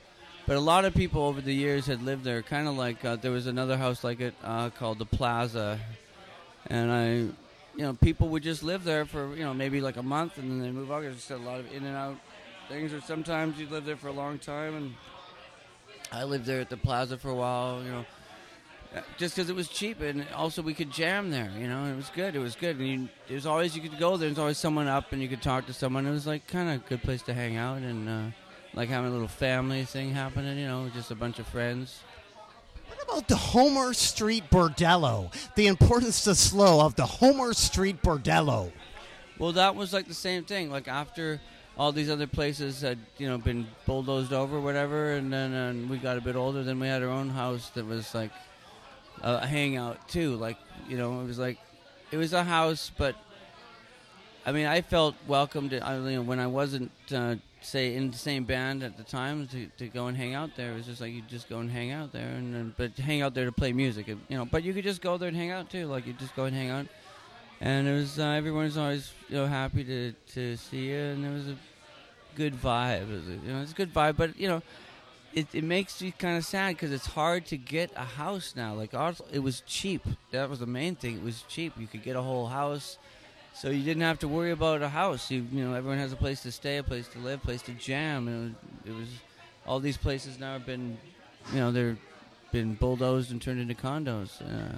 but 0.45 0.57
a 0.57 0.59
lot 0.59 0.83
of 0.83 0.93
people 0.93 1.23
over 1.23 1.39
the 1.39 1.55
years 1.55 1.85
had 1.87 2.03
lived 2.03 2.25
there. 2.25 2.41
Kind 2.41 2.67
of 2.67 2.75
like 2.75 3.03
uh, 3.05 3.15
there 3.15 3.31
was 3.31 3.47
another 3.47 3.77
house 3.77 4.03
like 4.03 4.19
it 4.19 4.35
uh, 4.43 4.69
called 4.69 4.99
the 4.99 5.05
Plaza, 5.05 5.79
and 6.67 6.91
I, 6.91 7.27
you 7.75 7.83
know, 7.83 7.93
people 7.93 8.29
would 8.29 8.43
just 8.43 8.63
live 8.63 8.83
there 8.83 9.05
for 9.05 9.35
you 9.35 9.43
know 9.43 9.53
maybe 9.53 9.81
like 9.81 9.97
a 9.97 10.03
month 10.03 10.37
and 10.37 10.49
then 10.49 10.61
they 10.61 10.71
move 10.71 10.91
on. 10.91 11.01
There's 11.01 11.15
just 11.15 11.31
a 11.31 11.37
lot 11.37 11.59
of 11.59 11.71
in 11.71 11.85
and 11.85 11.95
out 11.95 12.17
things, 12.67 12.93
or 12.93 13.01
sometimes 13.01 13.59
you'd 13.59 13.71
live 13.71 13.85
there 13.85 13.97
for 13.97 14.07
a 14.07 14.13
long 14.13 14.39
time. 14.39 14.75
And 14.75 14.93
I 16.11 16.23
lived 16.23 16.45
there 16.45 16.61
at 16.61 16.69
the 16.69 16.77
Plaza 16.77 17.17
for 17.17 17.29
a 17.29 17.35
while, 17.35 17.83
you 17.83 17.91
know. 17.91 18.05
Just 19.17 19.35
because 19.35 19.49
it 19.49 19.55
was 19.55 19.67
cheap, 19.67 19.99
and 19.99 20.25
also 20.33 20.61
we 20.61 20.73
could 20.73 20.89
jam 20.89 21.29
there, 21.29 21.51
you 21.57 21.67
know. 21.67 21.85
It 21.85 21.97
was 21.97 22.09
good. 22.15 22.33
It 22.33 22.39
was 22.39 22.55
good. 22.55 22.79
And 22.79 23.09
you, 23.27 23.35
was 23.35 23.45
always 23.45 23.75
you 23.75 23.81
could 23.81 23.99
go 23.99 24.15
there. 24.15 24.29
There's 24.29 24.39
always 24.39 24.57
someone 24.57 24.87
up, 24.87 25.11
and 25.11 25.21
you 25.21 25.27
could 25.27 25.41
talk 25.41 25.65
to 25.65 25.73
someone. 25.73 26.05
It 26.05 26.11
was 26.11 26.25
like 26.25 26.47
kind 26.47 26.69
of 26.69 26.85
a 26.85 26.89
good 26.89 27.03
place 27.03 27.21
to 27.23 27.33
hang 27.33 27.57
out, 27.57 27.79
and 27.79 28.07
uh, 28.07 28.23
like 28.73 28.87
having 28.87 29.09
a 29.09 29.13
little 29.13 29.27
family 29.27 29.83
thing 29.83 30.11
happening, 30.13 30.57
you 30.57 30.67
know, 30.67 30.89
just 30.93 31.11
a 31.11 31.15
bunch 31.15 31.39
of 31.39 31.47
friends. 31.47 31.99
What 32.87 33.03
about 33.03 33.27
the 33.27 33.35
Homer 33.35 33.93
Street 33.93 34.49
Bordello? 34.49 35.33
The 35.55 35.67
importance 35.67 36.23
to 36.25 36.35
Slow 36.35 36.85
of 36.85 36.95
the 36.95 37.05
Homer 37.05 37.53
Street 37.53 38.01
Bordello. 38.01 38.71
Well, 39.37 39.51
that 39.53 39.75
was 39.75 39.93
like 39.93 40.07
the 40.07 40.13
same 40.13 40.43
thing. 40.43 40.71
Like 40.71 40.87
after 40.87 41.41
all 41.77 41.91
these 41.91 42.09
other 42.09 42.27
places 42.27 42.81
had 42.81 42.97
you 43.17 43.27
know 43.27 43.37
been 43.37 43.67
bulldozed 43.85 44.33
over, 44.33 44.59
whatever, 44.59 45.13
and 45.13 45.31
then 45.31 45.53
and 45.53 45.89
we 45.89 45.97
got 45.97 46.17
a 46.17 46.21
bit 46.21 46.35
older. 46.35 46.63
Then 46.63 46.79
we 46.79 46.87
had 46.87 47.03
our 47.03 47.09
own 47.09 47.29
house 47.29 47.69
that 47.71 47.85
was 47.85 48.13
like 48.15 48.31
a 49.21 49.45
hangout 49.45 50.07
too. 50.07 50.35
Like 50.35 50.57
you 50.87 50.97
know, 50.97 51.21
it 51.21 51.25
was 51.25 51.39
like 51.39 51.59
it 52.11 52.17
was 52.17 52.33
a 52.33 52.43
house, 52.43 52.91
but 52.97 53.15
I 54.45 54.51
mean, 54.51 54.67
I 54.67 54.81
felt 54.81 55.15
welcomed. 55.27 55.73
I, 55.73 55.97
you 55.97 56.17
know, 56.17 56.21
when 56.21 56.39
I 56.39 56.47
wasn't 56.47 56.91
uh, 57.13 57.35
say 57.65 57.95
in 57.95 58.11
the 58.11 58.17
same 58.17 58.43
band 58.43 58.83
at 58.83 58.97
the 58.97 59.03
time 59.03 59.47
to, 59.47 59.67
to 59.77 59.87
go 59.87 60.07
and 60.07 60.15
hang 60.15 60.33
out 60.33 60.55
there. 60.55 60.73
It 60.73 60.77
was 60.77 60.85
just 60.85 61.01
like 61.01 61.13
you 61.13 61.21
just 61.27 61.49
go 61.49 61.59
and 61.59 61.69
hang 61.69 61.91
out 61.91 62.11
there, 62.11 62.27
and, 62.27 62.75
but 62.77 62.91
hang 62.97 63.21
out 63.21 63.33
there 63.33 63.45
to 63.45 63.51
play 63.51 63.73
music, 63.73 64.07
you 64.07 64.17
know. 64.29 64.45
But 64.45 64.63
you 64.63 64.73
could 64.73 64.83
just 64.83 65.01
go 65.01 65.17
there 65.17 65.27
and 65.27 65.37
hang 65.37 65.51
out 65.51 65.69
too. 65.69 65.87
Like 65.87 66.07
you 66.07 66.13
just 66.13 66.35
go 66.35 66.45
and 66.45 66.55
hang 66.55 66.69
out 66.69 66.87
and 67.61 67.87
it 67.87 67.93
was 67.93 68.19
uh, 68.19 68.27
everyone 68.27 68.65
was 68.65 68.77
always 68.77 69.11
you 69.29 69.35
know 69.35 69.47
happy 69.47 69.83
to 69.83 70.13
to 70.33 70.57
see 70.57 70.89
you, 70.89 70.97
and 70.97 71.25
it 71.25 71.31
was 71.31 71.47
a 71.47 71.57
good 72.35 72.53
vibe. 72.53 73.03
It 73.03 73.13
was 73.13 73.27
a, 73.27 73.31
you 73.31 73.53
know, 73.53 73.61
it's 73.61 73.71
a 73.71 73.75
good 73.75 73.93
vibe, 73.93 74.17
but 74.17 74.37
you 74.37 74.47
know, 74.47 74.61
it 75.33 75.47
it 75.53 75.63
makes 75.63 76.01
you 76.01 76.11
kind 76.11 76.37
of 76.37 76.45
sad 76.45 76.75
because 76.75 76.91
it's 76.91 77.07
hard 77.07 77.45
to 77.47 77.57
get 77.57 77.91
a 77.95 78.03
house 78.03 78.53
now. 78.55 78.73
Like 78.73 78.93
ours, 78.93 79.21
it 79.31 79.39
was 79.39 79.61
cheap. 79.61 80.05
That 80.31 80.49
was 80.49 80.59
the 80.59 80.65
main 80.65 80.95
thing. 80.95 81.17
It 81.17 81.23
was 81.23 81.43
cheap. 81.47 81.73
You 81.79 81.87
could 81.87 82.03
get 82.03 82.15
a 82.15 82.21
whole 82.21 82.47
house. 82.47 82.97
So 83.55 83.69
you 83.69 83.83
didn't 83.83 84.03
have 84.03 84.19
to 84.19 84.27
worry 84.27 84.51
about 84.51 84.81
a 84.81 84.89
house. 84.89 85.31
You, 85.31 85.47
you 85.49 85.63
know, 85.63 85.73
everyone 85.73 85.97
has 85.97 86.11
a 86.11 86.17
place 86.17 86.41
to 86.43 86.51
stay, 86.51 86.77
a 86.77 86.83
place 86.83 87.07
to 87.09 87.19
live, 87.19 87.39
a 87.41 87.45
place 87.45 87.61
to 87.63 87.71
jam. 87.71 88.27
It 88.27 88.37
was, 88.37 88.51
it 88.93 88.99
was 88.99 89.07
all 89.65 89.79
these 89.79 89.95
places 89.97 90.37
now 90.37 90.53
have 90.53 90.65
been, 90.65 90.97
you 91.53 91.59
know, 91.59 91.71
they're 91.71 91.97
been 92.51 92.75
bulldozed 92.75 93.31
and 93.31 93.41
turned 93.41 93.59
into 93.59 93.73
condos. 93.73 94.41
Uh, 94.41 94.77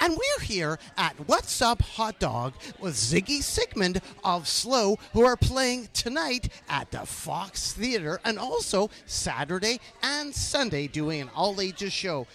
And 0.00 0.14
we're 0.14 0.44
here 0.44 0.78
at 0.96 1.14
What's 1.26 1.60
Up 1.60 1.82
Hot 1.82 2.18
Dog 2.18 2.54
with 2.78 2.94
Ziggy 2.94 3.42
Sigmund 3.42 4.00
of 4.24 4.46
Slow, 4.46 4.98
who 5.12 5.24
are 5.24 5.36
playing 5.36 5.88
tonight 5.92 6.48
at 6.68 6.90
the 6.90 7.00
Fox 7.00 7.72
Theater 7.72 8.20
and 8.24 8.38
also 8.38 8.90
Saturday 9.06 9.80
and 10.02 10.34
Sunday 10.34 10.86
doing 10.86 11.20
an 11.20 11.30
all 11.34 11.60
ages 11.60 11.92
show. 11.92 12.26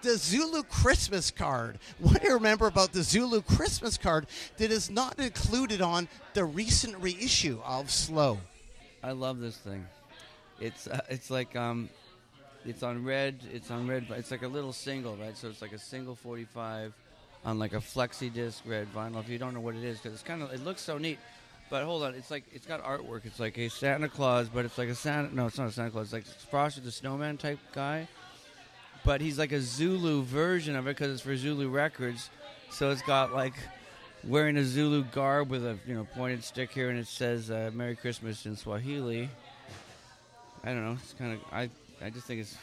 The 0.00 0.16
Zulu 0.16 0.62
Christmas 0.62 1.30
card. 1.30 1.78
What 1.98 2.20
do 2.20 2.28
you 2.28 2.34
remember 2.34 2.66
about 2.66 2.92
the 2.92 3.02
Zulu 3.02 3.42
Christmas 3.42 3.98
card 3.98 4.26
that 4.58 4.70
is 4.70 4.90
not 4.90 5.18
included 5.18 5.82
on 5.82 6.08
the 6.34 6.44
recent 6.44 6.96
reissue 6.98 7.60
of 7.64 7.90
Slow? 7.90 8.38
I 9.02 9.12
love 9.12 9.40
this 9.40 9.56
thing. 9.56 9.86
It's 10.60 10.86
uh, 10.86 11.00
it's 11.08 11.30
like 11.30 11.56
um, 11.56 11.88
it's 12.64 12.82
on 12.82 13.04
red. 13.04 13.40
It's 13.52 13.70
on 13.70 13.88
red. 13.88 14.06
It's 14.10 14.30
like 14.30 14.42
a 14.42 14.48
little 14.48 14.72
single, 14.72 15.16
right? 15.16 15.36
So 15.36 15.48
it's 15.48 15.62
like 15.62 15.72
a 15.72 15.78
single 15.78 16.14
45 16.14 16.92
on 17.44 17.58
like 17.58 17.72
a 17.72 17.78
flexi 17.78 18.32
disc 18.32 18.62
red 18.66 18.92
vinyl. 18.92 19.20
If 19.20 19.28
you 19.28 19.38
don't 19.38 19.54
know 19.54 19.60
what 19.60 19.74
it 19.74 19.84
is, 19.84 19.98
because 19.98 20.14
it's 20.14 20.22
kind 20.22 20.42
of 20.42 20.52
it 20.52 20.64
looks 20.64 20.82
so 20.82 20.98
neat. 20.98 21.18
But 21.70 21.84
hold 21.84 22.02
on, 22.02 22.14
it's 22.14 22.30
like 22.30 22.44
it's 22.52 22.66
got 22.66 22.82
artwork. 22.82 23.24
It's 23.24 23.40
like 23.40 23.58
a 23.58 23.68
Santa 23.68 24.08
Claus, 24.08 24.48
but 24.48 24.64
it's 24.64 24.78
like 24.78 24.88
a 24.88 24.94
Santa. 24.94 25.34
No, 25.34 25.46
it's 25.46 25.58
not 25.58 25.68
a 25.68 25.72
Santa 25.72 25.90
Claus. 25.90 26.06
It's 26.06 26.12
like 26.12 26.24
Frosty 26.24 26.80
the 26.80 26.90
Snowman 26.90 27.36
type 27.36 27.58
guy. 27.72 28.08
But 29.04 29.20
he's 29.20 29.38
like 29.38 29.52
a 29.52 29.60
Zulu 29.60 30.22
version 30.22 30.76
of 30.76 30.86
it 30.86 30.96
because 30.96 31.12
it's 31.12 31.22
for 31.22 31.36
Zulu 31.36 31.68
Records. 31.68 32.30
So 32.70 32.90
it's 32.90 33.02
got 33.02 33.32
like 33.32 33.54
wearing 34.24 34.56
a 34.56 34.64
Zulu 34.64 35.04
garb 35.04 35.50
with 35.50 35.64
a 35.64 35.78
you 35.86 35.94
know 35.94 36.06
pointed 36.14 36.44
stick 36.44 36.70
here, 36.72 36.90
and 36.90 36.98
it 36.98 37.06
says 37.06 37.50
uh, 37.50 37.70
"Merry 37.72 37.96
Christmas" 37.96 38.46
in 38.46 38.56
Swahili. 38.56 39.28
I 40.64 40.68
don't 40.68 40.84
know. 40.84 40.98
It's 41.02 41.14
kind 41.14 41.34
of 41.34 41.40
I. 41.52 41.70
I 42.00 42.10
just 42.10 42.26
think 42.26 42.40
it's. 42.40 42.56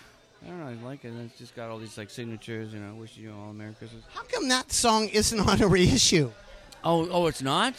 I 0.44 0.50
don't 0.50 0.60
know. 0.60 0.68
I 0.68 0.90
like 0.90 1.06
it. 1.06 1.10
And 1.10 1.30
it's 1.30 1.38
just 1.38 1.56
got 1.56 1.70
all 1.70 1.80
these 1.80 1.98
like 1.98 2.10
signatures. 2.10 2.74
You 2.74 2.80
know, 2.80 2.94
wish 2.96 3.18
you 3.18 3.34
all 3.34 3.50
a 3.50 3.54
Merry 3.54 3.74
Christmas. 3.74 4.04
How 4.14 4.24
come 4.24 4.48
that 4.50 4.72
song 4.72 5.10
isn't 5.10 5.40
on 5.40 5.62
a 5.62 5.68
reissue? 5.68 6.32
Oh, 6.84 7.10
oh, 7.10 7.28
it's 7.28 7.42
not. 7.42 7.74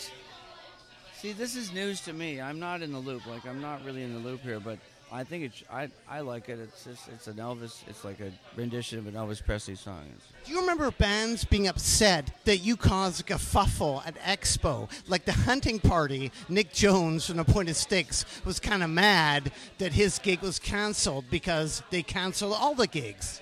See, 1.19 1.33
this 1.33 1.57
is 1.57 1.73
news 1.73 2.01
to 2.03 2.13
me. 2.13 2.41
I'm 2.41 2.59
not 2.59 2.83
in 2.83 2.93
the 2.93 2.99
loop. 2.99 3.27
Like, 3.27 3.47
I'm 3.47 3.61
not 3.61 3.85
really 3.85 4.03
in 4.03 4.13
the 4.13 4.19
loop 4.21 4.43
here. 4.43 4.61
But 4.61 4.79
I 5.13 5.23
think 5.23 5.45
it's 5.45 5.63
I 5.71 5.89
I 6.09 6.21
like 6.21 6.49
it. 6.49 6.59
It's 6.59 6.85
just 6.85 7.09
it's 7.09 7.29
an 7.29 7.37
Elvis. 7.37 7.83
It's 7.89 8.05
like 8.05 8.19
a 8.21 8.33
rendition 8.57 8.99
of 8.99 9.07
an 9.07 9.15
Elvis 9.15 9.45
Presley 9.45 9.77
song. 9.77 10.03
Do 10.45 10.53
you 10.53 10.61
remember 10.61 10.91
bands 10.91 11.45
being 11.45 11.69
upset 11.69 12.33
that 12.45 12.59
you 12.59 12.77
caused 12.77 13.21
a 13.21 13.25
kerfuffle 13.25 14.05
at 14.05 14.17
Expo? 14.17 14.91
Like 15.09 15.25
the 15.25 15.33
hunting 15.33 15.79
party, 15.79 16.33
Nick 16.49 16.73
Jones 16.73 17.27
from 17.27 17.37
the 17.37 17.45
Pointed 17.45 17.77
Sticks 17.77 18.25
was 18.45 18.59
kind 18.59 18.83
of 18.83 18.91
mad 18.91 19.53
that 19.79 19.93
his 19.93 20.19
gig 20.19 20.41
was 20.43 20.59
canceled 20.59 21.25
because 21.31 21.83
they 21.91 22.03
canceled 22.03 22.55
all 22.55 22.75
the 22.75 22.89
gigs. 22.89 23.41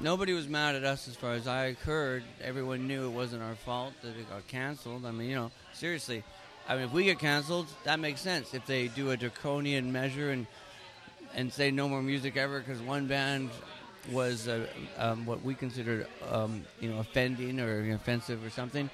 nobody 0.00 0.34
was 0.34 0.48
mad 0.48 0.74
at 0.74 0.84
us 0.84 1.08
as 1.08 1.16
far 1.16 1.32
as 1.32 1.48
I 1.48 1.72
heard. 1.72 2.24
Everyone 2.42 2.86
knew 2.86 3.06
it 3.06 3.12
wasn't 3.12 3.42
our 3.42 3.54
fault 3.54 3.94
that 4.02 4.16
it 4.18 4.28
got 4.28 4.46
canceled. 4.48 5.06
I 5.06 5.12
mean, 5.12 5.30
you 5.30 5.36
know, 5.36 5.50
seriously. 5.72 6.24
I 6.68 6.76
mean, 6.76 6.84
if 6.84 6.92
we 6.92 7.04
get 7.04 7.18
canceled, 7.18 7.68
that 7.84 8.00
makes 8.00 8.20
sense. 8.20 8.54
If 8.54 8.64
they 8.66 8.88
do 8.88 9.10
a 9.10 9.16
draconian 9.16 9.92
measure 9.92 10.30
and 10.30 10.46
and 11.34 11.52
say 11.52 11.70
no 11.70 11.88
more 11.88 12.02
music 12.02 12.36
ever 12.36 12.60
because 12.60 12.80
one 12.80 13.06
band 13.06 13.50
was 14.10 14.48
uh, 14.48 14.66
um, 14.98 15.24
what 15.26 15.42
we 15.42 15.54
considered, 15.54 16.06
um, 16.30 16.64
you 16.80 16.90
know, 16.90 16.98
offending 16.98 17.60
or 17.60 17.90
offensive 17.92 18.44
or 18.44 18.50
something, 18.50 18.90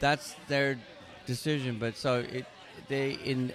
that's 0.00 0.34
their 0.48 0.78
decision. 1.26 1.78
But 1.78 1.96
so 1.96 2.20
it, 2.20 2.46
they 2.88 3.12
in 3.12 3.52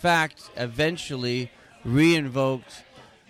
fact 0.00 0.50
eventually 0.56 1.50
re-invoked 1.84 2.84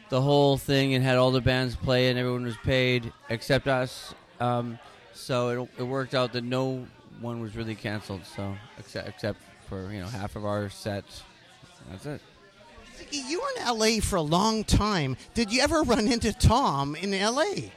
the 0.08 0.22
whole 0.22 0.56
thing 0.56 0.94
and 0.94 1.04
had 1.04 1.16
all 1.16 1.30
the 1.30 1.40
bands 1.40 1.76
play 1.76 2.08
and 2.08 2.18
everyone 2.18 2.44
was 2.44 2.56
paid 2.64 3.12
except 3.28 3.68
us. 3.68 4.14
Um, 4.40 4.78
so 5.12 5.48
it, 5.62 5.70
it 5.78 5.82
worked 5.82 6.14
out 6.14 6.32
that 6.32 6.44
no 6.44 6.86
one 7.20 7.40
was 7.40 7.56
really 7.56 7.74
canceled. 7.74 8.24
So 8.24 8.56
except 8.78 9.08
except 9.08 9.40
for 9.68 9.92
you 9.92 10.00
know 10.00 10.06
half 10.06 10.36
of 10.36 10.44
our 10.44 10.70
set. 10.70 11.04
That's 11.90 12.06
it. 12.06 12.20
You 13.10 13.40
were 13.40 13.62
in 13.62 13.78
LA 13.78 14.00
for 14.00 14.16
a 14.16 14.22
long 14.22 14.64
time. 14.64 15.16
Did 15.34 15.52
you 15.52 15.60
ever 15.60 15.82
run 15.82 16.08
into 16.08 16.32
Tom 16.32 16.94
in 16.96 17.10
LA? 17.10 17.70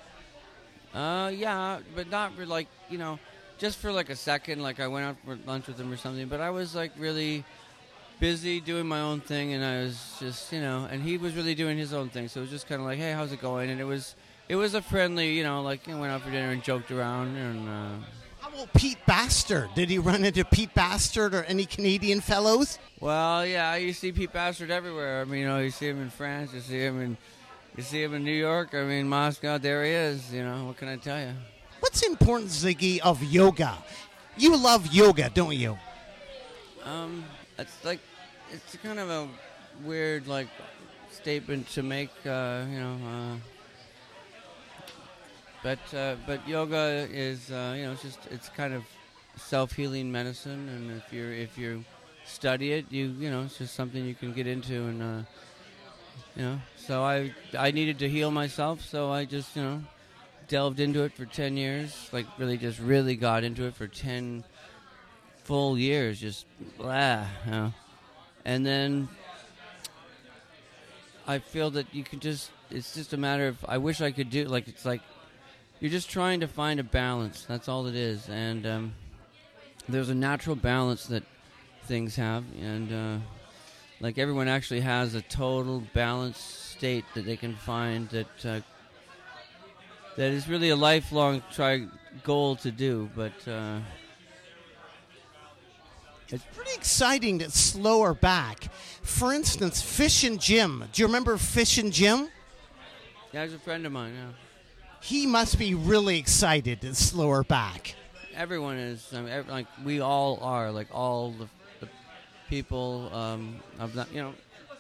Uh, 0.94 1.30
yeah, 1.30 1.80
but 1.96 2.10
not 2.10 2.36
for 2.36 2.46
like 2.46 2.68
you 2.90 2.98
know, 2.98 3.20
just 3.58 3.78
for 3.78 3.92
like 3.92 4.10
a 4.10 4.16
second. 4.16 4.62
Like 4.62 4.80
I 4.80 4.88
went 4.88 5.06
out 5.06 5.18
for 5.26 5.38
lunch 5.46 5.68
with 5.68 5.80
him 5.80 5.92
or 5.92 5.98
something. 5.98 6.28
But 6.28 6.42
I 6.42 6.50
was 6.50 6.76
like 6.76 6.92
really 6.98 7.46
busy 8.20 8.60
doing 8.60 8.88
my 8.88 9.02
own 9.02 9.22
thing, 9.22 9.54
and 9.54 9.64
I 9.64 9.84
was 9.84 10.18
just 10.20 10.52
you 10.52 10.60
know, 10.60 10.88
and 10.90 11.02
he 11.02 11.18
was 11.18 11.36
really 11.36 11.56
doing 11.56 11.78
his 11.78 11.94
own 11.94 12.10
thing. 12.10 12.28
So 12.28 12.40
it 12.40 12.44
was 12.44 12.52
just 12.52 12.68
kind 12.68 12.82
of 12.82 12.88
like, 12.88 12.98
hey, 12.98 13.14
how's 13.14 13.32
it 13.32 13.42
going? 13.42 13.70
And 13.70 13.80
it 13.80 13.86
was 13.86 14.16
it 14.50 14.56
was 14.56 14.74
a 14.74 14.82
friendly, 14.82 15.34
you 15.34 15.44
know, 15.44 15.62
like 15.62 15.88
you 15.88 15.94
know, 15.94 16.02
went 16.02 16.12
out 16.12 16.22
for 16.22 16.32
dinner 16.32 16.52
and 16.52 16.64
joked 16.64 16.92
around 16.92 17.36
and. 17.36 17.70
Uh, 17.70 18.06
About 18.54 18.74
Pete 18.74 18.98
Bastard? 19.06 19.70
Did 19.76 19.90
he 19.90 19.98
run 19.98 20.26
into 20.26 20.44
Pete 20.44 20.74
Bastard 20.74 21.34
or 21.34 21.44
any 21.44 21.66
Canadian 21.66 22.20
fellows? 22.20 22.80
Well, 23.00 23.46
yeah, 23.46 23.76
you 23.76 23.94
see 23.94 24.12
Pete 24.12 24.34
Bastard 24.34 24.70
everywhere. 24.72 25.22
I 25.22 25.26
mean, 25.26 25.42
you 25.42 25.48
know, 25.48 25.60
you 25.60 25.72
see 25.72 25.88
him 25.88 26.02
in 26.02 26.10
France, 26.10 26.54
you 26.54 26.60
see 26.60 26.80
him 26.80 27.02
in, 27.02 27.18
you 27.78 27.84
see 27.84 28.04
him 28.04 28.14
in 28.14 28.24
New 28.24 28.32
York. 28.32 28.76
I 28.76 28.84
mean, 28.84 29.08
Moscow. 29.08 29.58
There 29.58 29.86
he 29.86 29.92
is. 29.92 30.34
You 30.34 30.44
know, 30.44 30.66
what 30.66 30.78
can 30.78 30.90
I 30.90 30.98
tell 30.98 31.20
you? 31.20 31.34
What's 31.80 32.02
the 32.02 32.08
importance, 32.08 32.64
Ziggy, 32.64 33.00
of 33.00 33.24
yoga? 33.24 33.78
You 34.38 34.58
love 34.58 34.94
yoga, 34.94 35.30
don't 35.34 35.56
you? 35.56 35.78
Um, 36.84 37.24
it's 37.58 37.86
like, 37.86 38.00
it's 38.52 38.76
kind 38.84 39.00
of 39.00 39.10
a 39.10 39.28
weird 39.86 40.28
like 40.28 40.48
statement 41.12 41.70
to 41.70 41.84
make. 41.84 42.12
Uh, 42.26 42.66
you 42.70 42.80
know, 42.80 42.98
uh, 43.08 43.36
but 45.64 45.80
uh, 45.94 46.16
but 46.26 46.48
yoga 46.48 47.08
is 47.12 47.52
uh, 47.52 47.74
you 47.78 47.84
know 47.84 47.92
it's 47.92 48.02
just 48.02 48.20
it's 48.30 48.50
kind 48.50 48.74
of 48.74 48.84
self 49.36 49.74
healing 49.74 50.12
medicine, 50.12 50.70
and 50.70 50.92
if 50.92 51.14
you're 51.14 51.32
if 51.34 51.58
you 51.58 51.84
study 52.26 52.74
it, 52.74 52.86
you 52.90 53.08
you 53.20 53.30
know 53.30 53.44
it's 53.44 53.58
just 53.58 53.76
something 53.76 54.06
you 54.06 54.16
can 54.16 54.34
get 54.34 54.48
into, 54.48 54.74
and 54.74 55.02
uh, 55.02 55.22
you 56.36 56.44
know. 56.44 56.62
So 56.78 57.04
I 57.04 57.34
I 57.58 57.72
needed 57.72 58.00
to 58.00 58.10
heal 58.10 58.32
myself, 58.32 58.82
so 58.82 59.12
I 59.12 59.26
just 59.26 59.56
you 59.56 59.62
know 59.62 59.84
delved 60.48 60.80
into 60.80 61.04
it 61.04 61.14
for 61.14 61.26
ten 61.26 61.58
years, 61.58 62.10
like 62.12 62.26
really 62.38 62.58
just 62.58 62.80
really 62.80 63.16
got 63.16 63.44
into 63.44 63.66
it 63.66 63.76
for 63.76 63.88
ten 63.88 64.44
full 65.44 65.78
years, 65.78 66.20
just 66.20 66.46
blah, 66.78 67.26
you 67.46 67.52
know. 67.52 67.74
and 68.46 68.66
then 68.66 69.08
I 71.28 71.40
feel 71.40 71.70
that 71.72 71.94
you 71.94 72.04
can 72.04 72.20
just 72.20 72.52
it's 72.70 72.94
just 72.94 73.14
a 73.14 73.18
matter 73.18 73.48
of 73.48 73.64
I 73.68 73.78
wish 73.78 74.02
I 74.02 74.12
could 74.12 74.30
do 74.30 74.46
like 74.46 74.68
it's 74.68 74.86
like 74.86 75.02
you're 75.82 75.92
just 75.92 76.10
trying 76.10 76.40
to 76.40 76.48
find 76.48 76.80
a 76.80 76.84
balance. 76.84 77.44
That's 77.46 77.68
all 77.68 77.88
it 77.88 77.96
is, 77.96 78.30
and 78.30 78.66
um, 78.66 78.94
there's 79.90 80.10
a 80.10 80.16
natural 80.16 80.56
balance 80.56 81.08
that 81.08 81.24
things 81.86 82.16
have, 82.16 82.46
and 82.62 82.94
uh, 82.94 83.18
like 84.00 84.18
everyone 84.18 84.48
actually 84.48 84.82
has 84.82 85.16
a 85.16 85.22
total 85.24 85.84
balanced 85.94 86.72
state 86.72 87.04
that 87.16 87.26
they 87.26 87.36
can 87.36 87.56
find 87.56 88.08
that 88.10 88.46
uh, 88.46 88.60
that 90.18 90.32
is 90.32 90.48
really 90.48 90.70
a 90.70 90.76
lifelong 90.76 91.42
try 91.52 91.86
goal 92.24 92.56
to 92.58 92.72
do, 92.72 93.10
but. 93.16 93.34
Uh, 93.48 93.80
It's 96.34 96.46
pretty 96.56 96.72
exciting 96.74 97.40
to 97.40 97.52
slow 97.52 98.04
are 98.04 98.14
back. 98.14 98.70
For 99.02 99.34
instance, 99.34 99.82
Fish 99.82 100.24
and 100.24 100.40
Jim. 100.40 100.86
Do 100.94 101.02
you 101.02 101.08
remember 101.08 101.36
Fish 101.38 101.78
and 101.78 101.92
Jim? 101.92 102.30
yeah, 103.34 103.44
he's 103.44 103.54
a 103.54 103.60
friend 103.60 103.86
of 103.86 103.92
mine. 103.92 104.14
Yeah. 104.16 104.32
He 105.02 105.26
must 105.26 105.58
be 105.58 105.74
really 105.74 106.18
excited 106.20 106.82
to 106.82 106.94
slow 106.96 107.30
her 107.32 107.44
back. 107.44 107.96
everyone 108.36 108.78
is. 108.78 109.12
I 109.14 109.22
mean, 109.22 109.30
ev 109.30 109.50
like 109.50 109.68
we 109.84 110.00
all 110.00 110.40
are. 110.42 110.72
Like 110.72 110.88
all 110.94 111.32
the, 111.32 111.48
the 111.80 111.90
people 112.50 113.10
um, 113.14 113.60
of 113.80 113.94
that. 113.96 114.14
You 114.14 114.22
know, 114.22 114.34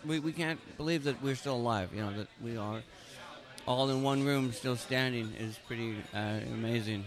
we 0.05 0.19
we 0.19 0.31
can't 0.31 0.59
believe 0.77 1.03
that 1.05 1.21
we're 1.21 1.35
still 1.35 1.55
alive. 1.55 1.89
You 1.93 2.01
know 2.01 2.13
that 2.17 2.27
we 2.41 2.55
are 2.57 2.81
all 3.67 3.89
in 3.89 4.03
one 4.03 4.23
room, 4.23 4.51
still 4.51 4.75
standing, 4.75 5.33
is 5.39 5.57
pretty 5.67 5.97
uh, 6.13 6.39
amazing. 6.53 7.05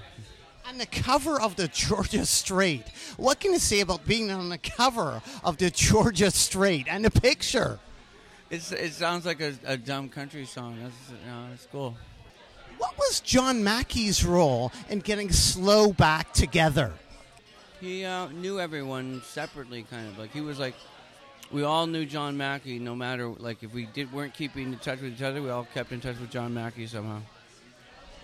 On 0.68 0.78
the 0.78 0.86
cover 0.86 1.40
of 1.40 1.56
the 1.56 1.68
Georgia 1.68 2.24
Straight. 2.24 2.88
What 3.16 3.38
can 3.38 3.52
you 3.52 3.58
say 3.58 3.80
about 3.80 4.06
being 4.06 4.30
on 4.30 4.48
the 4.48 4.58
cover 4.58 5.22
of 5.42 5.58
the 5.58 5.70
Georgia 5.70 6.30
Straight 6.30 6.86
and 6.88 7.04
the 7.04 7.10
picture? 7.10 7.78
It's 8.50 8.72
it 8.72 8.92
sounds 8.92 9.26
like 9.26 9.40
a, 9.40 9.54
a 9.64 9.76
dumb 9.76 10.08
country 10.08 10.46
song. 10.46 10.78
That's 10.82 11.10
you 11.10 11.30
know, 11.30 11.48
it's 11.52 11.68
cool. 11.70 11.96
What 12.78 12.96
was 12.98 13.20
John 13.20 13.62
Mackie's 13.62 14.24
role 14.24 14.72
in 14.88 15.00
getting 15.00 15.30
slow 15.30 15.92
back 15.92 16.32
together? 16.32 16.92
He 17.80 18.04
uh, 18.04 18.28
knew 18.28 18.60
everyone 18.60 19.22
separately, 19.24 19.84
kind 19.90 20.08
of 20.08 20.18
like 20.18 20.32
he 20.32 20.40
was 20.40 20.58
like. 20.58 20.74
We 21.52 21.62
all 21.62 21.86
knew 21.86 22.06
John 22.06 22.36
Mackie, 22.36 22.78
no 22.78 22.96
matter 22.96 23.28
like 23.28 23.62
if 23.62 23.72
we 23.72 23.86
did 23.86 24.12
weren't 24.12 24.34
keeping 24.34 24.72
in 24.72 24.78
touch 24.78 25.00
with 25.00 25.12
each 25.12 25.22
other, 25.22 25.42
we 25.42 25.50
all 25.50 25.68
kept 25.72 25.92
in 25.92 26.00
touch 26.00 26.18
with 26.18 26.30
John 26.30 26.54
Mackie 26.54 26.86
somehow. 26.86 27.20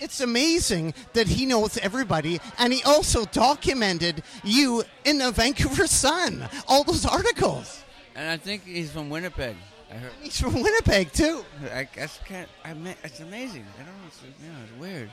It's 0.00 0.20
amazing 0.20 0.94
that 1.12 1.28
he 1.28 1.44
knows 1.44 1.76
everybody, 1.76 2.40
and 2.58 2.72
he 2.72 2.82
also 2.82 3.26
documented 3.26 4.22
you 4.42 4.82
in 5.04 5.18
the 5.18 5.30
Vancouver 5.30 5.86
Sun, 5.86 6.48
all 6.66 6.82
those 6.82 7.04
articles. 7.04 7.84
And 8.16 8.28
I 8.28 8.38
think 8.38 8.64
he's 8.64 8.90
from 8.90 9.10
Winnipeg. 9.10 9.56
I 9.90 9.94
heard. 9.94 10.12
He's 10.22 10.40
from 10.40 10.54
Winnipeg, 10.62 11.12
too. 11.12 11.44
I 11.72 11.84
guess 11.84 12.20
can't. 12.24 12.48
I 12.64 12.74
mean, 12.74 12.94
it's 13.02 13.20
amazing. 13.20 13.64
I 13.78 13.82
don't 13.82 13.86
know. 13.92 14.06
It's, 14.06 14.22
you 14.22 14.48
know, 14.48 14.58
it's 14.64 14.80
weird. 14.80 15.10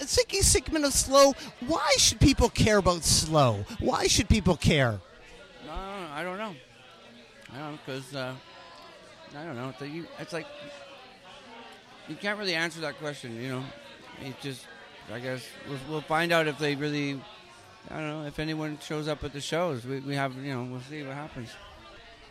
Ziggy 0.00 0.42
Sigmund 0.42 0.84
of 0.84 0.92
Slow, 0.92 1.32
why 1.66 1.88
should 1.98 2.20
people 2.20 2.48
care 2.48 2.78
about 2.78 3.02
Slow? 3.02 3.64
Why 3.80 4.06
should 4.06 4.28
people 4.28 4.56
care? 4.56 5.00
No, 5.66 5.72
I 5.72 6.22
don't 6.22 6.38
know. 6.38 6.54
I 7.52 7.58
don't 7.58 7.72
know 7.72 7.78
because 7.84 8.14
uh, 8.14 8.34
I 9.36 9.44
don't 9.44 9.56
know. 9.56 9.72
You- 9.84 10.06
It's 10.20 10.32
like 10.32 10.46
you 12.08 12.14
can't 12.16 12.38
really 12.38 12.54
answer 12.54 12.80
that 12.80 12.98
question. 12.98 13.40
You 13.40 13.48
know, 13.50 13.64
it 14.24 14.34
just. 14.40 14.66
I 15.12 15.20
guess 15.20 15.42
we'll, 15.66 15.78
we'll 15.88 16.00
find 16.02 16.32
out 16.32 16.46
if 16.46 16.58
they 16.58 16.74
really. 16.76 17.20
I 17.90 17.94
don't 17.98 18.08
know 18.22 18.26
if 18.26 18.38
anyone 18.38 18.78
shows 18.82 19.08
up 19.08 19.24
at 19.24 19.32
the 19.32 19.40
shows. 19.40 19.84
We, 19.86 20.00
we 20.00 20.14
have 20.14 20.34
you 20.36 20.52
know 20.54 20.64
we'll 20.64 20.80
see 20.82 21.02
what 21.02 21.14
happens. 21.14 21.48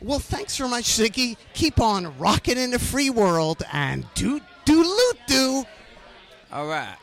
Well, 0.01 0.19
thanks 0.19 0.57
very 0.57 0.69
much, 0.69 0.85
Ziggy. 0.85 1.37
Keep 1.53 1.79
on 1.79 2.17
rocking 2.17 2.57
in 2.57 2.71
the 2.71 2.79
free 2.79 3.09
world 3.09 3.63
and 3.71 4.05
do 4.13 4.39
do 4.65 4.83
loot 4.83 5.17
do. 5.27 5.63
All 6.51 6.67
right. 6.67 6.97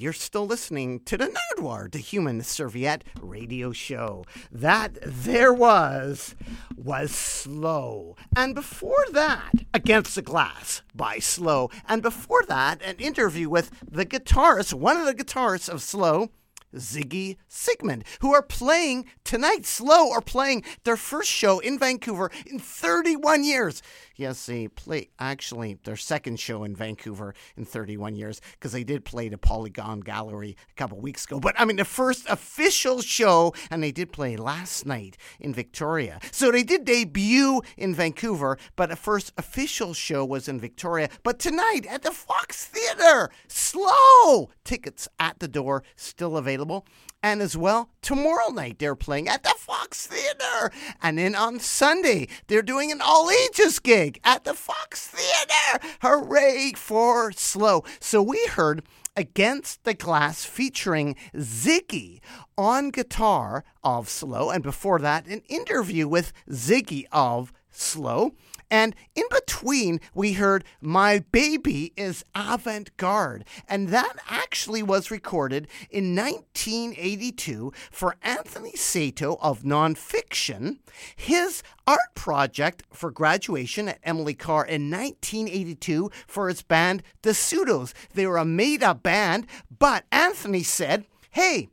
You're 0.00 0.12
still 0.14 0.46
listening 0.46 1.00
to 1.00 1.18
the 1.18 1.26
Nardwuar, 1.26 1.90
the 1.92 1.98
Human 1.98 2.42
Serviette 2.42 3.04
radio 3.20 3.70
show. 3.70 4.24
That 4.50 4.96
there 5.02 5.52
was, 5.52 6.34
was 6.74 7.10
Slow. 7.10 8.16
And 8.34 8.54
before 8.54 9.04
that, 9.12 9.52
Against 9.74 10.14
the 10.14 10.22
Glass 10.22 10.80
by 10.94 11.18
Slow. 11.18 11.70
And 11.86 12.00
before 12.00 12.44
that, 12.48 12.80
an 12.82 12.96
interview 12.96 13.50
with 13.50 13.70
the 13.86 14.06
guitarist, 14.06 14.72
one 14.72 14.96
of 14.96 15.04
the 15.04 15.14
guitarists 15.14 15.68
of 15.68 15.82
Slow, 15.82 16.30
Ziggy 16.74 17.36
Sigmund, 17.48 18.04
who 18.20 18.32
are 18.32 18.42
playing 18.42 19.06
tonight. 19.24 19.66
Slow 19.66 20.12
are 20.12 20.20
playing 20.20 20.64
their 20.84 20.96
first 20.96 21.28
show 21.28 21.58
in 21.58 21.78
Vancouver 21.78 22.30
in 22.46 22.58
31 22.58 23.44
years. 23.44 23.82
Yes, 24.20 24.44
they 24.44 24.68
play 24.68 25.08
actually 25.18 25.78
their 25.84 25.96
second 25.96 26.38
show 26.38 26.62
in 26.64 26.76
Vancouver 26.76 27.34
in 27.56 27.64
31 27.64 28.16
years 28.16 28.42
because 28.52 28.72
they 28.72 28.84
did 28.84 29.02
play 29.02 29.30
the 29.30 29.38
Polygon 29.38 30.00
Gallery 30.00 30.58
a 30.70 30.74
couple 30.74 31.00
weeks 31.00 31.24
ago. 31.24 31.40
But 31.40 31.58
I 31.58 31.64
mean, 31.64 31.76
the 31.76 31.86
first 31.86 32.28
official 32.28 33.00
show, 33.00 33.54
and 33.70 33.82
they 33.82 33.92
did 33.92 34.12
play 34.12 34.36
last 34.36 34.84
night 34.84 35.16
in 35.40 35.54
Victoria. 35.54 36.20
So 36.32 36.50
they 36.52 36.62
did 36.62 36.84
debut 36.84 37.62
in 37.78 37.94
Vancouver, 37.94 38.58
but 38.76 38.90
the 38.90 38.96
first 38.96 39.32
official 39.38 39.94
show 39.94 40.22
was 40.22 40.48
in 40.48 40.60
Victoria. 40.60 41.08
But 41.22 41.38
tonight 41.38 41.86
at 41.88 42.02
the 42.02 42.12
Fox 42.12 42.66
Theatre, 42.66 43.30
slow 43.48 44.50
tickets 44.64 45.08
at 45.18 45.38
the 45.38 45.48
door, 45.48 45.82
still 45.96 46.36
available. 46.36 46.84
And 47.22 47.42
as 47.42 47.56
well, 47.56 47.90
tomorrow 48.00 48.48
night 48.48 48.78
they're 48.78 48.94
playing 48.94 49.28
at 49.28 49.42
the 49.42 49.54
Fox 49.58 50.06
Theatre. 50.06 50.72
And 51.02 51.18
then 51.18 51.34
on 51.34 51.60
Sunday, 51.60 52.28
they're 52.46 52.62
doing 52.62 52.90
an 52.90 53.02
all 53.02 53.30
ages 53.30 53.78
gig 53.78 54.20
at 54.24 54.44
the 54.44 54.54
Fox 54.54 55.06
Theatre. 55.08 55.86
Hooray 56.00 56.72
for 56.76 57.30
Slow. 57.32 57.84
So 58.00 58.22
we 58.22 58.46
heard 58.46 58.82
Against 59.16 59.84
the 59.84 59.92
Glass 59.92 60.44
featuring 60.44 61.14
Ziggy 61.34 62.20
on 62.56 62.90
guitar 62.90 63.64
of 63.84 64.08
Slow. 64.08 64.48
And 64.48 64.62
before 64.62 64.98
that, 65.00 65.26
an 65.26 65.42
interview 65.48 66.08
with 66.08 66.32
Ziggy 66.48 67.04
of 67.12 67.52
Slow. 67.70 68.32
And 68.70 68.94
in 69.14 69.24
between, 69.30 70.00
we 70.14 70.34
heard 70.34 70.64
My 70.80 71.24
Baby 71.32 71.92
is 71.96 72.24
Avant 72.34 72.96
Garde. 72.96 73.44
And 73.68 73.88
that 73.88 74.16
actually 74.28 74.82
was 74.82 75.10
recorded 75.10 75.66
in 75.90 76.14
1982 76.14 77.72
for 77.90 78.16
Anthony 78.22 78.72
Sato 78.76 79.38
of 79.40 79.62
Nonfiction. 79.62 80.78
His 81.16 81.62
art 81.86 82.14
project 82.14 82.84
for 82.92 83.10
graduation 83.10 83.88
at 83.88 83.98
Emily 84.04 84.34
Carr 84.34 84.64
in 84.64 84.90
1982 84.90 86.10
for 86.26 86.48
his 86.48 86.62
band, 86.62 87.02
The 87.22 87.34
Pseudos. 87.34 87.92
They 88.14 88.26
were 88.26 88.36
a 88.36 88.44
made 88.44 88.82
up 88.82 89.02
band, 89.02 89.46
but 89.78 90.04
Anthony 90.12 90.62
said, 90.62 91.06
Hey, 91.30 91.68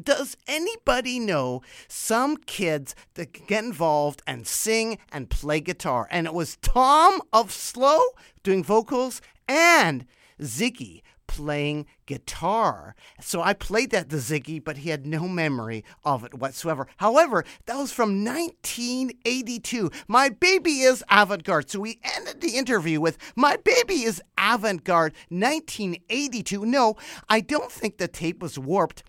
does 0.00 0.36
anybody 0.46 1.18
know 1.18 1.62
some 1.88 2.36
kids 2.36 2.94
that 3.14 3.46
get 3.46 3.64
involved 3.64 4.22
and 4.26 4.46
sing 4.46 4.98
and 5.12 5.30
play 5.30 5.60
guitar? 5.60 6.06
And 6.10 6.26
it 6.26 6.34
was 6.34 6.56
Tom 6.62 7.20
of 7.32 7.52
Slow 7.52 8.00
doing 8.42 8.62
vocals 8.62 9.20
and 9.48 10.06
Ziggy 10.40 11.02
playing 11.26 11.86
guitar. 12.10 12.96
So 13.20 13.40
I 13.40 13.54
played 13.54 13.90
that 13.90 14.10
to 14.10 14.16
Ziggy, 14.16 14.62
but 14.62 14.78
he 14.78 14.90
had 14.90 15.06
no 15.06 15.28
memory 15.28 15.84
of 16.04 16.24
it 16.24 16.34
whatsoever. 16.34 16.88
However, 16.96 17.44
that 17.66 17.76
was 17.76 17.92
from 17.92 18.24
1982. 18.24 19.92
My 20.08 20.28
baby 20.28 20.80
is 20.80 21.04
avant 21.08 21.44
garde. 21.44 21.70
So 21.70 21.78
we 21.78 22.00
ended 22.02 22.40
the 22.40 22.56
interview 22.56 23.00
with 23.00 23.16
My 23.36 23.56
baby 23.62 24.02
is 24.02 24.20
avant 24.36 24.82
garde 24.82 25.14
1982. 25.28 26.66
No, 26.66 26.96
I 27.28 27.40
don't 27.40 27.70
think 27.70 27.98
the 27.98 28.08
tape 28.08 28.42
was 28.42 28.58
warped. 28.58 29.04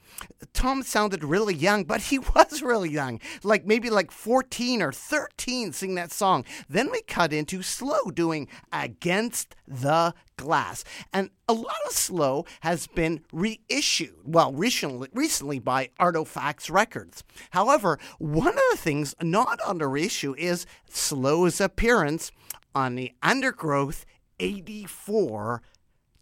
Tom 0.53 0.83
sounded 0.83 1.23
really 1.23 1.55
young, 1.55 1.83
but 1.83 2.01
he 2.01 2.19
was 2.35 2.61
really 2.61 2.89
young, 2.89 3.19
like 3.43 3.65
maybe 3.65 3.89
like 3.89 4.11
14 4.11 4.81
or 4.81 4.91
13 4.91 5.73
singing 5.73 5.95
that 5.95 6.11
song. 6.11 6.45
Then 6.69 6.91
we 6.91 7.01
cut 7.01 7.33
into 7.33 7.61
Slow 7.61 8.11
doing 8.13 8.47
Against 8.71 9.55
the 9.67 10.13
Glass. 10.37 10.83
And 11.13 11.29
a 11.47 11.53
lot 11.53 11.75
of 11.85 11.93
Slow 11.93 12.45
has 12.61 12.87
been 12.95 13.21
reissued, 13.31 14.15
well, 14.23 14.53
recently, 14.53 15.09
recently 15.13 15.59
by 15.59 15.89
Artifacts 15.99 16.69
Records. 16.69 17.23
However, 17.51 17.99
one 18.19 18.53
of 18.53 18.63
the 18.71 18.77
things 18.77 19.15
not 19.21 19.59
under 19.65 19.97
issue 19.97 20.35
is 20.37 20.65
Slow's 20.89 21.61
appearance 21.61 22.31
on 22.73 22.95
the 22.95 23.11
Undergrowth 23.21 24.05
84 24.39 25.61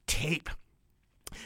tape. 0.08 0.50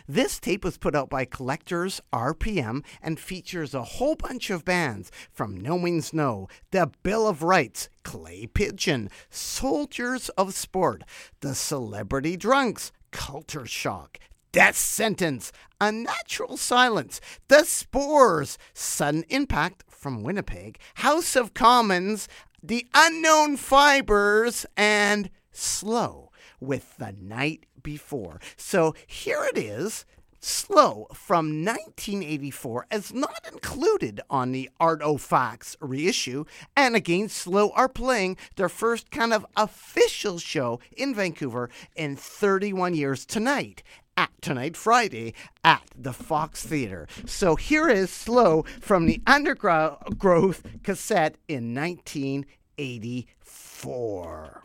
This 0.08 0.40
tape 0.40 0.64
was 0.64 0.78
put 0.78 0.96
out 0.96 1.10
by 1.10 1.26
Collectors 1.26 2.02
RPM 2.12 2.84
and 3.02 3.20
features 3.20 3.74
a 3.74 3.84
whole 3.84 4.16
bunch 4.16 4.50
of 4.50 4.66
bands 4.66 5.12
from 5.32 5.58
No 5.58 5.78
Means 5.78 6.14
No, 6.14 6.48
The 6.72 6.92
Bill 7.04 7.28
of 7.28 7.44
Rights, 7.44 7.90
Clay 8.04 8.48
Pigeon, 8.48 9.10
Soldiers 9.30 10.30
of 10.30 10.54
Sport, 10.54 11.04
The 11.42 11.54
Celebrity 11.54 12.38
Drunks, 12.38 12.92
Culture 13.12 13.66
Shock, 13.66 14.20
Death 14.54 14.78
Sentence, 14.78 15.52
Unnatural 15.82 16.58
Silence, 16.58 17.20
The 17.48 17.64
Spores, 17.64 18.60
Sudden 18.76 19.26
Impact 19.30 19.84
from 19.90 20.22
Winnipeg, 20.22 20.78
House 20.94 21.36
of 21.36 21.56
Commons, 21.56 22.28
The 22.62 22.86
Unknown 22.94 23.58
Fibers, 23.58 24.68
and 24.78 25.32
Slow 25.52 26.30
with 26.60 26.98
The 26.98 27.16
Night 27.20 27.66
Before. 27.82 28.40
So 28.56 28.94
here 29.08 29.44
it 29.44 29.58
is. 29.58 30.06
Slow 30.40 31.08
from 31.14 31.64
1984 31.64 32.88
as 32.92 33.14
not 33.14 33.48
included 33.52 34.20
on 34.30 34.52
the 34.52 34.70
Artifacts 34.78 35.78
reissue, 35.80 36.44
and 36.76 36.98
again, 36.98 37.30
Slow 37.30 37.70
are 37.70 37.88
playing 37.88 38.36
their 38.58 38.68
first 38.68 39.10
kind 39.10 39.34
of 39.34 39.46
official 39.56 40.38
show 40.40 40.82
in 40.92 41.16
Vancouver 41.16 41.70
in 41.96 42.18
31 42.18 42.94
years 42.94 43.26
tonight 43.26 43.84
at 44.18 44.32
tonight, 44.42 44.78
Friday, 44.78 45.34
at 45.64 45.84
the 45.96 46.14
Fox 46.14 46.66
Theater. 46.66 47.08
So 47.26 47.56
here 47.56 47.88
is 47.90 48.10
Slow 48.10 48.64
from 48.82 49.06
the 49.06 49.22
Undergrowth 49.26 50.64
cassette 50.84 51.38
in 51.48 51.74
1984. 51.74 54.64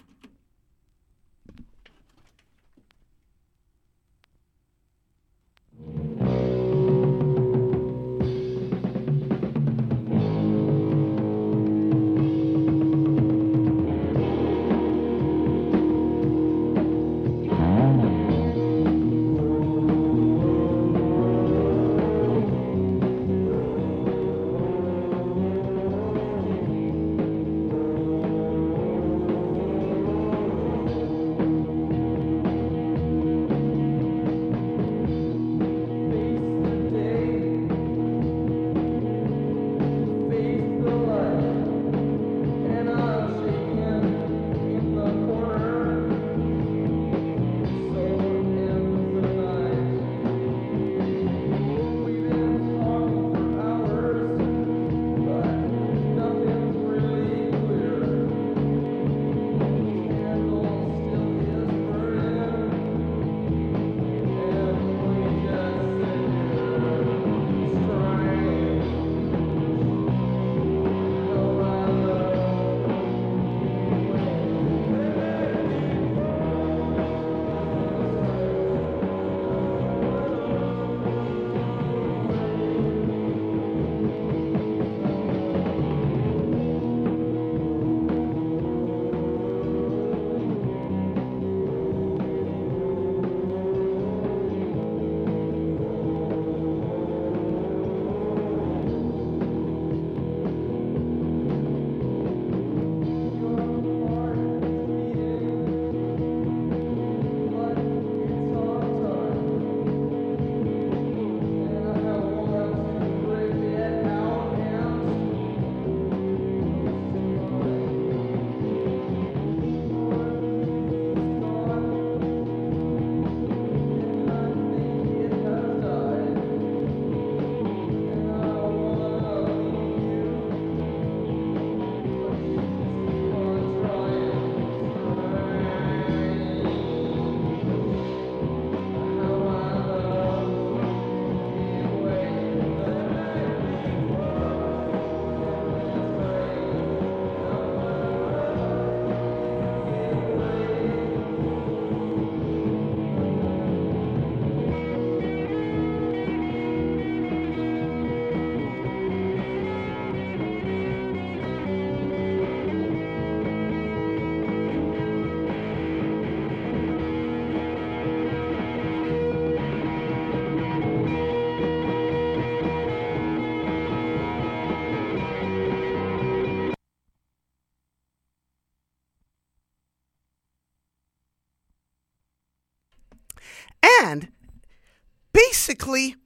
Basically, 185.88 186.16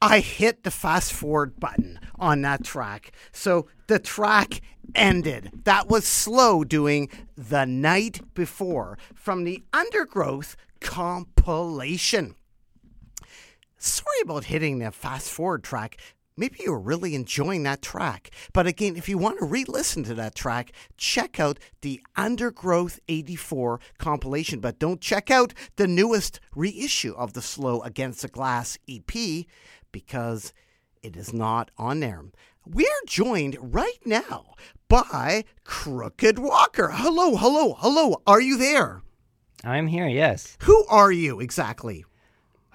I 0.00 0.20
hit 0.20 0.64
the 0.64 0.70
fast 0.70 1.12
forward 1.12 1.58
button 1.60 1.98
on 2.18 2.42
that 2.42 2.64
track. 2.64 3.12
So 3.32 3.66
the 3.86 3.98
track 3.98 4.60
ended. 4.94 5.50
That 5.64 5.88
was 5.88 6.06
slow 6.06 6.64
doing 6.64 7.08
the 7.36 7.64
night 7.64 8.20
before 8.34 8.98
from 9.14 9.44
the 9.44 9.62
Undergrowth 9.72 10.56
compilation. 10.80 12.34
Sorry 13.76 14.20
about 14.22 14.44
hitting 14.44 14.78
the 14.78 14.90
fast 14.90 15.30
forward 15.30 15.62
track. 15.62 15.98
Maybe 16.36 16.58
you're 16.64 16.80
really 16.80 17.14
enjoying 17.14 17.62
that 17.62 17.80
track. 17.80 18.30
But 18.52 18.66
again, 18.66 18.96
if 18.96 19.08
you 19.08 19.16
want 19.18 19.38
to 19.38 19.44
re 19.44 19.64
listen 19.68 20.02
to 20.04 20.14
that 20.14 20.34
track, 20.34 20.72
check 20.96 21.38
out 21.38 21.60
the 21.80 22.00
Undergrowth 22.16 22.98
84 23.08 23.78
compilation. 23.98 24.58
But 24.58 24.80
don't 24.80 25.00
check 25.00 25.30
out 25.30 25.54
the 25.76 25.86
newest 25.86 26.40
reissue 26.56 27.14
of 27.14 27.34
the 27.34 27.42
Slow 27.42 27.82
Against 27.82 28.22
the 28.22 28.28
Glass 28.28 28.76
EP 28.88 29.46
because 29.92 30.52
it 31.04 31.16
is 31.16 31.32
not 31.32 31.70
on 31.78 32.00
there. 32.00 32.24
We're 32.66 32.88
joined 33.06 33.56
right 33.60 34.00
now 34.04 34.54
by 34.88 35.44
Crooked 35.62 36.40
Walker. 36.40 36.90
Hello, 36.94 37.36
hello, 37.36 37.74
hello. 37.78 38.22
Are 38.26 38.40
you 38.40 38.56
there? 38.56 39.02
I'm 39.62 39.86
here, 39.86 40.08
yes. 40.08 40.56
Who 40.62 40.84
are 40.86 41.12
you 41.12 41.38
exactly? 41.38 42.04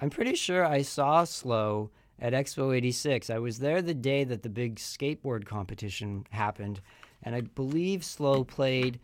I'm 0.00 0.08
pretty 0.08 0.34
sure 0.34 0.64
I 0.64 0.80
saw 0.80 1.24
Slow 1.24 1.90
at 2.20 2.32
Expo 2.32 2.76
86. 2.76 3.30
I 3.30 3.38
was 3.38 3.58
there 3.58 3.82
the 3.82 3.94
day 3.94 4.24
that 4.24 4.42
the 4.42 4.48
big 4.48 4.76
skateboard 4.76 5.46
competition 5.46 6.26
happened, 6.30 6.80
and 7.22 7.34
I 7.34 7.40
believe 7.40 8.04
Slow 8.04 8.44
played 8.44 9.00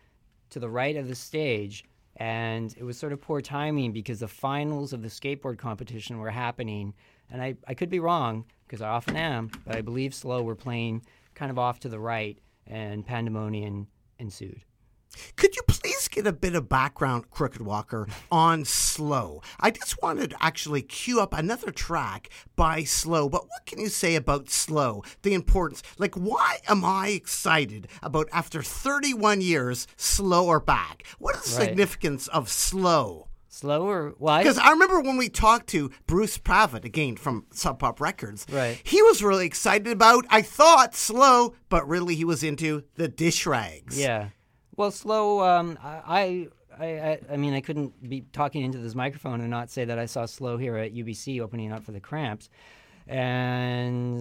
to 0.50 0.60
the 0.60 0.68
right 0.68 0.96
of 0.96 1.08
the 1.08 1.14
stage. 1.14 1.84
And 2.18 2.74
it 2.78 2.84
was 2.84 2.96
sort 2.96 3.12
of 3.12 3.20
poor 3.20 3.42
timing 3.42 3.92
because 3.92 4.20
the 4.20 4.28
finals 4.28 4.94
of 4.94 5.02
the 5.02 5.08
skateboard 5.08 5.58
competition 5.58 6.18
were 6.18 6.30
happening. 6.30 6.94
And 7.30 7.42
I, 7.42 7.56
I 7.68 7.74
could 7.74 7.90
be 7.90 8.00
wrong 8.00 8.46
because 8.66 8.80
I 8.80 8.88
often 8.88 9.16
am, 9.16 9.50
but 9.66 9.76
I 9.76 9.82
believe 9.82 10.14
Slow 10.14 10.42
were 10.42 10.54
playing 10.54 11.02
kind 11.34 11.50
of 11.50 11.58
off 11.58 11.78
to 11.80 11.90
the 11.90 12.00
right, 12.00 12.38
and 12.66 13.04
pandemonium 13.04 13.86
ensued. 14.18 14.64
Could 15.36 15.56
you 15.56 15.62
please 15.68 16.08
get 16.08 16.26
a 16.26 16.32
bit 16.32 16.54
of 16.54 16.68
background, 16.68 17.30
Crooked 17.30 17.60
Walker, 17.60 18.06
on 18.30 18.64
Slow? 18.64 19.42
I 19.60 19.70
just 19.70 20.00
wanted 20.02 20.30
to 20.30 20.36
actually 20.42 20.82
cue 20.82 21.20
up 21.20 21.32
another 21.34 21.70
track 21.70 22.28
by 22.56 22.84
Slow, 22.84 23.28
but 23.28 23.42
what 23.48 23.66
can 23.66 23.78
you 23.80 23.88
say 23.88 24.14
about 24.14 24.50
Slow? 24.50 25.02
The 25.22 25.34
importance. 25.34 25.82
Like, 25.98 26.14
why 26.14 26.58
am 26.68 26.84
I 26.84 27.08
excited 27.08 27.88
about 28.02 28.28
after 28.32 28.62
31 28.62 29.40
years, 29.40 29.86
Slow 29.96 30.48
are 30.48 30.60
back? 30.60 31.04
What 31.18 31.36
is 31.36 31.52
the 31.52 31.58
Right. 31.58 31.68
significance 31.68 32.28
of 32.28 32.48
Slow? 32.48 33.28
Slower? 33.48 34.12
Why? 34.18 34.42
Because 34.42 34.58
I 34.58 34.70
remember 34.70 35.00
when 35.00 35.16
we 35.16 35.30
talked 35.30 35.68
to 35.68 35.90
Bruce 36.06 36.36
Pavitt, 36.36 36.84
again 36.84 37.16
from 37.16 37.46
Sub 37.52 37.78
Pop 37.78 38.02
Records, 38.02 38.44
Right. 38.52 38.78
he 38.84 39.00
was 39.00 39.22
really 39.22 39.46
excited 39.46 39.86
about, 39.88 40.26
I 40.28 40.42
thought, 40.42 40.94
Slow, 40.94 41.54
but 41.70 41.88
really 41.88 42.14
he 42.16 42.24
was 42.26 42.42
into 42.42 42.82
the 42.96 43.08
Dishrags. 43.08 43.96
Yeah. 43.96 44.28
Well, 44.77 44.91
slow. 44.91 45.43
Um, 45.43 45.79
I, 45.83 46.49
I, 46.79 47.18
I, 47.31 47.37
mean, 47.39 47.55
I 47.55 47.62
couldn't 47.62 48.07
be 48.07 48.24
talking 48.33 48.62
into 48.62 48.77
this 48.77 48.95
microphone 48.95 49.41
and 49.41 49.49
not 49.49 49.70
say 49.70 49.87
that 49.87 49.99
I 49.99 50.05
saw 50.05 50.27
slow 50.27 50.59
here 50.59 50.77
at 50.77 50.95
UBC 50.95 51.41
opening 51.41 51.72
up 51.72 51.83
for 51.83 51.93
the 51.93 52.01
Cramps, 52.01 52.51
and 53.07 54.18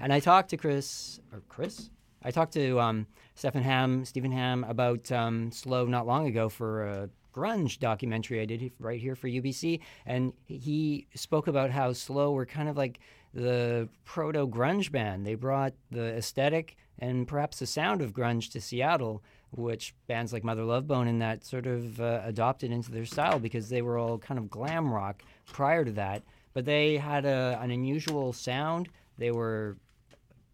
and 0.00 0.12
I 0.12 0.20
talked 0.20 0.50
to 0.50 0.58
Chris 0.58 1.18
or 1.32 1.40
Chris. 1.48 1.88
I 2.22 2.30
talked 2.30 2.52
to 2.52 2.78
um, 2.78 3.06
Stephen 3.34 3.62
Ham, 3.62 4.04
Stephen 4.04 4.32
Ham 4.32 4.64
about 4.64 5.10
um, 5.10 5.50
slow 5.50 5.86
not 5.86 6.06
long 6.06 6.26
ago 6.26 6.50
for 6.50 6.84
a 6.84 7.08
grunge 7.34 7.78
documentary 7.78 8.42
I 8.42 8.44
did 8.44 8.70
right 8.78 9.00
here 9.00 9.14
for 9.14 9.28
UBC, 9.28 9.80
and 10.04 10.34
he 10.44 11.06
spoke 11.14 11.46
about 11.46 11.70
how 11.70 11.94
slow 11.94 12.32
were 12.32 12.44
kind 12.44 12.68
of 12.68 12.76
like 12.76 13.00
the 13.32 13.88
proto 14.04 14.46
grunge 14.46 14.92
band. 14.92 15.26
They 15.26 15.36
brought 15.36 15.72
the 15.90 16.16
aesthetic 16.16 16.76
and 17.00 17.26
perhaps 17.26 17.58
the 17.58 17.66
sound 17.66 18.02
of 18.02 18.12
grunge 18.12 18.50
to 18.52 18.60
Seattle, 18.60 19.22
which 19.50 19.94
bands 20.06 20.32
like 20.32 20.44
Mother 20.44 20.64
Love 20.64 20.86
Bone 20.86 21.08
and 21.08 21.20
that 21.22 21.44
sort 21.44 21.66
of 21.66 22.00
uh, 22.00 22.20
adopted 22.24 22.70
into 22.70 22.90
their 22.90 23.06
style 23.06 23.38
because 23.38 23.68
they 23.68 23.82
were 23.82 23.98
all 23.98 24.18
kind 24.18 24.38
of 24.38 24.50
glam 24.50 24.92
rock 24.92 25.22
prior 25.46 25.84
to 25.84 25.92
that. 25.92 26.22
But 26.52 26.66
they 26.66 26.98
had 26.98 27.24
a, 27.24 27.58
an 27.60 27.70
unusual 27.70 28.32
sound. 28.32 28.88
They 29.18 29.30
were 29.30 29.76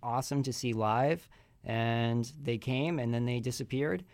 awesome 0.03 0.43
to 0.45 0.53
see 0.53 0.73
live, 0.73 1.29
and 1.65 2.31
they 2.43 2.59
came 2.59 2.99
and 2.99 3.13
then 3.13 3.27
they 3.27 3.41
disappeared, 3.41 4.05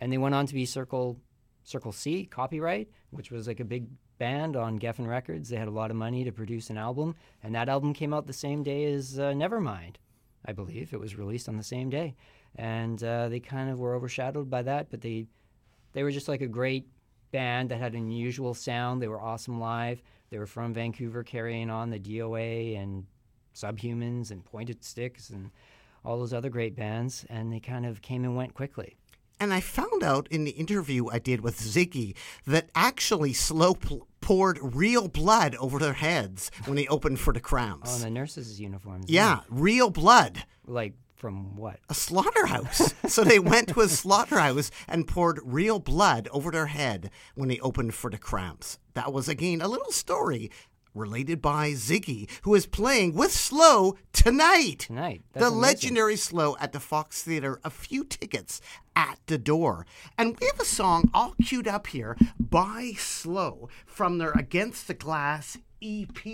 and 0.00 0.12
they 0.12 0.18
went 0.18 0.34
on 0.34 0.46
to 0.46 0.54
be 0.54 0.64
Circle 0.64 1.18
Circle 1.64 1.92
C 1.92 2.24
Copyright, 2.24 2.88
which 3.10 3.30
was 3.30 3.46
like 3.46 3.60
a 3.60 3.64
big 3.64 3.86
band 4.18 4.56
on 4.56 4.78
Geffen 4.78 5.06
Records. 5.06 5.48
They 5.48 5.56
had 5.56 5.68
a 5.68 5.72
lot 5.72 5.90
of 5.90 5.96
money 5.96 6.24
to 6.24 6.32
produce 6.32 6.70
an 6.70 6.78
album, 6.78 7.14
and 7.42 7.54
that 7.54 7.68
album 7.68 7.92
came 7.92 8.14
out 8.14 8.26
the 8.26 8.32
same 8.32 8.62
day 8.62 8.92
as 8.92 9.18
uh, 9.18 9.32
Nevermind, 9.32 9.96
I 10.44 10.52
believe. 10.52 10.92
It 10.92 11.00
was 11.00 11.16
released 11.16 11.48
on 11.48 11.56
the 11.56 11.62
same 11.62 11.90
day, 11.90 12.14
and 12.56 13.02
uh, 13.02 13.28
they 13.28 13.40
kind 13.40 13.70
of 13.70 13.78
were 13.78 13.94
overshadowed 13.94 14.50
by 14.50 14.62
that, 14.62 14.90
but 14.90 15.00
they 15.00 15.26
they 15.92 16.02
were 16.02 16.10
just 16.10 16.28
like 16.28 16.40
a 16.40 16.46
great 16.46 16.86
band 17.30 17.70
that 17.70 17.78
had 17.78 17.92
an 17.92 18.00
unusual 18.00 18.54
sound. 18.54 19.00
They 19.00 19.08
were 19.08 19.20
awesome 19.20 19.60
live. 19.60 20.02
They 20.30 20.38
were 20.38 20.46
from 20.46 20.72
Vancouver, 20.72 21.22
carrying 21.22 21.70
on 21.70 21.90
the 21.90 21.98
DOA 21.98 22.78
and 22.78 23.06
Subhumans 23.54 24.30
and 24.30 24.44
Pointed 24.44 24.82
Sticks 24.82 25.30
and 25.30 25.50
all 26.04 26.18
those 26.18 26.32
other 26.32 26.50
great 26.50 26.74
bands, 26.74 27.24
and 27.28 27.52
they 27.52 27.60
kind 27.60 27.86
of 27.86 28.02
came 28.02 28.24
and 28.24 28.36
went 28.36 28.54
quickly. 28.54 28.96
And 29.42 29.52
I 29.52 29.58
found 29.58 30.04
out 30.04 30.28
in 30.30 30.44
the 30.44 30.52
interview 30.52 31.08
I 31.08 31.18
did 31.18 31.40
with 31.40 31.58
Ziggy 31.58 32.14
that 32.46 32.70
actually 32.76 33.32
Slow 33.32 33.74
pl- 33.74 34.06
poured 34.20 34.60
real 34.62 35.08
blood 35.08 35.56
over 35.56 35.80
their 35.80 35.94
heads 35.94 36.48
when 36.64 36.76
they 36.76 36.86
opened 36.86 37.18
for 37.18 37.32
the 37.32 37.40
Oh, 37.40 37.42
Cramps. 37.42 37.96
and 37.96 38.04
the 38.04 38.10
nurses' 38.10 38.60
uniforms. 38.60 39.06
yeah, 39.08 39.40
real 39.50 39.90
blood. 39.90 40.44
Like 40.64 40.94
from 41.16 41.56
what? 41.56 41.80
A 41.88 41.94
slaughterhouse. 41.94 42.94
so 43.08 43.24
they 43.24 43.40
went 43.40 43.70
to 43.70 43.80
a 43.80 43.88
slaughterhouse 44.02 44.70
and 44.86 45.08
poured 45.08 45.40
real 45.42 45.80
blood 45.80 46.28
over 46.30 46.52
their 46.52 46.66
head 46.66 47.10
when 47.34 47.48
they 47.48 47.58
opened 47.58 47.94
for 47.94 48.10
the 48.12 48.18
Cramps. 48.18 48.78
That 48.94 49.12
was, 49.12 49.28
again, 49.28 49.60
a 49.60 49.66
little 49.66 49.90
story 49.90 50.52
related 50.94 51.40
by 51.40 51.70
Ziggy, 51.70 52.28
who 52.42 52.54
is 52.54 52.66
playing 52.66 53.14
with 53.14 53.32
Slow 53.32 53.96
tonight. 54.12 54.80
Tonight. 54.80 55.22
the 55.32 55.40
amazing. 55.40 55.60
legendary 55.60 56.16
Slow 56.16 56.56
at 56.60 56.72
the 56.72 56.80
Fox 56.80 57.22
Theater. 57.22 57.60
A 57.64 57.70
few 57.70 58.04
tickets 58.04 58.60
at 58.94 59.18
the 59.26 59.38
door. 59.38 59.86
And 60.18 60.38
we 60.38 60.46
have 60.46 60.60
a 60.60 60.64
song 60.64 61.10
all 61.14 61.34
queued 61.42 61.68
up 61.68 61.88
here 61.88 62.16
by 62.38 62.92
Slow 62.96 63.68
from 63.86 64.18
their 64.18 64.32
Against 64.32 64.86
the 64.86 64.94
Glass 64.94 65.58
EP. 65.82 66.24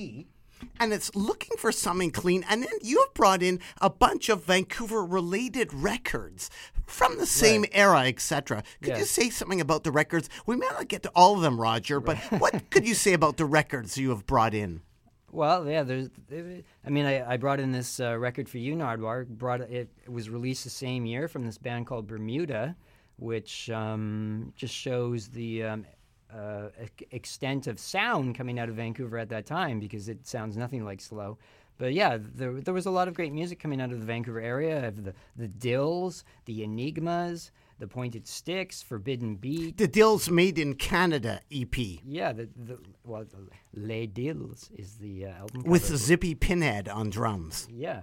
And 0.81 0.93
it's 0.93 1.15
looking 1.15 1.57
for 1.57 1.71
something 1.71 2.11
clean. 2.11 2.45
And 2.49 2.63
then 2.63 2.73
you 2.83 3.01
have 3.01 3.15
brought 3.15 3.43
in 3.43 3.61
a 3.81 3.89
bunch 3.89 4.29
of 4.29 4.45
Vancouver 4.45 5.05
related 5.05 5.73
records 5.73 6.51
from 6.89 7.19
the 7.19 7.27
same 7.27 7.65
era, 7.73 8.01
etc. 8.01 8.63
Could 8.83 8.99
you 8.99 9.05
say 9.05 9.31
something 9.31 9.61
about 9.61 9.85
the 9.85 9.93
records? 9.93 10.29
We 10.47 10.57
may 10.57 10.67
not 10.67 10.89
get 10.89 11.03
to 11.05 11.13
all 11.15 11.37
of 11.37 11.43
them, 11.43 11.61
Roger, 11.61 12.01
but 12.01 12.17
what 12.41 12.71
could 12.71 12.89
you 12.89 12.95
say 12.95 13.13
about 13.13 13.37
the 13.37 13.45
records 13.45 13.97
you 13.99 14.11
have 14.11 14.27
brought 14.27 14.55
in? 14.55 14.83
Well, 15.31 15.69
yeah. 15.69 15.83
There's. 15.83 16.09
I 16.33 16.91
mean, 16.91 17.05
I, 17.05 17.33
I 17.33 17.37
brought 17.37 17.61
in 17.61 17.71
this 17.71 18.01
uh, 18.01 18.17
record 18.17 18.49
for 18.49 18.59
you, 18.59 18.75
Nardwuar. 18.75 19.27
Brought 19.27 19.61
it, 19.61 19.91
it 20.05 20.11
was 20.11 20.31
released 20.31 20.65
the 20.65 20.71
same 20.71 21.05
year 21.05 21.29
from 21.29 21.45
this 21.45 21.59
band 21.59 21.87
called 21.87 22.07
Bermuda, 22.07 22.75
which 23.17 23.69
um, 23.71 24.53
just 24.57 24.75
shows 24.75 25.29
the 25.29 25.65
um, 25.65 25.87
uh, 26.35 26.69
extent 27.11 27.67
of 27.67 27.79
sound 27.79 28.35
coming 28.35 28.59
out 28.59 28.69
of 28.69 28.77
Vancouver 28.77 29.19
at 29.19 29.29
that 29.29 29.47
time 29.47 29.81
because 29.81 30.09
it 30.09 30.27
sounds 30.27 30.57
nothing 30.57 30.85
like 30.85 31.01
slow. 31.01 31.39
But 31.79 31.95
yeah, 31.95 32.19
there, 32.21 32.61
there 32.61 32.75
was 32.75 32.87
a 32.87 32.91
lot 32.91 33.09
of 33.09 33.15
great 33.15 33.33
music 33.33 33.61
coming 33.61 33.81
out 33.81 33.93
of 33.93 34.01
the 34.01 34.07
Vancouver 34.07 34.41
area. 34.41 34.89
Of 34.89 35.05
the 35.05 35.15
the 35.37 35.49
Dills, 35.49 36.25
the 36.45 36.63
Enigmas, 36.65 37.51
the 37.79 37.87
Pointed 37.87 38.27
Sticks, 38.27 38.83
Forbidden 38.83 39.37
Beat. 39.37 39.77
The 39.79 39.87
Dills 39.89 40.29
Made 40.29 40.59
in 40.59 40.75
Canada 40.75 41.41
EP 41.53 41.77
Yeah, 42.05 42.33
the, 42.33 42.49
the 42.57 42.79
well, 43.05 43.25
Les 43.73 44.07
Dills 44.07 44.71
is 44.77 44.97
the 44.97 45.27
uh, 45.27 45.31
album 45.31 45.63
with. 45.65 45.85
Zippy 45.97 46.35
Pinhead 46.35 46.89
on 46.89 47.11
drums. 47.11 47.69
yeah, 47.71 48.03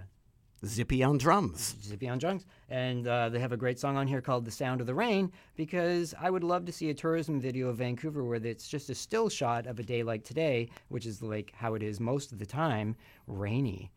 Zippy 0.66 1.02
on 1.02 1.18
drums. 1.18 1.76
Zippy 1.82 2.08
on 2.08 2.18
Drunks. 2.18 2.44
And 2.68 3.06
uh, 3.06 3.28
they 3.28 3.38
have 3.38 3.52
a 3.52 3.56
great 3.56 3.78
song 3.78 3.96
on 3.96 4.06
here 4.06 4.20
called 4.20 4.44
The 4.44 4.50
Sound 4.50 4.80
of 4.80 4.86
the 4.86 4.94
Rain 4.94 5.32
because 5.54 6.14
I 6.20 6.30
would 6.30 6.44
love 6.44 6.64
to 6.66 6.72
see 6.72 6.90
a 6.90 6.94
tourism 6.94 7.40
video 7.40 7.68
of 7.68 7.76
Vancouver 7.76 8.24
where 8.24 8.36
it's 8.44 8.68
just 8.68 8.90
a 8.90 8.94
still 8.94 9.28
shot 9.28 9.66
of 9.66 9.78
a 9.78 9.82
day 9.82 10.02
like 10.02 10.24
today, 10.24 10.68
which 10.88 11.06
is 11.06 11.22
like 11.22 11.52
how 11.54 11.74
it 11.74 11.82
is 11.82 12.00
most 12.00 12.32
of 12.32 12.38
the 12.38 12.46
time, 12.46 12.96
rainy. 13.26 13.90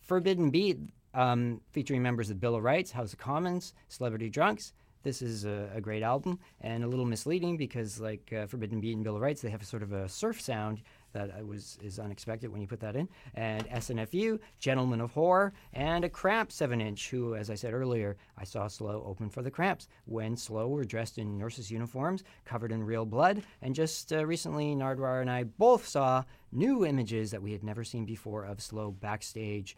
Forbidden 0.00 0.50
Beat, 0.50 0.78
um, 1.14 1.60
featuring 1.70 2.02
members 2.02 2.30
of 2.30 2.40
Bill 2.40 2.54
of 2.54 2.62
Rights, 2.62 2.92
House 2.92 3.12
of 3.12 3.18
Commons, 3.18 3.74
Celebrity 3.88 4.30
Drunks. 4.30 4.72
This 5.02 5.22
is 5.22 5.44
a, 5.44 5.70
a 5.74 5.80
great 5.80 6.02
album 6.02 6.40
and 6.60 6.82
a 6.82 6.88
little 6.88 7.04
misleading 7.04 7.56
because, 7.56 8.00
like 8.00 8.32
uh, 8.32 8.46
Forbidden 8.46 8.80
Beat 8.80 8.96
and 8.96 9.04
Bill 9.04 9.14
of 9.14 9.22
Rights, 9.22 9.40
they 9.40 9.50
have 9.50 9.62
a 9.62 9.66
sort 9.66 9.82
of 9.82 9.92
a 9.92 10.08
surf 10.08 10.40
sound. 10.40 10.82
That 11.12 11.46
was 11.46 11.78
is 11.82 11.98
unexpected 11.98 12.50
when 12.50 12.60
you 12.60 12.66
put 12.66 12.80
that 12.80 12.96
in. 12.96 13.08
And 13.34 13.66
SNFU, 13.68 14.38
Gentlemen 14.58 15.00
of 15.00 15.12
Horror, 15.12 15.52
and 15.72 16.04
a 16.04 16.08
Cramp 16.08 16.52
7 16.52 16.80
inch, 16.80 17.10
who, 17.10 17.34
as 17.34 17.50
I 17.50 17.54
said 17.54 17.72
earlier, 17.72 18.16
I 18.36 18.44
saw 18.44 18.68
Slow 18.68 19.02
open 19.06 19.30
for 19.30 19.42
the 19.42 19.50
Cramps 19.50 19.88
when 20.04 20.36
Slow 20.36 20.68
were 20.68 20.84
dressed 20.84 21.18
in 21.18 21.38
nurses' 21.38 21.70
uniforms, 21.70 22.24
covered 22.44 22.72
in 22.72 22.82
real 22.82 23.06
blood. 23.06 23.42
And 23.62 23.74
just 23.74 24.12
uh, 24.12 24.26
recently, 24.26 24.74
Nardwuar 24.74 25.20
and 25.20 25.30
I 25.30 25.44
both 25.44 25.86
saw 25.86 26.24
new 26.52 26.84
images 26.84 27.30
that 27.30 27.42
we 27.42 27.52
had 27.52 27.64
never 27.64 27.84
seen 27.84 28.04
before 28.04 28.44
of 28.44 28.60
Slow 28.60 28.90
backstage 28.90 29.76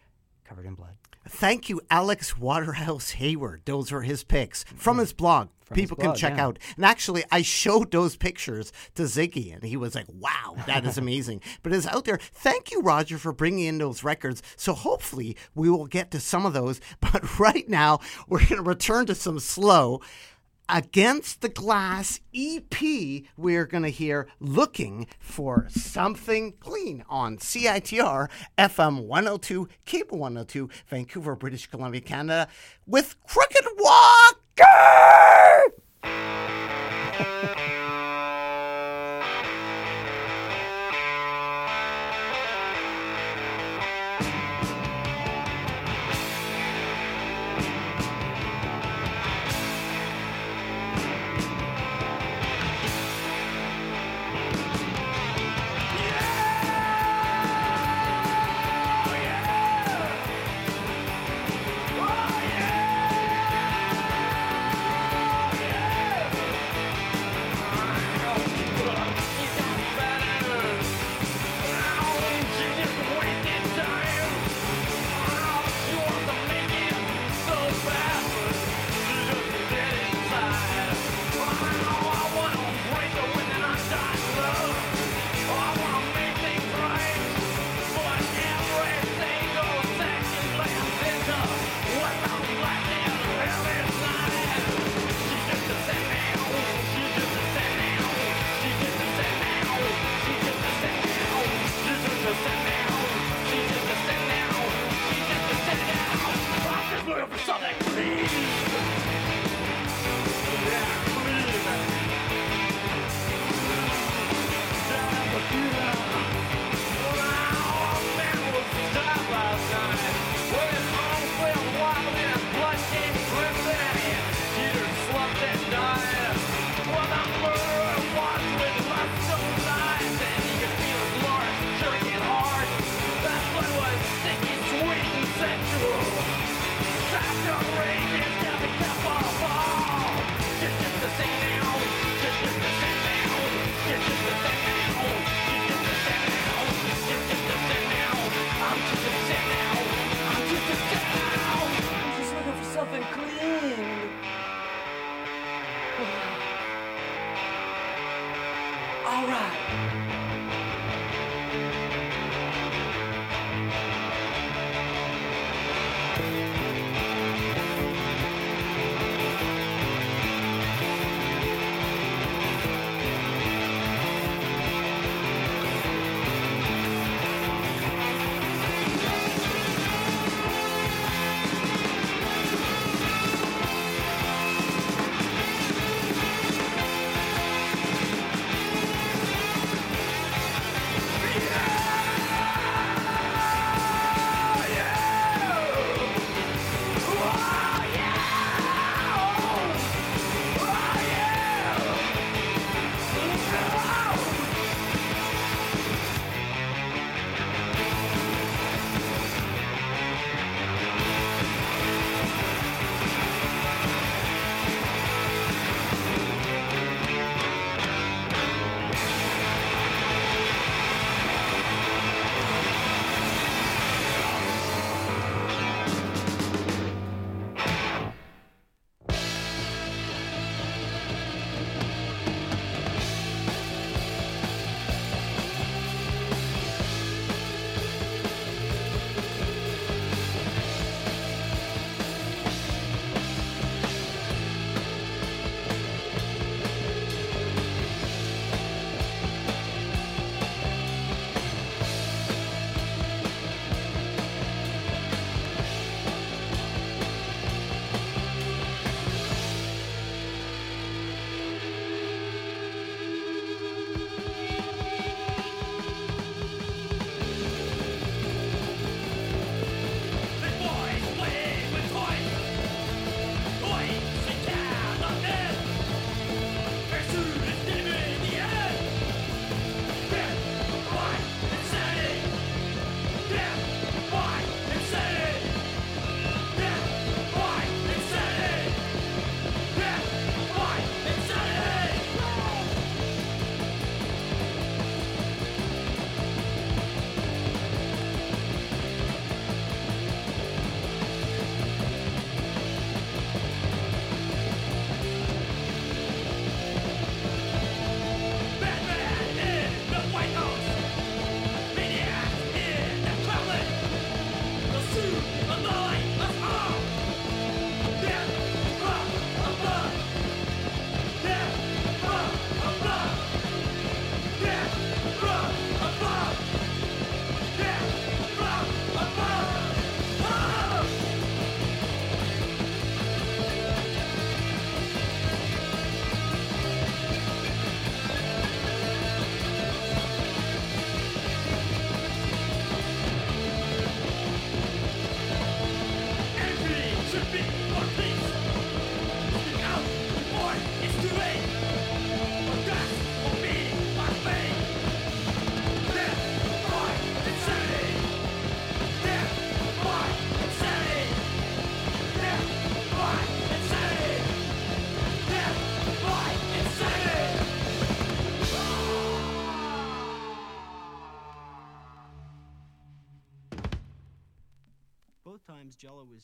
covered 0.48 0.66
in 0.66 0.74
blood. 0.74 0.94
Thank 1.28 1.68
you, 1.68 1.82
Alex 1.90 2.38
Waterhouse 2.38 3.10
Hayward. 3.12 3.62
Those 3.66 3.92
are 3.92 4.00
his 4.00 4.24
pics 4.24 4.64
from 4.64 4.94
mm-hmm. 4.94 5.00
his 5.00 5.12
blog. 5.12 5.48
From 5.62 5.76
his 5.76 5.82
People 5.82 5.96
blog, 5.98 6.14
can 6.14 6.16
check 6.18 6.38
yeah. 6.38 6.46
out. 6.46 6.58
And 6.76 6.86
actually, 6.86 7.24
I 7.30 7.42
showed 7.42 7.90
those 7.90 8.16
pictures 8.16 8.72
to 8.94 9.02
Ziggy, 9.02 9.52
and 9.52 9.62
he 9.62 9.76
was 9.76 9.94
like, 9.94 10.06
wow, 10.08 10.56
that 10.66 10.86
is 10.86 10.96
amazing. 10.98 11.42
but 11.62 11.74
it's 11.74 11.86
out 11.86 12.06
there. 12.06 12.18
Thank 12.32 12.72
you, 12.72 12.80
Roger, 12.80 13.18
for 13.18 13.32
bringing 13.32 13.66
in 13.66 13.76
those 13.76 14.02
records. 14.02 14.42
So 14.56 14.72
hopefully, 14.72 15.36
we 15.54 15.68
will 15.68 15.84
get 15.84 16.10
to 16.12 16.20
some 16.20 16.46
of 16.46 16.54
those. 16.54 16.80
But 17.00 17.38
right 17.38 17.68
now, 17.68 18.00
we're 18.28 18.40
going 18.40 18.56
to 18.56 18.62
return 18.62 19.06
to 19.06 19.14
some 19.14 19.38
slow. 19.38 20.00
Against 20.70 21.40
the 21.40 21.48
Glass 21.48 22.20
EP, 22.34 23.22
we're 23.38 23.64
going 23.64 23.84
to 23.84 23.88
hear 23.88 24.28
Looking 24.38 25.06
for 25.18 25.66
Something 25.70 26.52
Clean 26.60 27.02
on 27.08 27.38
CITR 27.38 28.28
FM 28.58 29.06
102, 29.06 29.66
Cable 29.86 30.18
102, 30.18 30.68
Vancouver, 30.88 31.34
British 31.36 31.68
Columbia, 31.68 32.02
Canada, 32.02 32.48
with 32.86 33.16
Crooked 33.26 33.66
Walker! 33.78 34.68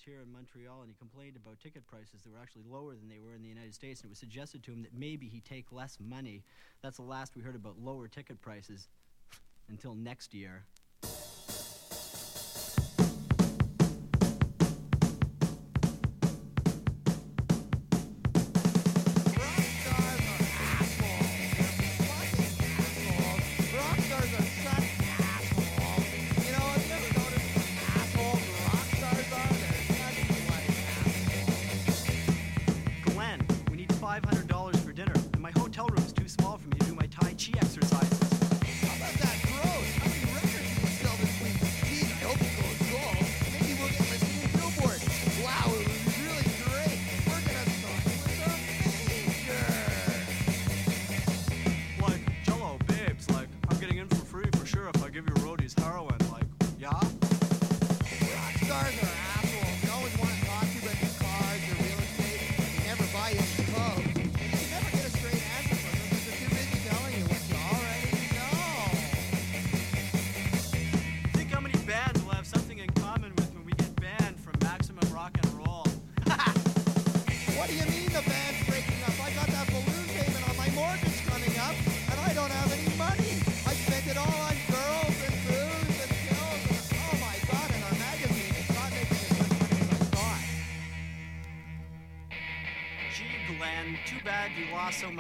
here 0.05 0.21
in 0.21 0.33
Montreal, 0.33 0.81
and 0.81 0.89
he 0.91 0.95
complained 0.99 1.37
about 1.37 1.61
ticket 1.61 1.87
prices 1.87 2.23
that 2.23 2.33
were 2.33 2.39
actually 2.39 2.63
lower 2.69 2.95
than 2.95 3.09
they 3.09 3.19
were 3.19 3.35
in 3.35 3.43
the 3.43 3.49
United 3.49 3.75
States. 3.75 4.01
And 4.01 4.09
it 4.09 4.11
was 4.11 4.19
suggested 4.19 4.63
to 4.65 4.73
him 4.73 4.83
that 4.83 4.95
maybe 4.95 5.27
he 5.27 5.41
take 5.41 5.73
less 5.73 5.99
money. 6.01 6.43
That's 6.83 6.97
the 6.97 7.03
last 7.03 7.35
we 7.35 7.43
heard 7.43 7.55
about 7.55 7.79
lower 7.79 8.09
ticket 8.09 8.41
prices 8.41 8.89
until 9.69 9.95
next 9.95 10.35
year. 10.35 10.65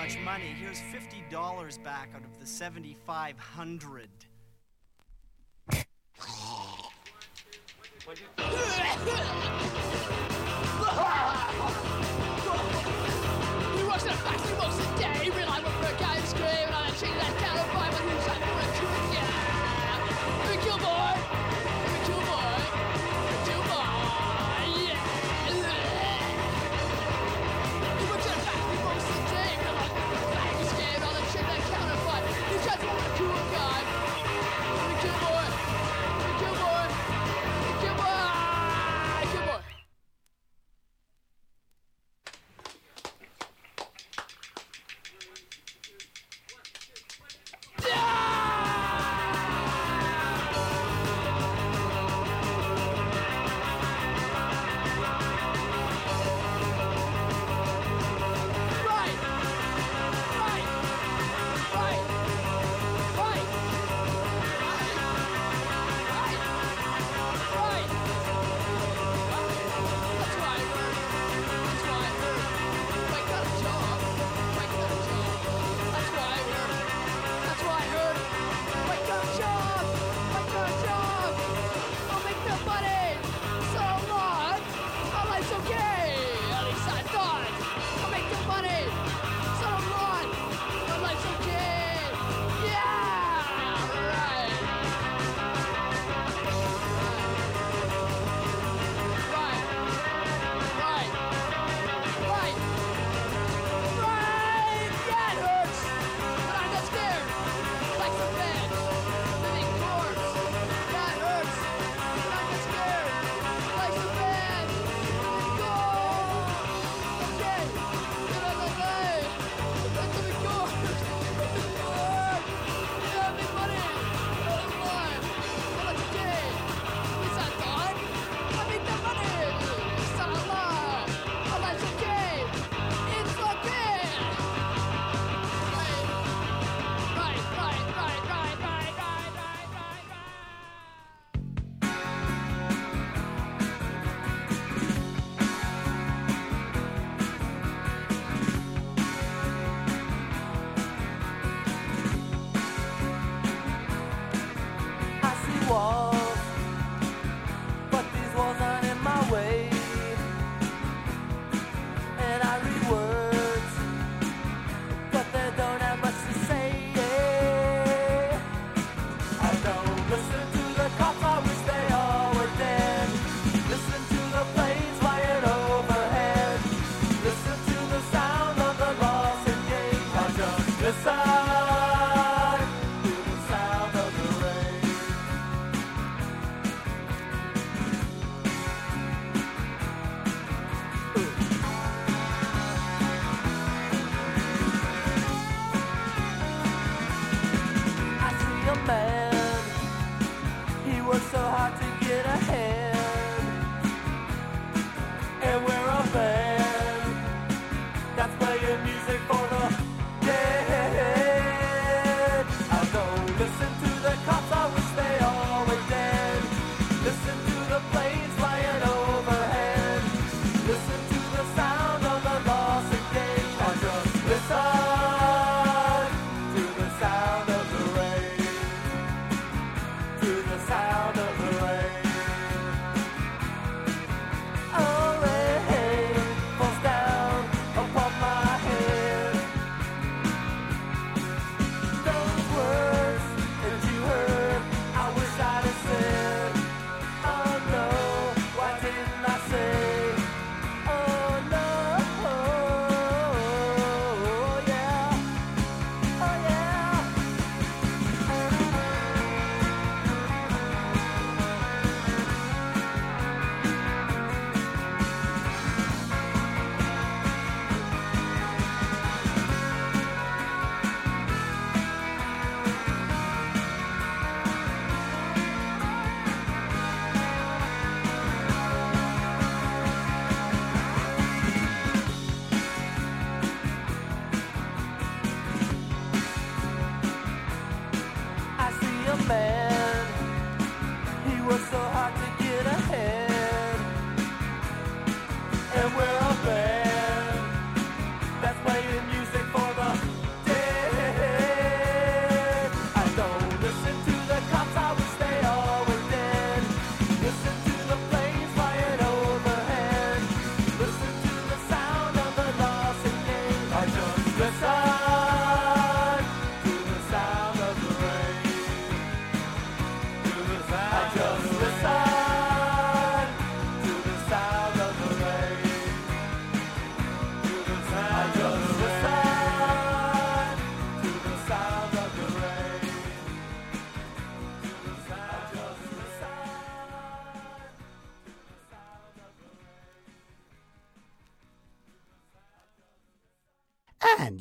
much 0.04 0.18
money. 0.18 0.54
Here's 0.60 0.82
$50 0.92 1.82
back 1.82 2.10
out 2.14 2.20
of 2.20 2.38
the 2.38 2.44
7,500 2.44 4.03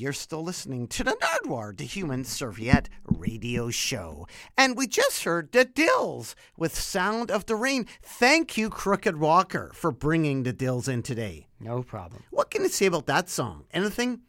you're 0.03 0.11
still 0.13 0.43
listening 0.43 0.85
to 0.89 1.03
the 1.03 1.11
Nardwuar, 1.21 1.75
the 1.77 1.85
Human 1.85 2.25
Serviette 2.25 2.89
radio 3.05 3.69
show. 3.69 4.27
And 4.57 4.75
we 4.77 4.85
just 4.85 5.23
heard 5.23 5.53
the 5.53 5.63
Dils 5.65 6.35
with 6.57 6.77
Sound 6.77 7.31
of 7.31 7.45
the 7.45 7.55
Rain. 7.55 7.87
Thank 8.01 8.57
you, 8.57 8.69
Crooked 8.69 9.17
Walker, 9.17 9.71
for 9.73 9.91
bringing 9.91 10.43
the 10.43 10.51
Dils 10.53 10.89
in 10.89 11.03
today. 11.03 11.47
No 11.61 11.81
problem. 11.83 12.23
What 12.31 12.51
can 12.51 12.63
you 12.63 12.67
say 12.69 12.87
about 12.87 13.05
that 13.05 13.29
song? 13.29 13.63
Anything? 13.71 14.19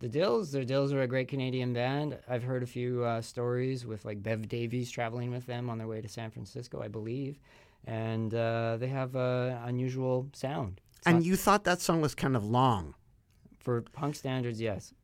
The 0.00 0.08
Dils, 0.08 0.50
the 0.50 0.64
Dils 0.66 0.92
are 0.92 1.02
a 1.02 1.06
great 1.06 1.28
Canadian 1.28 1.72
band. 1.74 2.18
I've 2.28 2.42
heard 2.42 2.64
a 2.64 2.66
few 2.66 3.04
uh, 3.04 3.20
stories 3.22 3.86
with 3.86 4.04
like 4.04 4.22
Bev 4.22 4.48
Davies 4.48 4.90
traveling 4.90 5.30
with 5.30 5.46
them 5.46 5.70
on 5.70 5.78
their 5.78 5.86
way 5.86 6.00
to 6.00 6.08
San 6.08 6.30
Francisco, 6.32 6.82
I 6.82 6.88
believe, 6.88 7.38
and 7.86 8.34
uh, 8.34 8.78
they 8.78 8.88
have 8.88 9.14
an 9.14 9.58
unusual 9.64 10.26
sound. 10.32 10.80
It's 10.98 11.06
And 11.06 11.18
not- 11.18 11.24
you 11.24 11.36
thought 11.36 11.62
that 11.64 11.80
song 11.80 12.00
was 12.00 12.14
kind 12.16 12.34
of 12.34 12.44
long. 12.44 12.94
for 13.60 13.82
punk 13.82 14.16
standards, 14.16 14.58
yes, 14.60 14.94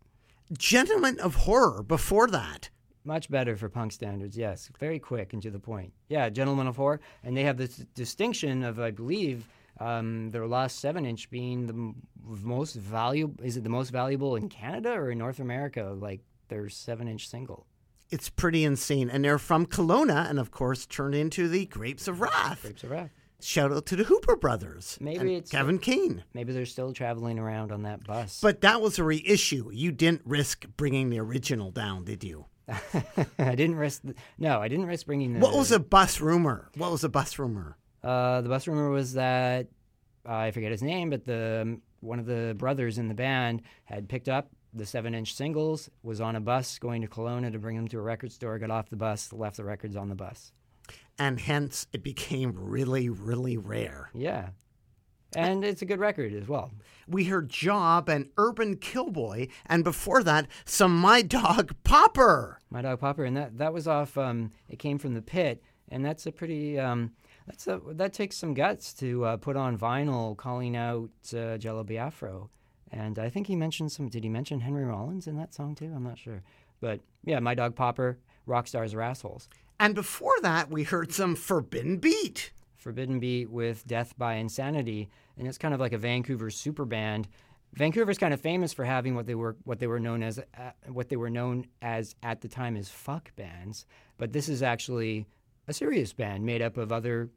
Gentlemen 0.56 1.18
of 1.20 1.35
Horror 1.35 1.82
before 1.82 2.27
that. 2.28 2.70
much 3.05 3.31
better 3.31 3.56
for 3.56 3.68
punk 3.68 3.93
standards. 3.93 4.36
Yes, 4.36 4.68
very 4.81 4.98
quick 4.98 5.32
and 5.32 5.40
to 5.43 5.51
the 5.51 5.59
point. 5.60 5.93
Yeah, 6.09 6.28
Gentlemen 6.28 6.66
of 6.66 6.77
Horror, 6.77 7.01
and 7.23 7.36
they 7.36 7.44
have 7.44 7.56
this 7.56 7.77
distinction 7.94 8.64
of, 8.64 8.78
I 8.81 8.90
believe, 8.90 9.48
um, 9.78 10.31
their 10.31 10.47
last 10.47 10.81
seven-inch 10.81 11.31
being 11.31 11.66
the 11.66 11.73
m- 11.73 12.02
most 12.43 12.74
valuable. 12.74 13.44
Is 13.44 13.56
it 13.56 13.62
the 13.64 13.70
most 13.70 13.90
valuable 13.90 14.35
in 14.36 14.48
Canada 14.48 14.93
or 14.93 15.10
in 15.10 15.18
North 15.18 15.39
America? 15.39 15.94
Like 15.97 16.20
their 16.48 16.68
seven-inch 16.68 17.28
single. 17.28 17.66
It's 18.10 18.28
pretty 18.28 18.64
insane. 18.64 19.10
And 19.10 19.24
they're 19.24 19.39
from 19.39 19.66
Kelowna 19.66 20.28
and, 20.31 20.39
of 20.39 20.51
course, 20.51 20.86
turned 20.86 21.14
into 21.14 21.48
the 21.48 21.66
Grapes 21.66 22.06
of 22.09 22.20
Wrath. 22.20 22.62
Grapes 22.62 22.85
of 22.85 22.90
Wrath. 22.90 23.10
Shout 23.40 23.72
out 23.72 23.86
to 23.86 23.96
the 23.96 24.04
Hooper 24.04 24.36
brothers. 24.36 24.96
Maybe 25.00 25.34
it's- 25.34 25.50
Kevin 25.50 25.78
Kane. 25.78 26.24
Maybe 26.34 26.52
they're 26.52 26.66
still 26.66 26.92
traveling 26.92 27.38
around 27.38 27.70
on 27.72 27.82
that 27.82 28.04
bus. 28.04 28.40
But 28.40 28.62
that 28.62 28.80
was 28.80 28.98
a 28.98 29.04
reissue. 29.04 29.70
You 29.72 29.92
didn't 29.92 30.22
risk 30.24 30.66
bringing 30.76 31.10
the 31.10 31.20
original 31.20 31.70
down, 31.70 32.04
did 32.04 32.24
you? 32.24 32.46
I 33.38 33.54
didn't 33.54 33.76
risk. 33.76 34.02
The, 34.02 34.14
no, 34.38 34.60
I 34.60 34.68
didn't 34.68 34.86
risk 34.86 35.06
bringing 35.06 35.34
the. 35.34 35.40
What 35.40 35.54
was 35.54 35.70
a 35.70 35.78
bus 35.78 36.20
rumor? 36.20 36.68
What 36.76 36.90
was 36.90 37.04
a 37.04 37.08
bus 37.08 37.38
rumor? 37.38 37.76
Uh, 38.02 38.40
the 38.40 38.48
bus 38.48 38.66
rumor 38.66 38.90
was 38.90 39.12
that 39.12 39.68
uh, 40.28 40.34
I 40.34 40.50
forget 40.50 40.72
his 40.72 40.82
name, 40.82 41.10
but 41.10 41.24
the 41.24 41.78
one 42.00 42.18
of 42.18 42.26
the 42.26 42.54
brothers 42.56 42.98
in 42.98 43.08
the 43.08 43.14
band 43.14 43.62
had 43.84 44.08
picked 44.08 44.28
up 44.28 44.50
the 44.74 44.84
seven-inch 44.86 45.34
singles, 45.34 45.88
was 46.02 46.20
on 46.20 46.36
a 46.36 46.40
bus 46.40 46.78
going 46.78 47.00
to 47.02 47.08
Kelowna 47.08 47.50
to 47.52 47.58
bring 47.58 47.76
them 47.76 47.88
to 47.88 47.98
a 47.98 48.02
record 48.02 48.30
store, 48.30 48.58
got 48.58 48.70
off 48.70 48.90
the 48.90 48.96
bus, 48.96 49.32
left 49.32 49.56
the 49.56 49.64
records 49.64 49.96
on 49.96 50.08
the 50.10 50.14
bus. 50.14 50.52
And 51.18 51.40
hence 51.40 51.86
it 51.93 52.02
became 52.02 52.52
really, 52.55 53.09
really 53.09 53.56
rare. 53.56 54.10
Yeah, 54.12 54.51
and 55.34 55.64
it's 55.64 55.82
a 55.82 55.86
good 55.86 56.01
record 56.01 56.32
as 56.32 56.48
well. 56.48 56.70
We 57.06 57.24
heard 57.24 57.48
Job 57.48 58.09
and 58.09 58.30
Urban 58.36 58.76
Killboy, 58.76 59.48
and 59.66 59.84
before 59.84 60.22
that, 60.22 60.47
some 60.64 60.98
My 60.98 61.22
Dog 61.22 61.74
Popper. 61.84 62.59
My 62.70 62.82
Dog 62.82 63.01
Popper, 63.01 63.24
and 63.24 63.36
that 63.36 63.59
that 63.59 63.72
was 63.72 63.86
off. 63.86 64.16
Um, 64.16 64.52
it 64.68 64.78
came 64.78 64.98
from 64.98 65.14
the 65.14 65.22
pit, 65.22 65.62
and 65.88 66.05
that's 66.05 66.26
a 66.26 66.32
pretty. 66.32 66.78
Um, 66.78 67.12
that's 67.47 67.66
a 67.66 67.80
that 67.93 68.12
takes 68.12 68.36
some 68.36 68.55
guts 68.55 68.93
to 68.94 69.24
uh, 69.24 69.36
put 69.36 69.56
on 69.56 69.78
vinyl, 69.78 70.36
calling 70.36 70.76
out 70.76 71.10
uh, 71.36 71.59
Jello 71.59 71.84
Biafra, 71.84 72.48
and 72.90 73.18
I 73.18 73.28
think 73.28 73.47
he 73.47 73.56
mentioned 73.56 73.93
some. 73.93 74.09
Did 74.09 74.24
he 74.24 74.30
mention 74.30 74.60
Henry 74.60 74.84
Rollins 74.84 75.26
in 75.26 75.36
that 75.36 75.55
song 75.55 75.74
too? 75.74 75.93
I'm 75.94 76.05
not 76.05 76.18
sure, 76.18 76.43
but 76.80 77.01
yeah, 77.24 77.40
My 77.40 77.55
Dog 77.55 77.76
Popper, 77.76 78.18
Rock 78.47 78.66
Stars 78.66 78.94
are 78.94 79.02
assholes. 79.02 79.48
And 79.78 79.94
before 79.94 80.34
that, 80.42 80.70
we 80.70 80.84
heard 80.84 81.12
some 81.12 81.34
Forbidden 81.36 81.98
Beat. 81.98 82.52
Forbidden 82.76 83.18
Beat 83.18 83.50
with 83.50 83.86
Death 83.86 84.14
by 84.16 84.34
Insanity, 84.34 85.08
and 85.36 85.46
it's 85.46 85.58
kind 85.58 85.74
of 85.74 85.80
like 85.80 85.92
a 85.92 85.98
Vancouver 85.98 86.50
super 86.50 86.84
band. 86.84 87.28
Vancouver's 87.74 88.16
kind 88.16 88.32
of 88.32 88.40
famous 88.40 88.72
for 88.72 88.84
having 88.84 89.14
what 89.14 89.26
they 89.26 89.34
were 89.34 89.56
what 89.64 89.80
they 89.80 89.86
were 89.86 90.00
known 90.00 90.22
as 90.22 90.38
uh, 90.38 90.70
what 90.86 91.08
they 91.08 91.16
were 91.16 91.28
known 91.28 91.66
as 91.82 92.14
at 92.22 92.40
the 92.40 92.48
time 92.48 92.76
as 92.76 92.88
fuck 92.88 93.34
bands, 93.36 93.86
but 94.18 94.32
this 94.32 94.48
is 94.48 94.62
actually 94.62 95.26
a 95.68 95.72
serious 95.72 96.12
band 96.12 96.46
made 96.46 96.62
up 96.62 96.76
of 96.76 96.92
other 96.92 97.28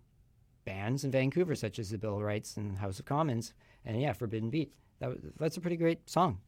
bands 0.65 1.03
in 1.03 1.11
Vancouver, 1.11 1.55
such 1.55 1.79
as 1.79 1.89
the 1.89 1.97
Bill 1.97 2.21
Wrights 2.21 2.55
and 2.55 2.77
House 2.77 2.99
of 2.99 3.05
Commons, 3.05 3.53
and 3.85 3.99
yeah, 3.99 4.13
Forbidden 4.13 4.51
Beat. 4.51 4.71
That 4.99 5.09
was, 5.09 5.19
that's 5.39 5.57
a 5.57 5.61
pretty 5.61 5.77
great 5.77 6.07
song. 6.07 6.39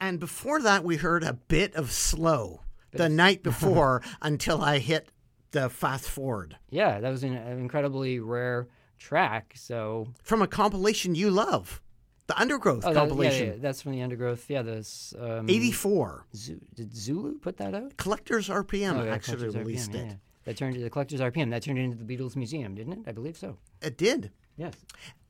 And 0.00 0.20
before 0.20 0.62
that, 0.62 0.84
we 0.84 0.96
heard 0.96 1.24
a 1.24 1.34
bit 1.34 1.74
of 1.74 1.90
Slow 1.90 2.60
the 2.92 3.08
night 3.08 3.42
before 3.50 4.02
until 4.22 4.62
I 4.62 4.78
hit 4.78 5.08
the 5.52 5.68
fast 5.68 6.08
forward 6.08 6.56
Yeah, 6.70 7.00
that 7.00 7.10
was 7.10 7.24
an, 7.24 7.34
an 7.34 7.58
incredibly 7.58 8.20
rare 8.20 8.68
track. 8.98 9.52
So 9.56 10.08
from 10.22 10.42
a 10.42 10.46
compilation 10.46 11.14
you 11.14 11.30
love, 11.30 11.80
the 12.26 12.40
Undergrowth 12.40 12.84
oh, 12.84 12.92
that- 12.92 12.94
yeah, 12.94 13.08
compilation. 13.08 13.46
yeah, 13.48 13.54
that's 13.58 13.82
from 13.82 13.92
the 13.92 14.02
Undergrowth. 14.02 14.48
Yeah, 14.48 14.62
this 14.62 15.12
um, 15.20 15.48
84. 15.50 16.26
Did 16.74 16.94
Zulu 16.96 17.38
put 17.38 17.56
that 17.56 17.74
out? 17.74 17.96
Collector's 17.96 18.48
RPM 18.48 19.00
Oh, 19.00 19.04
yeah, 19.04 19.12
actually 19.14 19.38
Collector's 19.38 19.56
released 19.56 19.92
yeah, 19.92 20.00
it. 20.00 20.16
That 20.44 20.56
turned 20.56 20.74
into 20.74 20.84
the 20.84 20.90
Collector's 20.90 21.20
RPM. 21.20 21.50
That 21.50 21.62
turned 21.62 21.78
into 21.78 21.96
the 22.02 22.16
Beatles 22.16 22.36
Museum, 22.36 22.74
didn't 22.74 22.92
it? 22.92 22.98
I 23.06 23.12
believe 23.12 23.36
so. 23.36 23.58
It 23.82 23.98
did. 23.98 24.30
Yes. 24.60 24.74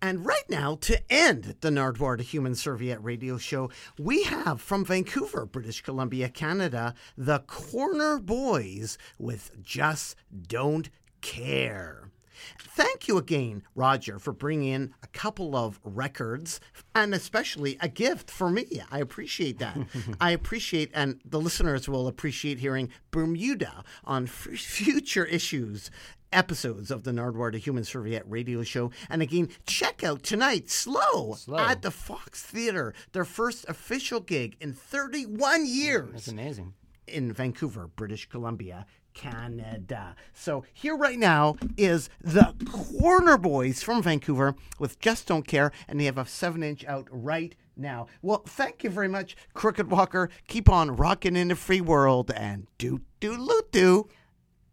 And 0.03 0.27
right 0.27 0.43
now, 0.49 0.75
to 0.81 1.01
end 1.09 1.55
the 1.61 1.69
Nardwuar 1.69 2.17
to 2.17 2.25
Human 2.25 2.57
Serviette 2.57 3.05
radio 3.05 3.39
show, 3.39 3.71
we 3.97 4.25
have 4.25 4.61
from 4.61 4.85
Vancouver, 4.85 5.47
British 5.47 5.83
Columbia, 5.83 6.29
Canada, 6.29 6.95
the 7.17 7.39
Corner 7.39 8.19
Boys 8.19 8.99
with 9.21 9.53
Just 9.63 10.17
Don't 10.49 10.91
Care. 11.21 12.10
Thank 12.59 13.09
you 13.09 13.19
again, 13.19 13.63
Roger, 13.75 14.19
for 14.19 14.33
bringing 14.33 14.69
in 14.73 14.95
a 15.03 15.07
couple 15.09 15.57
of 15.57 15.81
records 15.85 16.61
and 16.95 17.15
especially 17.15 17.77
a 17.81 17.89
gift 17.89 18.31
for 18.31 18.51
me. 18.51 18.67
I 18.91 18.99
appreciate 19.01 19.59
that. 19.59 19.77
I 20.21 20.31
appreciate, 20.31 20.91
and 20.95 21.21
the 21.25 21.41
listeners 21.41 21.89
will 21.89 22.07
appreciate 22.09 22.59
hearing 22.59 22.89
Bermuda 23.11 23.85
on 24.05 24.25
f- 24.25 24.33
future 24.57 25.25
issues 25.25 25.91
episodes 26.33 26.93
of 26.93 27.03
the 27.03 27.11
Nardwuar 27.11 27.51
to 27.51 27.59
Human 27.59 27.83
Serviette 27.83 28.23
radio 28.31 28.63
show. 28.63 28.93
And 29.09 29.21
again, 29.21 29.49
check 29.67 30.05
out 30.05 30.23
tonight, 30.23 30.71
Slow, 30.71 31.35
Slow. 31.35 31.59
at 31.59 31.83
the 31.83 31.91
Fox 31.91 32.41
Theatre, 32.43 32.95
their 33.13 33.25
first 33.25 33.65
official 33.69 34.21
gig 34.21 34.57
in 34.61 34.73
31 34.73 35.67
years 35.67 36.13
That's 36.13 36.29
amazing. 36.29 36.75
in 37.09 37.33
Vancouver, 37.33 37.89
British 37.89 38.29
Columbia, 38.29 38.87
Canada. 39.15 40.15
So 40.33 40.65
here 40.73 40.97
right 40.97 41.19
now 41.19 41.57
is 41.77 42.09
the 42.21 42.55
Corner 42.71 43.37
Boys 43.37 43.83
from 43.83 44.03
Vancouver 44.03 44.55
with 44.79 44.99
Just 45.01 45.27
Don't 45.27 45.47
Care, 45.47 45.73
and 45.89 45.99
they 45.99 46.05
have 46.05 46.19
a 46.19 46.27
seven 46.27 46.63
inch 46.63 46.85
out 46.85 47.09
right 47.11 47.55
now. 47.77 48.07
Well, 48.23 48.43
thank 48.47 48.85
you 48.85 48.91
very 48.91 49.09
much, 49.09 49.37
Crooked 49.55 49.91
Walker. 49.91 50.31
Keep 50.49 50.69
on 50.69 50.97
rocking 50.97 51.37
in 51.37 51.49
the 51.49 51.57
free 51.57 51.81
world 51.81 52.31
and 52.31 52.67
do 52.79 53.01
do 53.21 53.37
loo 53.37 53.63
do. 53.73 54.09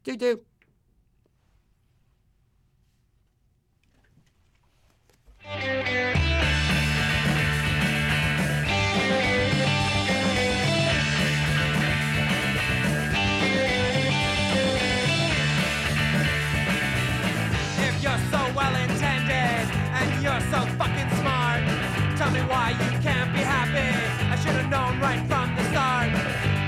Do 0.04 0.16
do. 0.16 0.42
Should 24.48 24.64
have 24.64 24.72
known 24.72 24.95
right 25.03 25.19
from 25.28 25.52
the 25.60 25.64
start. 25.76 26.07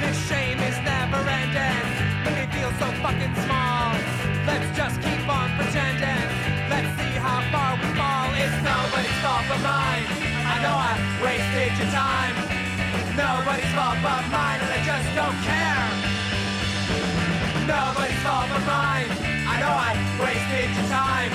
This 0.04 0.18
shame 0.28 0.60
is 0.60 0.76
never 0.84 1.24
ending. 1.24 1.86
Make 2.28 2.36
me 2.44 2.48
feel 2.52 2.72
so 2.76 2.88
fucking 3.00 3.36
small. 3.48 3.96
Let's 4.44 4.68
just 4.76 5.00
keep 5.00 5.24
on 5.24 5.48
pretending. 5.56 6.28
Let's 6.68 6.92
see 7.00 7.16
how 7.24 7.40
far 7.56 7.80
we 7.80 7.88
fall. 7.96 8.28
It's 8.36 8.60
nobody's 8.68 9.20
fault 9.24 9.46
but 9.48 9.62
mine. 9.64 10.06
I 10.44 10.56
know 10.60 10.76
I 10.76 10.94
wasted 11.24 11.72
your 11.80 11.92
time. 11.96 12.36
Nobody's 13.16 13.72
fault 13.72 14.00
but 14.04 14.24
mine, 14.28 14.60
and 14.60 14.72
I 14.76 14.82
just 14.84 15.10
don't 15.16 15.40
care. 15.48 15.88
Nobody's 17.64 18.22
fault 18.28 18.48
but 18.52 18.64
mine. 18.68 19.10
I 19.48 19.56
know 19.64 19.72
I 19.72 19.92
wasted 20.20 20.68
your 20.76 20.88
time. 20.92 21.32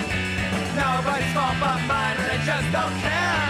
Nobody's 0.76 1.32
fault 1.32 1.56
but 1.56 1.80
mine, 1.88 2.16
and 2.20 2.28
I 2.36 2.38
just 2.44 2.68
don't 2.68 2.96
care. 3.00 3.43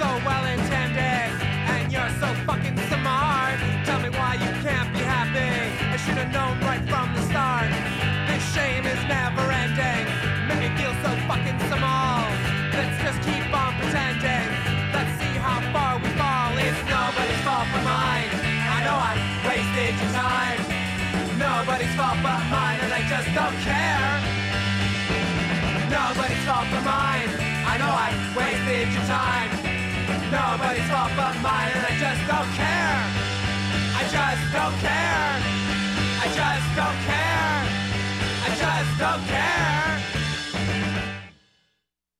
So 0.00 0.08
well 0.24 0.46
intended 0.48 1.28
and 1.76 1.92
you're 1.92 2.08
so 2.24 2.32
fucking 2.48 2.72
smart, 2.88 3.60
tell 3.84 4.00
me 4.00 4.08
why 4.08 4.32
you 4.32 4.48
can't 4.64 4.88
be 4.96 5.02
happy. 5.04 5.52
I 5.92 5.96
should 6.00 6.16
have 6.16 6.32
known 6.32 6.56
right 6.64 6.80
from 6.88 7.12
the 7.12 7.20
start. 7.28 7.68
This 8.24 8.40
shame 8.56 8.88
is 8.88 8.96
never 9.12 9.44
ending. 9.52 10.08
Make 10.48 10.60
me 10.64 10.68
feel 10.80 10.96
so 11.04 11.12
fucking 11.28 11.60
small. 11.68 12.24
Let's 12.72 12.96
just 13.04 13.20
keep 13.28 13.44
on 13.52 13.76
pretending. 13.76 14.48
Let's 14.96 15.12
see 15.20 15.36
how 15.36 15.60
far 15.68 16.00
we 16.00 16.08
fall. 16.16 16.56
It's 16.56 16.80
nobody's 16.88 17.42
fault 17.44 17.68
but 17.68 17.84
mine. 17.84 18.32
I 18.72 18.80
know 18.80 18.96
I 18.96 19.14
wasted 19.52 20.00
your 20.00 20.12
time. 20.16 20.60
Nobody's 21.36 21.92
fault 21.92 22.16
but 22.24 22.40
mine, 22.48 22.80
and 22.88 22.92
I 22.96 23.04
just 23.04 23.28
don't 23.36 23.58
care. 23.68 24.16
Nobody's 25.92 26.44
fault 26.48 26.68
but 26.72 26.84
mine. 26.88 27.28
I 27.68 27.74
know 27.76 27.92
I 27.92 28.08
wasted 28.32 28.88
your 28.96 29.04
time 29.04 29.69
nobody's 30.30 30.88
fault 30.88 31.10
but 31.16 31.34
mine, 31.42 31.72
and 31.74 31.84
I 31.86 31.94
just 31.98 32.22
don't 32.30 32.50
care. 32.54 33.02
I 33.98 34.02
just 34.14 34.44
don't 34.54 34.76
care. 34.78 35.32
I 36.22 36.26
just 36.38 36.68
don't 36.78 36.98
care. 37.10 37.58
I 38.46 38.50
just 38.56 38.98
don't 38.98 39.26
care. 39.26 39.89